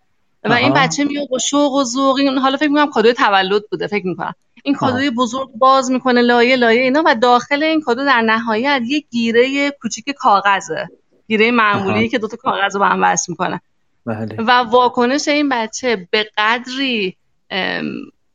و 0.44 0.54
این 0.54 0.74
بچه 0.74 1.04
میاد 1.04 1.28
با 1.28 1.38
شوق 1.38 1.74
و 1.74 1.84
ذوق 1.84 2.20
حالا 2.20 2.58
فکر 2.58 2.68
می‌کنم 2.68 2.90
کادوی 2.90 3.14
تولد 3.14 3.64
بوده 3.72 3.88
فکر 3.88 4.08
می‌کنم. 4.08 4.36
این 4.64 4.76
کادوی 4.76 5.10
بزرگ 5.10 5.50
باز 5.56 5.92
می‌کنه 5.92 6.22
لایه 6.22 6.56
لایه 6.56 6.82
اینا 6.82 7.04
و 7.06 7.16
داخل 7.16 7.64
این 7.64 7.82
کادو 7.82 8.06
در 8.06 8.22
نهایت 8.22 8.82
یه 8.88 9.04
گیره 9.12 9.72
کوچیک 9.72 10.06
کاغذه. 10.18 10.88
گیره 11.28 11.52
معمولی 11.52 12.10
که 12.10 12.18
دوتا 12.18 12.38
کاغذ 12.38 12.74
رو 12.76 12.80
به 12.80 12.88
هم 12.88 13.04
وصل 13.04 13.32
می‌کنه. 13.32 13.62
بله. 14.06 14.36
و 14.40 14.52
واکنش 14.52 15.28
این 15.28 15.50
بچه 15.50 16.08
به 16.12 16.30
قدری 16.38 17.16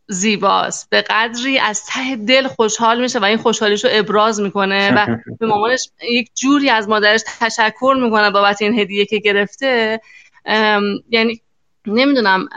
زیباست. 0.09 0.91
به 0.91 1.03
قدری 1.03 1.59
از 1.59 1.87
ته 1.87 2.17
دل 2.17 2.49
خوشحال 2.49 3.01
میشه 3.01 3.19
و 3.19 3.25
این 3.25 3.37
خوشحالیش 3.37 3.85
رو 3.85 3.91
ابراز 3.93 4.41
می‌کنه 4.41 4.93
و 4.95 5.07
به 5.41 5.47
مامانش 5.47 5.89
یک 6.11 6.31
جوری 6.35 6.71
از 6.71 6.89
مادرش 6.89 7.21
تشکر 7.41 7.97
می‌کنه 8.03 8.31
بابت 8.31 8.63
این 8.63 8.79
هدیه 8.79 9.07
که 9.07 9.19
گرفته. 9.19 10.01
یعنی 11.11 11.41
نمی‌دونم 11.87 12.49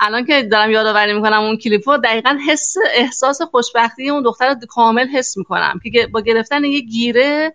الان 0.00 0.26
که 0.26 0.42
دارم 0.42 0.70
یادآوری 0.70 1.12
می‌کنم 1.12 1.40
اون 1.40 1.56
کلیپ 1.56 1.88
رو 1.88 1.96
دقیقا 1.96 2.38
حس 2.48 2.74
احساس 2.94 3.42
خوشبختی 3.42 4.10
اون 4.10 4.22
دختر 4.22 4.48
رو 4.48 4.54
کامل 4.68 5.08
حس 5.08 5.36
می‌کنم 5.36 5.80
که 5.92 6.06
با 6.06 6.20
گرفتن 6.20 6.64
یه 6.64 6.80
گیره 6.80 7.52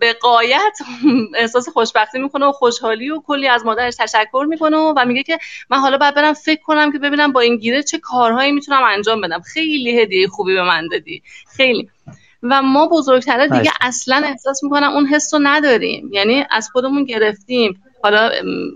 به 0.00 0.12
قایت 0.12 0.78
احساس 1.40 1.68
خوشبختی 1.68 2.18
می‌کنه 2.18 2.46
و 2.46 2.52
خوشحالی 2.52 3.10
و 3.10 3.20
کلی 3.26 3.48
از 3.48 3.64
مادرش 3.64 3.94
تشکر 3.98 4.46
می‌کنه 4.48 4.76
و 4.76 5.04
میگه 5.06 5.22
که 5.22 5.38
من 5.70 5.78
حالا 5.78 5.98
باید 5.98 6.14
برم 6.14 6.32
فکر 6.32 6.62
کنم 6.62 6.92
که 6.92 6.98
ببینم 6.98 7.32
با 7.32 7.40
این 7.40 7.56
گیره 7.56 7.82
چه 7.82 7.98
کارهایی 7.98 8.52
می‌تونم 8.52 8.82
انجام 8.84 9.20
بدم. 9.20 9.40
خیلی 9.40 10.00
هدیه 10.00 10.28
خوبی 10.28 10.54
به 10.54 10.62
من 10.62 10.88
دادی. 10.88 11.22
خیلی. 11.56 11.90
و 12.42 12.62
ما 12.62 12.86
بزرگتره 12.86 13.48
دیگه 13.48 13.72
اصلا 13.80 14.22
احساس 14.24 14.64
می‌کنم 14.64 14.92
اون 14.92 15.06
حس 15.06 15.34
رو 15.34 15.40
نداریم. 15.42 16.10
یعنی 16.12 16.44
از 16.50 16.68
خودمون 16.68 17.04
گرفتیم. 17.04 17.82
حالا 18.02 18.30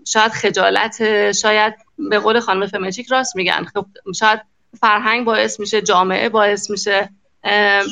شاید 0.06 0.32
خجالت 0.32 1.32
شاید 1.32 1.74
به 1.98 2.18
قول 2.18 2.40
خانم 2.40 2.66
فمچیک 2.66 3.06
راست 3.06 3.36
میگن. 3.36 3.64
خب 3.74 3.86
شاید 4.14 4.40
فرهنگ 4.80 5.24
باعث 5.24 5.60
میشه 5.60 5.82
جامعه 5.82 6.28
باعث 6.28 6.70
میشه. 6.70 7.08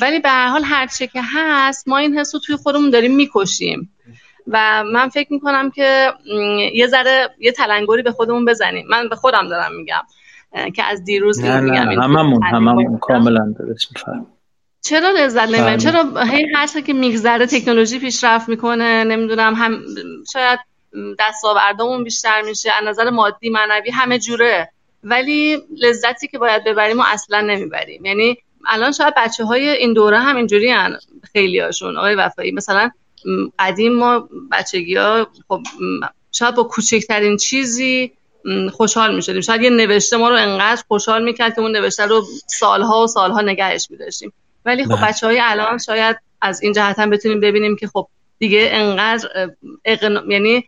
ولی 0.01 0.19
به 0.19 0.29
هر 0.29 0.47
حال 0.47 0.63
هر 0.63 0.87
چه 0.87 1.07
که 1.07 1.21
هست 1.35 1.87
ما 1.87 1.97
این 1.97 2.19
حس 2.19 2.35
رو 2.35 2.41
توی 2.45 2.55
خودمون 2.55 2.89
داریم 2.89 3.15
می‌کشیم. 3.15 3.89
و 4.47 4.83
من 4.93 5.09
فکر 5.09 5.33
می‌کنم 5.33 5.71
که 5.71 6.13
یه 6.73 6.87
ذره 6.87 7.29
یه 7.39 7.51
تلنگری 7.51 8.01
به 8.01 8.11
خودمون 8.11 8.45
بزنیم. 8.45 8.85
من 8.89 9.09
به 9.09 9.15
خودم 9.15 9.49
دارم 9.49 9.75
میگم 9.75 10.01
که 10.75 10.83
از 10.83 11.03
دیروز 11.03 11.43
نه 11.43 11.59
میگم 11.59 11.89
نه 11.89 12.03
هممون 12.03 12.43
هممون 12.43 12.97
کاملا 12.97 13.53
درست 13.59 13.93
چرا 14.81 15.11
لذت 15.11 15.49
نمی‌بریم؟ 15.49 15.77
چرا 15.77 16.23
هی 16.23 16.45
هر 16.55 16.67
که 16.67 16.93
میگذره 16.93 17.45
تکنولوژی 17.45 17.99
پیشرفت 17.99 18.49
می‌کنه 18.49 19.03
نمی‌دونم 19.03 19.53
هم 19.55 19.79
شاید 20.33 20.59
دستاوردامون 21.19 22.03
بیشتر 22.03 22.41
میشه 22.41 22.71
از 22.81 22.87
نظر 22.87 23.09
مادی 23.09 23.49
معنوی 23.49 23.91
همه 23.91 24.19
جوره. 24.19 24.69
ولی 25.03 25.57
لذتی 25.77 26.27
که 26.27 26.37
باید 26.37 26.63
ببریم 26.63 26.99
و 26.99 27.03
اصلا 27.13 27.41
نمی‌بریم. 27.41 28.05
یعنی 28.05 28.37
الان 28.67 28.91
شاید 28.91 29.13
بچه 29.17 29.45
های 29.45 29.69
این 29.69 29.93
دوره 29.93 30.19
هم 30.19 30.35
اینجوری 30.35 30.69
هن 30.69 30.97
خیلی 31.31 31.59
هاشون 31.59 31.97
آقای 31.97 32.15
وفایی. 32.15 32.51
مثلا 32.51 32.91
قدیم 33.59 33.93
ما 33.93 34.29
بچگی 34.51 34.95
ها 34.95 35.27
خب 35.47 35.61
شاید 36.31 36.55
با 36.55 36.63
کوچکترین 36.63 37.37
چیزی 37.37 38.11
خوشحال 38.71 39.15
می‌شدیم. 39.15 39.41
شاید 39.41 39.61
یه 39.61 39.69
نوشته 39.69 40.17
ما 40.17 40.29
رو 40.29 40.35
انقدر 40.35 40.83
خوشحال 40.87 41.23
می‌کرد 41.23 41.55
که 41.55 41.61
اون 41.61 41.71
نوشته 41.71 42.05
رو 42.05 42.25
سالها 42.47 43.03
و 43.03 43.07
سالها 43.07 43.41
نگهش 43.41 43.87
میداشتیم. 43.89 44.33
ولی 44.65 44.85
خب 44.85 45.07
بچه 45.07 45.27
های 45.27 45.39
الان 45.41 45.77
شاید 45.77 46.17
از 46.41 46.61
این 46.61 46.73
جهت 46.73 46.99
هم 46.99 47.09
بتونیم 47.09 47.39
ببینیم 47.39 47.75
که 47.75 47.87
خب 47.87 48.07
دیگه 48.39 48.69
انقدر 48.71 49.29
اقنا... 49.85 50.23
یعنی 50.27 50.65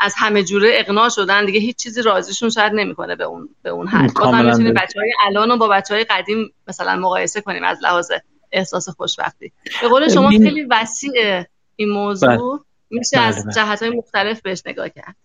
از 0.00 0.14
همه 0.16 0.42
جوره 0.42 0.70
اقناع 0.74 1.08
شدن. 1.08 1.44
دیگه 1.44 1.60
هیچ 1.60 1.76
چیزی 1.76 2.02
راضیشون 2.02 2.50
شاید 2.50 2.72
نمی‌کنه 2.72 3.16
به 3.16 3.24
اون 3.24 3.48
به 3.62 3.70
اون 3.70 3.86
حد. 3.86 4.14
باز 4.14 4.34
هم 4.34 4.46
می‌تونیم 4.46 4.74
بچه 4.74 5.00
های 5.00 5.12
الان 5.26 5.48
رو 5.48 5.56
با 5.56 5.68
بچه 5.68 5.94
های 5.94 6.04
قدیم 6.04 6.52
مثلا 6.68 6.96
مقایسه 6.96 7.40
کنیم 7.40 7.64
از 7.64 7.78
لحاظ 7.82 8.10
احساس 8.52 8.88
خوشبختی. 8.88 9.52
به 9.82 9.88
قول 9.88 10.08
شما 10.08 10.28
خیلی 10.28 10.66
وسیع 10.70 11.44
این 11.76 11.88
موضوع. 11.88 12.28
بله. 12.28 12.64
میشه 12.90 13.18
از 13.18 13.34
بله، 13.34 13.44
بله. 13.44 13.54
جهت 13.54 13.82
های 13.82 13.90
مختلف 13.90 14.40
بهش 14.40 14.62
نگاه 14.66 14.88
کرد. 14.88 15.16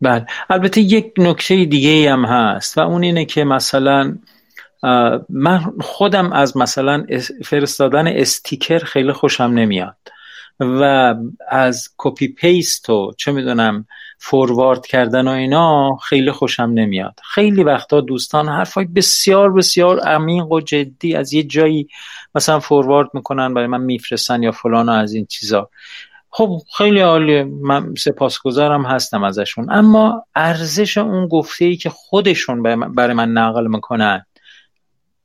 بله. 0.00 0.26
البته 0.50 0.80
یک 0.80 1.12
نکته 1.18 1.64
دیگه 1.64 2.12
هم 2.12 2.24
هست 2.24 2.78
و 2.78 2.80
اون 2.80 3.02
اینه 3.02 3.24
که 3.24 3.44
مثلا 3.44 4.18
من 5.28 5.60
خودم 5.80 6.32
از 6.32 6.56
مثلا 6.56 7.06
فرستادن 7.44 8.06
استیکر 8.08 8.78
خیلی 8.78 9.12
خوشم 9.12 9.44
نمیاد. 9.44 9.96
و 10.60 11.14
از 11.48 11.88
کپی 11.98 12.28
پیست 12.28 12.90
و 12.90 13.12
چه 13.18 13.32
می‌دونم 13.32 13.86
فوروارد 14.18 14.86
کردن 14.86 15.28
و 15.28 15.30
اینا 15.30 15.96
خیلی 15.96 16.32
خوشم 16.32 16.62
نمیاد. 16.62 17.20
خیلی 17.34 17.64
وقتا 17.64 18.00
دوستان 18.00 18.48
حرفای 18.48 18.84
بسیار 18.84 19.52
بسیار 19.52 20.00
عمیق 20.00 20.52
و 20.52 20.60
جدی 20.60 21.14
از 21.14 21.32
یه 21.32 21.42
جایی 21.42 21.88
مثلا 22.34 22.60
فوروارد 22.60 23.08
می‌کنن 23.14 23.54
برای 23.54 23.66
من 23.66 23.80
میفرستن 23.80 24.42
یا 24.42 24.52
فلان 24.52 24.88
از 24.88 25.14
این 25.14 25.26
چیزا. 25.26 25.70
خب 26.30 26.62
خیلی 26.76 27.00
عالیه 27.00 27.44
من 27.44 27.94
سپاسگزارم 27.94 28.86
هستم 28.86 29.24
ازشون. 29.24 29.72
اما 29.72 30.26
ارزش 30.34 30.98
اون 30.98 31.28
گفته 31.28 31.64
ای 31.64 31.76
که 31.76 31.90
خودشون 31.90 32.62
برای 32.94 33.14
من 33.14 33.28
نقل 33.28 33.66
می‌کنن 33.66 34.26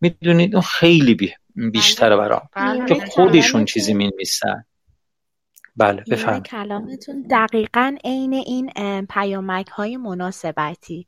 می‌دونید 0.02 0.56
اون 0.56 0.64
خیلی 0.64 1.34
بیشتره 1.56 2.16
برام. 2.16 2.50
بله. 2.56 2.86
که 2.86 2.96
خودشون 2.96 3.66
چیزی 3.66 3.94
می‌نویسن. 3.94 4.66
بله 5.82 6.04
بفرمایید. 6.12 6.44
کلامتون 6.44 7.22
دقیقا 7.30 7.98
عین 8.04 8.34
این 8.34 8.72
پیامک 9.10 9.68
های 9.68 9.98
مناسبتی. 9.98 11.08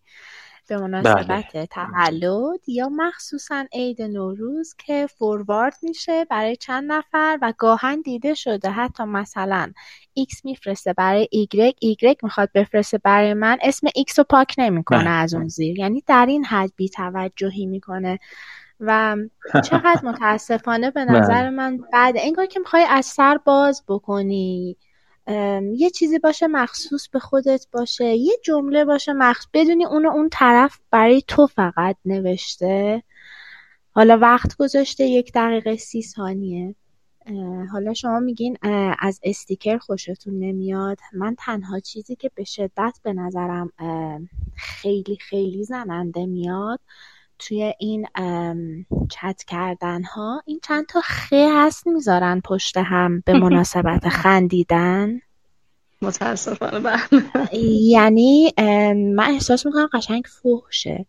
به 0.68 0.78
مناسبت 0.78 1.46
بله. 1.54 1.66
تولد 1.66 2.70
یا 2.70 2.90
مخصوصا 2.90 3.66
عید 3.74 4.02
نوروز 4.02 4.76
که 4.86 5.08
فوروارد 5.18 5.76
میشه 5.82 6.26
برای 6.26 6.56
چند 6.56 6.92
نفر 6.92 7.40
و 7.42 7.54
گاهن 7.58 8.02
دیده 8.02 8.34
شده. 8.34 8.70
حتی 8.70 9.04
مثلا 9.04 9.72
X 10.20 10.42
میفرسته 10.44 10.94
برای 10.94 11.28
Y 11.54 11.86
Y 11.96 12.16
می‌خواد 12.24 12.50
بفرسته 12.56 12.98
برای 12.98 13.34
من 13.34 13.58
اسم 13.62 13.88
X 13.88 14.18
رو 14.18 14.24
پاک 14.24 14.56
نمی‌کنه 14.58 15.00
بله. 15.00 15.10
از 15.10 15.34
اون 15.34 15.48
زیر. 15.48 15.80
یعنی 15.80 16.04
در 16.08 16.26
این 16.26 16.46
حد 16.46 16.72
بیتوجهی 16.76 17.66
می‌کنه. 17.66 18.20
و 18.80 19.18
چقدر 19.64 20.02
متاسفانه 20.04 20.92
به 20.92 21.06
بله. 21.06 21.20
نظر 21.20 21.50
من 21.50 21.78
بعد 21.94 22.16
انگار 22.18 22.46
که 22.46 22.60
می‌خوای 22.60 22.86
از 22.90 23.06
سر 23.06 23.38
باز 23.38 23.84
بکنی. 23.88 24.78
یه 25.74 25.90
چیزی 25.90 26.20
باشه 26.20 26.48
مخصوص 26.48 27.10
به 27.10 27.20
خودت 27.20 27.68
باشه. 27.72 28.06
یه 28.06 28.34
جمله 28.44 28.86
باشه 28.86 29.14
مخصوص. 29.14 29.48
بدونی 29.54 29.86
اونو 29.86 30.10
اون 30.10 30.30
طرف 30.32 30.80
برای 30.92 31.24
تو 31.28 31.48
فقط 31.48 31.96
نوشته. 32.06 33.04
حالا 33.92 34.18
وقت 34.18 34.58
گذاشته 34.58 35.04
یک 35.04 35.32
دقیقه 35.36 35.76
سی 35.78 36.02
ثانیه. 36.02 36.76
حالا 37.72 37.94
شما 37.94 38.20
میگین 38.20 38.58
از 39.00 39.20
استیکر 39.24 39.78
خوشتون 39.78 40.40
نمیاد. 40.40 40.98
من 41.14 41.36
تنها 41.40 41.80
چیزی 41.80 42.16
که 42.16 42.32
به 42.36 42.44
شدت 42.44 43.00
به 43.04 43.14
نظرم 43.14 43.72
خیلی 44.56 45.18
خیلی 45.22 45.64
زننده 45.64 46.26
میاد 46.26 46.80
توی 47.48 47.74
این 47.80 48.08
چت 49.10 49.44
کردن 49.48 50.04
ها 50.04 50.41
این 50.46 50.60
چند 50.64 50.86
تا 50.86 51.02
خه 51.04 51.50
هست 51.54 51.88
می‌ذارن 51.88 52.41
پشت 52.46 52.78
هم 52.78 53.24
به 53.26 53.34
مناسبت 53.44 54.10
خندیدن. 54.10 55.20
متاسفانه 56.02 56.80
بله. 56.80 57.60
یعنی 57.82 58.54
من 59.16 59.30
احساس 59.30 59.66
می‌کنم 59.66 59.89
قشنگ 59.94 60.24
فحشه 60.26 61.06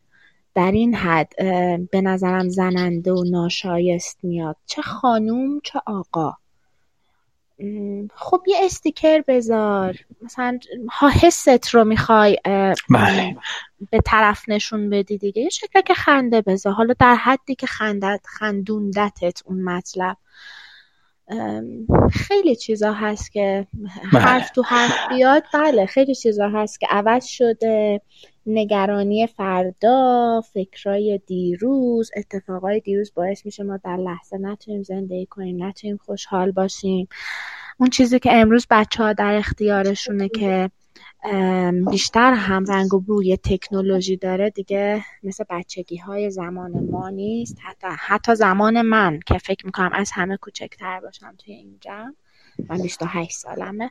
در 0.55 0.72
این 0.72 0.95
حد. 0.95 1.32
به 1.91 2.01
نظرم 2.01 2.49
زننده 2.49 3.12
و 3.12 3.24
ناشایست 3.30 4.18
میاد. 4.22 4.57
چه 4.66 4.82
خانوم 4.82 5.61
چه 5.64 5.80
آقا. 5.87 6.37
خب 8.14 8.42
یه 8.46 8.57
استیکر 8.62 9.22
بذار. 9.28 9.96
مثلا 10.22 10.59
ها 10.90 11.09
حست 11.09 11.68
رو 11.68 11.84
می‌خوای 11.84 12.38
بله. 12.90 13.36
به 13.90 14.00
طرف 14.05 14.48
نشون 14.48 14.90
بدی 14.90 15.18
دیگه. 15.18 15.42
یه 15.42 15.48
شکل 15.48 15.80
که 15.80 15.94
خنده 15.94 16.40
بذار. 16.40 16.72
حالا 16.72 16.94
در 16.98 17.14
حدی 17.14 17.55
که 17.55 17.66
خندت 17.66 18.20
خندوندتت 18.24 19.42
اون 19.44 19.62
مطلب. 19.62 20.16
خیلی 22.12 22.57
چیزا 22.57 22.92
هست 22.92 23.32
که 23.32 23.66
بله. 24.12 24.22
حرف 24.22 24.50
تو 24.50 24.62
حرف 24.62 25.09
بیاد. 25.09 25.42
بله 25.55 25.86
خیلی 25.86 26.14
چیزا 26.14 26.48
هست 26.48 26.80
که 26.80 26.86
عوض 26.90 27.24
شده. 27.24 28.00
نگرانی 28.47 29.26
فردا 29.26 30.40
فکرای 30.53 31.20
دیروز 31.26 32.11
اتفاقای 32.16 32.80
دیروز 32.80 33.12
باعث 33.14 33.47
میشه 33.47 33.62
ما 33.62 33.76
در 33.76 33.97
لحظه 33.97 34.38
نتونیم 34.38 34.82
زندگی 34.82 35.26
کنیم 35.26 35.64
نتونیم 35.64 35.97
خوشحال 35.97 36.51
باشیم. 36.51 37.09
اون 37.80 37.90
چیزی 37.90 38.18
که 38.18 38.32
امروز 38.32 38.66
بچه 38.70 39.03
ها 39.03 39.12
در 39.12 39.34
اختیارشونه 39.34 40.28
که 40.28 40.70
بیشتر 41.90 42.32
هم 42.32 42.64
رنگ 42.64 42.95
و 42.95 43.01
بوی 43.01 43.36
تکنولوژی 43.36 44.16
داره 44.16 44.51
دیگه 44.51 45.05
مثل 45.22 45.45
بچگی 45.51 45.97
های 45.97 46.30
زمان 46.30 46.90
ما 46.90 47.11
نیست. 47.11 47.57
حتی, 47.62 47.86
حتی 47.99 48.34
زمان 48.34 48.82
من 48.82 49.20
که 49.26 49.38
فکر 49.38 49.66
می‌کنم 49.66 49.90
از 49.92 50.11
همه 50.12 50.36
کوچکتر 50.36 51.01
باشم 51.01 51.34
توی 51.38 51.55
اینجا 51.55 52.14
من 52.68 52.82
28 52.82 53.38
سالمه. 53.38 53.90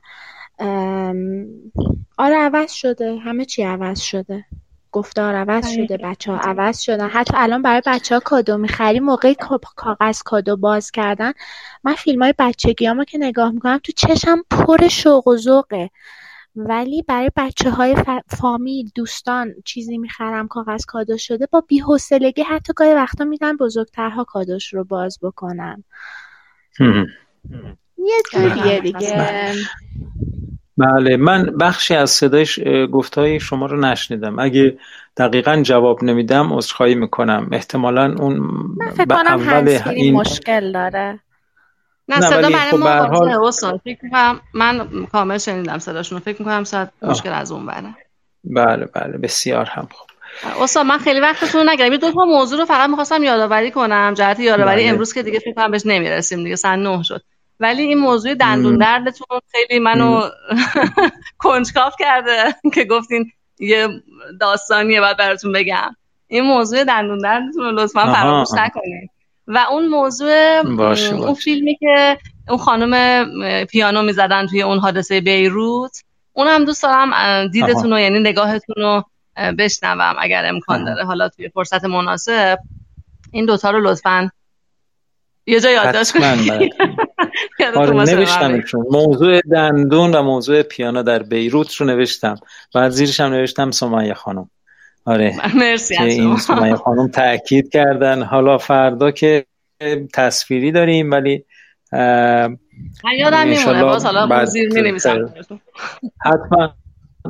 آره 2.17 2.35
عوض 2.35 2.71
شده. 2.71 3.17
همه 3.17 3.45
چی 3.45 3.63
عوض 3.63 3.99
شده. 3.99 4.45
گفتار 4.91 5.35
عوض 5.35 5.69
شده 5.69 5.97
بچه 5.97 6.31
ها 6.31 6.37
عوض 6.37 6.79
شدن. 6.79 7.09
حتی 7.09 7.33
الان 7.37 7.61
برای 7.61 7.81
بچه 7.85 8.15
ها 8.15 8.21
کادو 8.25 8.57
می‌خری 8.57 8.99
موقع 8.99 9.33
کاغذ 9.75 10.21
کادو 10.21 10.57
باز 10.57 10.91
کردن. 10.91 11.31
من 11.83 11.93
فیلم 11.93 12.23
های 12.23 12.33
بچگی 12.39 12.89
که 13.07 13.17
نگاه 13.17 13.51
می‌کنم 13.51 13.79
تو 13.83 13.91
چشم 13.91 14.43
پر 14.49 14.87
شوق 14.87 15.27
و 15.27 15.37
ذوقه. 15.37 15.89
ولی 16.55 17.01
برای 17.01 17.31
بچه 17.35 17.69
های 17.69 17.95
فامیل 18.27 18.91
دوستان 18.95 19.53
چیزی 19.65 19.97
می‌خرم 19.97 20.47
کاغذ 20.47 20.85
کادو 20.85 21.17
شده 21.17 21.45
با 21.45 21.61
بیحسلگی 21.61 22.41
حتی 22.41 22.73
گاهی 22.75 22.93
وقتا 22.93 23.23
میدن 23.23 23.57
بزرگترها 23.57 24.23
کادوش 24.23 24.73
رو 24.73 24.83
باز 24.83 25.19
بکنن. 25.21 25.83
یه 27.97 28.15
جوریه 28.31 28.79
دیگه 28.79 29.53
بله. 30.77 31.17
من 31.17 31.45
بخشی 31.45 31.95
از 31.95 32.11
صدای 32.11 32.45
گفتهای 32.91 33.39
شما 33.39 33.65
رو 33.65 33.79
نشنیدم. 33.79 34.39
اگه 34.39 34.77
دقیقا 35.17 35.61
جواب 35.61 36.03
نمیدم 36.03 36.53
عذرخواهی 36.53 36.95
می‌کنم. 36.95 37.49
احتمالا 37.51 38.15
اون 38.19 38.37
من 38.77 38.89
فکر 38.89 39.05
کنم 39.05 39.27
اول 39.27 39.79
این 39.89 40.13
مشکل 40.13 40.71
داره. 40.71 41.19
نه 42.07 42.21
صدا 42.21 42.49
برای 42.49 42.71
خب 42.71 42.77
ما 42.77 42.89
حال... 42.89 43.51
فکر 43.83 44.35
من 44.53 44.87
کامل 45.11 45.37
شنیدم 45.37 45.79
صداشون 45.79 46.19
فکر 46.19 46.39
می‌کنم 46.39 46.63
شاید 46.63 46.89
مشکل 47.01 47.33
از 47.33 47.51
اون 47.51 47.65
بره. 47.65 47.95
بله 48.43 48.85
بله. 48.85 49.17
بسیار 49.17 49.65
هم 49.65 49.87
خوب. 49.91 50.07
استاد 50.61 50.85
من 50.85 50.97
خیلی 50.97 51.19
وقتتون 51.19 51.69
نگیرم 51.69 51.97
دو 51.97 52.11
تا 52.11 52.25
موضوع 52.25 52.59
رو 52.59 52.65
فقط 52.65 52.89
می‌خواستم 52.89 53.23
یادآوری 53.23 53.71
کنم. 53.71 54.13
جهت 54.13 54.39
یادآوری 54.39 54.81
بله. 54.81 54.89
امروز 54.89 55.13
که 55.13 55.23
دیگه 55.23 55.39
فکر 55.39 55.53
کنم 55.53 55.71
بهش 55.71 55.81
نمی‌رسیم. 55.85 56.43
دیگه 56.43 56.55
سن 56.55 56.79
نه 56.79 57.03
شد. 57.03 57.21
ولی 57.59 57.83
این 57.83 57.97
موضوع 57.97 58.35
دندون 58.35 58.77
دردتون 58.77 59.39
خیلی 59.51 59.79
منو 59.79 60.21
کنجکاف 61.43 61.95
کرده 61.99 62.55
که 62.75 62.83
گفتین 62.83 63.31
یه 63.59 63.87
داستانیه 64.39 65.01
باید 65.01 65.17
براتون 65.17 65.51
بگم. 65.51 65.95
این 66.27 66.43
موضوع 66.43 66.83
دندون 66.83 67.17
دردتون 67.17 67.63
رو 67.63 67.71
لطفا 67.71 68.13
فراموش 68.13 68.47
نکنید 68.53 69.09
و 69.47 69.65
اون 69.71 69.87
موضوع 69.87 70.61
اون 71.11 71.33
فیلمی 71.33 71.75
که 71.75 72.17
اون 72.49 72.57
خانم 72.57 73.25
پیانو 73.65 74.01
می‌زدن 74.01 74.47
توی 74.47 74.61
اون 74.61 74.79
حادثه 74.79 75.21
بیروت 75.21 76.03
اون 76.33 76.47
هم 76.47 76.65
دوست 76.65 76.83
دارم 76.83 77.47
دیدتون 77.47 77.91
رو 77.91 77.99
یعنی 77.99 78.19
نگاهتون 78.19 78.75
رو 78.77 79.03
بشنوم 79.57 80.15
اگر 80.19 80.45
امکان 80.45 80.83
داره. 80.83 81.05
حالا 81.05 81.29
توی 81.29 81.49
فرصت 81.49 81.85
مناسب 81.85 82.57
این 83.31 83.45
دوتا 83.45 83.71
رو 83.71 83.81
لطفا 83.81 84.29
یه 85.45 85.59
جا 85.59 85.69
یادداشت 85.69 86.11
کنید 86.11 86.51
آره. 87.75 87.91
نوشتم 88.15 88.63
موضوع 88.91 89.41
دندون 89.51 90.15
و 90.15 90.21
موضوع 90.21 90.61
پیانو 90.61 91.03
در 91.03 91.23
بیروت 91.23 91.75
رو 91.75 91.85
نوشتم. 91.85 92.35
بعد 92.75 92.91
زیرش 92.91 93.19
هم 93.19 93.31
نوشتم 93.31 93.71
سمیه 93.71 94.13
خانم. 94.13 94.49
آره 95.05 95.35
مرسی 95.59 95.95
که 95.95 96.03
این 96.03 96.37
سمیه 96.37 96.75
خانم 96.85 97.07
تاکید 97.07 97.69
کردن. 97.69 98.23
حالا 98.23 98.57
فردا 98.57 99.11
که 99.11 99.45
تصویری 100.13 100.71
داریم 100.71 101.11
ولی 101.11 101.45
من 103.03 103.13
یادم 103.17 103.47
میمونه 103.47 103.83
باز 103.83 104.05
حالا 104.05 104.45
زیر 104.45 104.91
می 104.91 104.99
حتما 106.25 106.73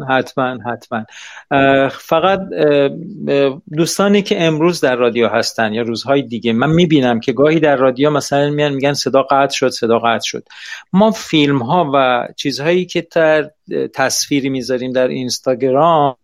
حتما 0.10 0.58
حتما. 0.66 1.06
فقط 1.90 2.40
دوستانی 3.78 4.22
که 4.22 4.44
امروز 4.44 4.82
در 4.82 4.96
رادیو 4.96 5.28
هستن 5.28 5.74
یا 5.74 5.82
روزهای 5.82 6.22
دیگه 6.22 6.54
من 6.54 6.70
می‌بینم 6.70 7.20
که 7.20 7.34
گاهی 7.34 7.60
در 7.60 7.76
رادیو 7.76 8.10
مثلا 8.10 8.50
میان 8.50 8.74
میگن 8.74 8.94
صدا 8.94 9.24
قطع 9.24 9.56
شد 9.56 9.70
صدا 9.70 10.00
قطع 10.00 10.26
شد. 10.26 10.48
ما 10.94 11.12
فیلم 11.12 11.62
ها 11.62 11.92
و 11.94 12.28
چیزهایی 12.36 12.86
که 12.86 13.08
در 13.12 13.52
تصویری 13.94 14.50
می‌ذاریم 14.50 14.92
در 14.92 15.08
اینستاگرام 15.08 16.16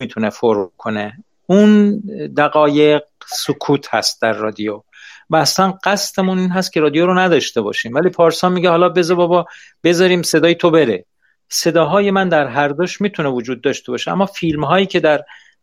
می‌تونه 0.00 0.30
فرو 0.30 0.72
کنه. 0.78 1.24
اون 1.46 1.98
دقایق 2.36 3.02
سکوت 3.26 3.94
هست 3.94 4.22
در 4.22 4.32
رادیو. 4.32 4.82
و 5.30 5.36
اصلا 5.36 5.74
قصدمون 5.84 6.38
این 6.38 6.50
هست 6.50 6.72
که 6.72 6.80
رادیو 6.80 7.06
رو 7.06 7.18
نداشته 7.18 7.60
باشیم. 7.60 7.94
ولی 7.94 8.08
پارسا 8.08 8.48
میگه 8.48 8.70
حالا 8.70 8.88
بذار 8.88 9.16
بابا 9.16 9.46
بذاریم 9.84 10.22
صدای 10.22 10.54
تو 10.54 10.70
بره. 10.70 11.04
صداهای 11.48 12.10
من 12.10 12.28
در 12.28 12.46
هر 12.46 12.68
دوش 12.68 13.00
می‌تونه 13.00 13.28
وجود 13.28 13.60
داشته 13.60 13.92
باشه. 13.92 14.10
اما 14.10 14.26
فیلم 14.26 14.64
هایی 14.64 14.86
که 14.86 15.00
در 15.00 15.22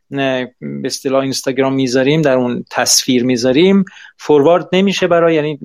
به 0.09 0.51
اصطلاح 0.85 1.21
اینستاگرام 1.21 1.73
می‌ذاریم 1.73 2.21
در 2.21 2.35
اون 2.35 2.65
تصویر 2.71 3.23
می‌ذاریم 3.23 3.85
forward 4.17 4.69
نمیشه 4.73 5.07
برای 5.07 5.35
یعنی 5.35 5.59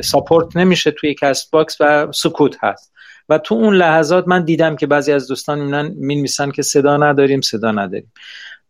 support 0.00 0.56
نمیشه 0.56 0.90
توی 0.90 1.14
Castbox 1.14 1.76
و 1.80 2.12
سکوت 2.12 2.56
هست. 2.60 2.92
و 3.28 3.38
تو 3.38 3.54
اون 3.54 3.74
لحظات 3.74 4.28
من 4.28 4.44
دیدم 4.44 4.76
که 4.76 4.86
بعضی 4.86 5.12
از 5.12 5.28
دوستان 5.28 5.88
می‌نویسن 5.88 6.50
که 6.50 6.62
صدا 6.62 6.96
نداریم 6.96 7.40
صدا 7.40 7.72
نداریم. 7.72 8.12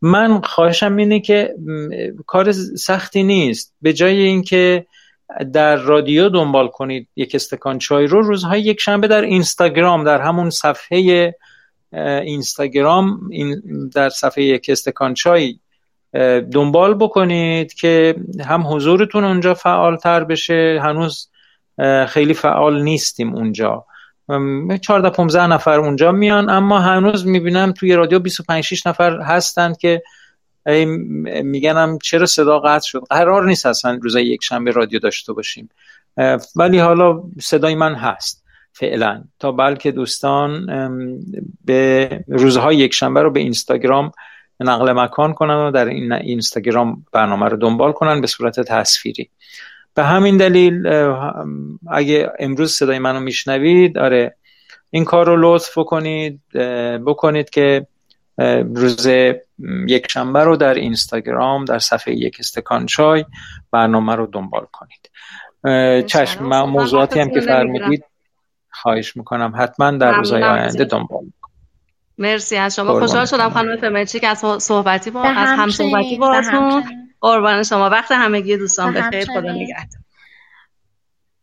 من 0.03 0.41
خواهشم 0.41 0.97
اینه 0.97 1.21
که 1.21 1.55
کار 2.27 2.53
سختی 2.53 3.23
نیست. 3.23 3.75
به 3.83 3.93
جای 3.93 4.23
اینکه 4.23 4.87
در 5.53 5.77
رادیو 5.77 6.29
دنبال 6.29 6.69
کنید 6.69 7.09
یک 7.17 7.35
استکان 7.35 7.79
چای 7.79 8.07
رو 8.07 8.23
روزهای 8.23 8.61
یک 8.61 8.81
شنبه 8.81 9.09
در 9.09 9.23
اینستاگرام 9.23 10.05
در 10.05 10.21
همون 10.21 10.51
صفحه 10.51 11.35
اینستاگرام 12.23 13.21
در 13.95 14.09
صفحه 14.09 14.45
یک 14.45 14.67
استکان 14.69 15.15
چای 15.15 15.59
دنبال 16.53 16.95
بکنید 16.95 17.75
که 17.75 18.15
هم 18.47 18.67
حضورتون 18.67 19.25
اونجا 19.25 19.55
فعالتر 19.55 20.25
بشه. 20.25 20.81
هنوز 20.83 21.29
خیلی 22.09 22.35
فعال 22.35 22.83
نیستیم 22.83 23.35
اونجا. 23.35 23.85
14 24.81 25.11
15 25.11 25.47
نفر 25.47 25.81
اونجا 25.81 26.13
میان 26.13 26.51
اما 26.51 26.79
هنوز 26.79 27.27
می‌بینم 27.27 27.73
توی 27.73 27.95
رادیو 27.95 28.19
25 28.19 28.65
6 28.65 28.87
نفر 28.87 29.21
هستند 29.21 29.77
که 29.77 30.03
میگنم 31.43 31.99
چرا 31.99 32.27
صدا 32.27 32.59
قطع 32.59 32.87
شد. 32.87 33.03
قرار 33.11 33.47
نیست 33.47 33.67
اصلا 33.67 33.99
روز 34.03 34.17
یک 34.17 34.45
شنبه 34.45 34.71
رادیو 34.71 34.99
داشته 34.99 35.33
باشیم. 35.33 35.69
ولی 36.57 36.79
حالا 36.79 37.23
صدای 37.41 37.75
من 37.75 37.95
هست 37.95 38.45
فعلا. 38.73 39.25
تا 39.39 39.53
بلکه 39.53 39.93
دوستان 39.93 40.67
به 41.65 42.09
روزهای 42.29 42.77
یک 42.77 42.95
شنبه 42.95 43.23
رو 43.23 43.31
به 43.31 43.41
اینستاگرام 43.41 44.13
نقل 44.61 44.93
مکان 44.93 45.33
کنن 45.33 45.55
و 45.55 45.71
در 45.71 45.85
این 45.85 46.13
اینستاگرام 46.13 47.07
برنامه 47.13 47.49
رو 47.49 47.57
دنبال 47.57 47.93
کنن 47.93 48.21
به 48.21 48.27
صورت 48.27 48.61
تصویری. 48.61 49.31
به 49.95 50.05
همین 50.05 50.37
دلیل 50.37 50.87
اگه 51.91 52.33
امروز 52.39 52.73
صدای 52.73 52.99
منو 52.99 53.21
میشنوید 53.21 53.99
آره 53.99 54.37
این 54.91 55.05
کار 55.05 55.27
رو 55.27 55.55
لطف 55.55 55.79
بکنید 55.79 56.41
بکنید 57.07 57.51
که 57.51 57.87
روز 58.75 59.07
یک 59.89 60.11
شنبه 60.11 60.45
رو 60.45 60.57
در 60.57 60.75
اینستاگرام 60.75 61.65
در 61.65 61.79
صفحه 61.79 62.15
یک 62.15 62.37
استکان 62.41 62.87
چای 62.87 63.25
برنامه 63.71 64.15
رو 64.15 64.27
دنبال 64.27 64.67
کنید. 64.73 65.11
چشم 66.07 66.45
موضوعاتی 66.45 67.21
هم 67.21 67.31
که 67.31 67.41
فرمودید 67.41 68.05
خواهش 68.71 69.17
می‌کنم. 69.17 69.53
حتما 69.57 69.91
در 69.91 70.13
روزهای 70.13 70.43
آینده 70.43 70.85
دنبال 70.85 71.25
مرسی 72.19 72.57
از 72.57 72.77
شما. 72.77 73.01
خوشحال 73.01 73.27
شدم 73.27 73.51
خانم 73.51 73.77
فمرچی 73.77 74.21
که 74.21 74.29
از 74.29 74.45
صحبتی 74.63 75.11
با 75.11 75.23
از 75.23 75.49
هم 75.59 75.71
صحبتی 75.71 76.17
با 76.17 76.43
قربان 77.23 77.63
شما. 77.63 77.91
وقت 77.91 78.13
همگی 78.13 78.57
دوستان 78.57 78.95
بخیر 78.95 79.25
خدا 79.25 79.53
نگهدار. 79.53 80.03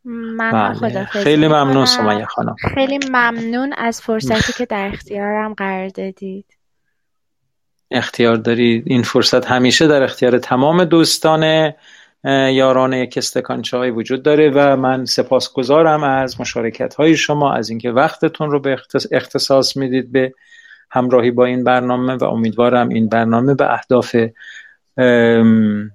من 0.03 0.73
بله. 0.81 1.05
خیلی 1.05 1.47
ممنون 1.47 1.85
سمیه 1.85 2.25
خانم. 2.25 2.55
خیلی 2.75 2.99
ممنون 3.09 3.73
از 3.77 4.01
فرصتی 4.01 4.53
که 4.53 4.65
در 4.65 4.87
اختیارم 4.93 5.53
قرار 5.53 5.87
دادید. 5.87 6.45
اختیار 7.91 8.35
دارید. 8.35 8.83
این 8.87 9.03
فرصت 9.03 9.45
همیشه 9.45 9.87
در 9.87 10.03
اختیار 10.03 10.37
تمام 10.37 10.83
دوستان 10.83 11.73
یاران 12.51 12.93
یک 12.93 13.17
استکان 13.17 13.61
چای 13.61 13.91
وجود 13.91 14.23
داره 14.23 14.51
و 14.55 14.75
من 14.75 15.05
سپاسگزارم 15.05 16.03
از 16.03 16.41
مشارکت 16.41 16.95
های 16.95 17.17
شما 17.17 17.53
از 17.53 17.69
اینکه 17.69 17.91
وقتتون 17.91 18.51
رو 18.51 18.59
به 18.59 18.77
اختصاص 19.11 19.77
می‌دید 19.77 20.11
به 20.11 20.33
همراهی 20.91 21.31
با 21.31 21.45
این 21.45 21.63
برنامه 21.63 22.15
و 22.15 22.23
امیدوارم 22.23 22.89
این 22.89 23.09
برنامه 23.09 23.55
به 23.55 23.73
اهداف 23.73 24.15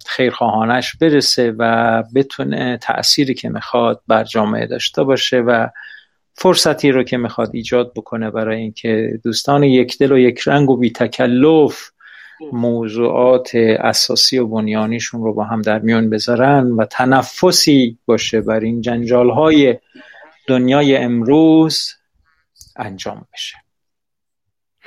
خیرخواهانش 0.07 0.97
برسه 0.97 1.55
و 1.59 2.03
بتونه 2.15 2.79
تأثیری 2.83 3.35
که 3.35 3.49
می‌خواد 3.49 4.03
بر 4.09 4.25
جامعه 4.25 4.67
داشته 4.67 5.03
باشه 5.03 5.41
و 5.41 5.69
فرصتی 6.35 6.91
رو 6.91 7.03
که 7.03 7.17
می‌خواد 7.17 7.51
ایجاد 7.53 7.93
بکنه 7.97 8.31
برای 8.31 8.61
اینکه 8.61 9.21
دوستان 9.25 9.63
یک 9.63 9.99
دل 9.99 10.13
و 10.13 10.19
یک 10.19 10.41
رنگ 10.47 10.71
و 10.71 10.77
بی 10.77 10.91
تکلف 10.91 11.91
موضوعات 12.53 13.51
اساسی 13.79 14.39
و 14.39 14.47
بنیانیشون 14.47 15.23
رو 15.23 15.35
با 15.35 15.45
هم 15.45 15.63
در 15.63 15.79
میون 15.79 16.11
بذارن 16.11 16.71
و 16.71 16.85
تنفسی 16.85 17.99
باشه 18.07 18.41
بر 18.41 18.61
این 18.61 18.81
جنجال 18.81 19.31
های 19.31 19.79
دنیای 20.47 20.97
امروز 20.97 21.95
انجام 22.77 23.27
بشه. 23.33 23.64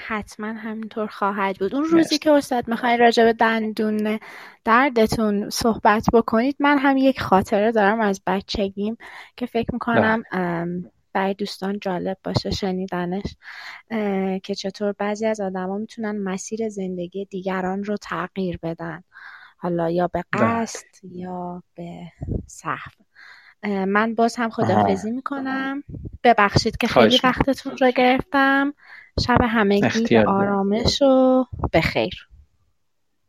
حتما 0.08 0.48
همینطور 0.48 1.08
خواهد 1.08 1.58
بود. 1.58 1.76
اون 1.76 1.84
روزی 1.84 2.18
که 2.18 2.32
استاد 2.32 2.68
می‌خوای 2.68 2.98
راجع 2.98 3.24
به 3.24 3.34
دندون 3.34 4.20
دردتون 4.64 5.50
صحبت 5.50 6.06
بکنید 6.14 6.56
من 6.60 6.78
هم 6.78 6.98
یک 6.98 7.22
خاطره 7.22 7.72
دارم 7.72 8.00
از 8.00 8.22
بچگیم 8.28 8.98
که 9.38 9.46
فکر 9.46 9.70
می‌کنم 9.74 10.24
برای 11.14 11.34
دوستان 11.34 11.80
جالب 11.80 12.18
باشه 12.24 12.50
شنیدنش 12.50 13.36
که 14.44 14.56
چطور 14.56 14.94
بعضی 14.98 15.26
از 15.26 15.42
آدما 15.42 15.78
می‌تونن 15.78 16.18
مسیر 16.24 16.70
زندگی 16.70 17.26
دیگران 17.26 17.84
رو 17.84 17.98
تغییر 17.98 18.60
بدن. 18.64 19.04
حالا 19.58 19.90
یا 19.90 20.08
به 20.08 20.24
بله. 20.32 20.44
قصد 20.44 20.86
یا 21.04 21.64
به 21.76 22.00
صحو 22.48 22.92
من 23.64 24.16
باز 24.16 24.36
هم 24.36 24.50
خدافزی 24.50 25.12
می‌کنم. 25.12 25.84
ببخشید 26.24 26.78
که 26.78 26.88
خیلی 26.88 27.20
وقتتون 27.24 27.78
رو 27.78 27.92
گرفتم. 27.92 28.74
شب 29.20 29.38
همگی 29.42 30.18
آرامش 30.18 31.02
و 31.02 31.46
بخیر 31.74 32.28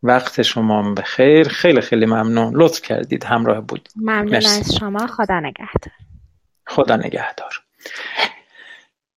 وقت 0.02 0.42
شما 0.42 0.94
بخیر 0.94 1.48
خیلی 1.48 1.80
خیلی 1.80 2.06
ممنون. 2.06 2.52
لطف 2.56 2.82
کردید. 2.82 3.24
همراه 3.24 3.60
بود. 3.60 3.88
ممنون 3.96 4.34
از 4.34 4.74
شما. 4.78 5.06
خدا 5.06 5.40
نگهدار. 5.40 5.92
خدا 6.66 6.96
نگهدار. 6.96 7.62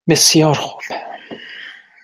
بسیار 0.08 0.54
خوب. 0.54 0.80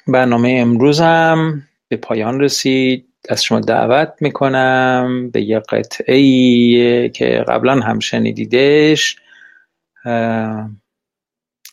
برنامه 0.06 0.56
امروزم 0.58 1.62
به 1.88 1.96
پایان 1.96 2.40
رسید. 2.40 3.08
از 3.28 3.44
شما 3.44 3.60
دعوت 3.60 4.12
می‌کنم 4.20 5.30
به 5.32 5.42
یه 5.42 5.58
قطعه 5.58 7.08
که 7.08 7.44
قبلا 7.48 7.80
هم 7.80 7.98
شنیدیدش 7.98 9.16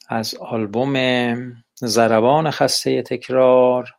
از 0.09 0.35
آلبوم 0.35 0.95
زربان 1.75 2.51
خسته 2.51 3.01
تکرار 3.01 3.95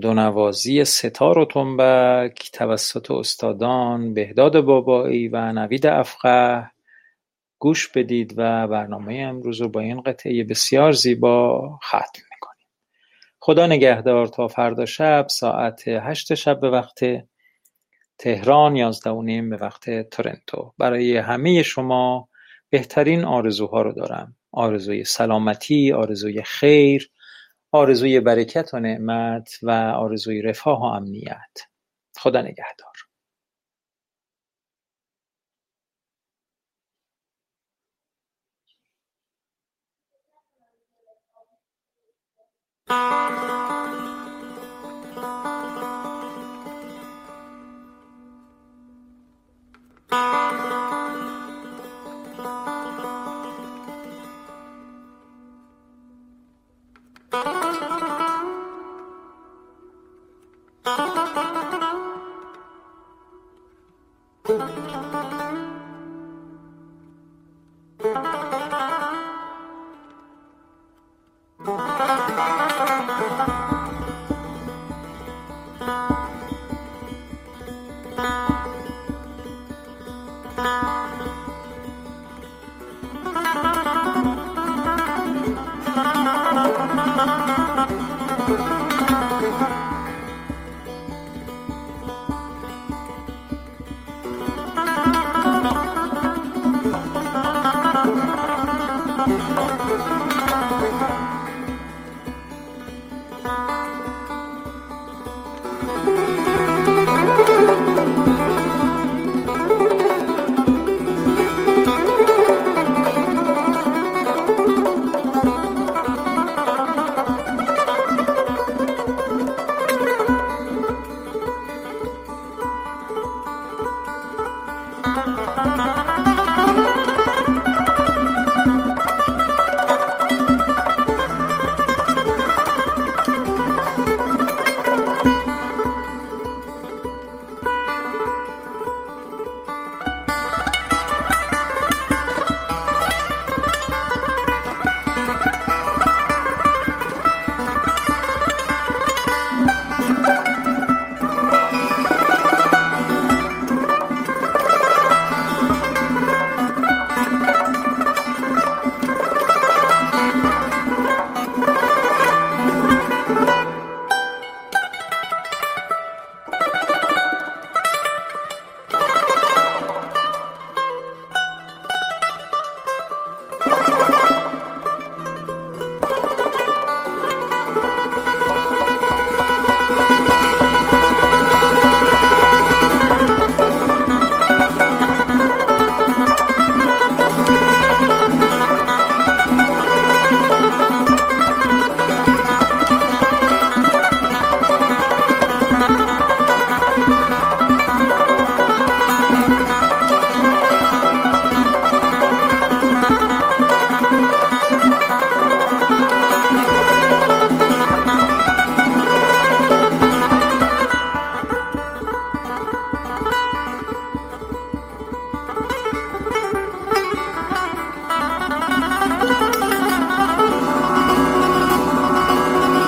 دونوازی 0.00 0.84
ستار 0.84 1.38
و 1.38 1.44
تنبک 1.44 2.50
توسط 2.52 3.10
استادان 3.10 4.14
بهداد 4.14 4.60
بابایی 4.60 5.28
و 5.28 5.52
نوید 5.52 5.86
افقه. 5.86 6.70
گوش 7.58 7.88
بدید 7.88 8.34
و 8.36 8.68
برنامه 8.68 9.14
امروز 9.14 9.60
رو 9.60 9.68
با 9.68 9.80
این 9.80 10.00
قطعه 10.00 10.44
بسیار 10.44 10.92
زیبا 10.92 11.78
ختم 11.84 12.22
می‌کنیم. 12.30 12.66
خدا 13.38 13.66
نگهدار 13.66 14.26
تا 14.26 14.48
فردا 14.48 14.86
شب 14.86 15.26
ساعت 15.28 15.88
هشت 15.88 16.34
شب 16.34 16.60
به 16.60 16.70
وقت 16.70 17.00
تهران 18.18 18.76
یازده 18.76 19.10
و 19.10 19.22
نیم 19.22 19.50
به 19.50 19.56
وقت 19.56 20.10
تورنتو. 20.10 20.74
برای 20.78 21.16
همه 21.16 21.62
شما 21.62 22.28
بهترین 22.70 23.24
آرزوها 23.24 23.82
رو 23.82 23.92
دارم. 23.92 24.36
آرزوی 24.56 25.04
سلامتی، 25.04 25.92
آرزوی 25.92 26.42
خیر، 26.42 27.10
آرزوی 27.72 28.20
برکت 28.20 28.74
و 28.74 28.80
نعمت 28.80 29.58
و 29.62 29.70
آرزوی 29.72 30.42
رفاه 30.42 30.80
و 30.80 30.84
امنیت 30.84 31.58
خدا 32.18 32.42
نگهدار 32.42 32.96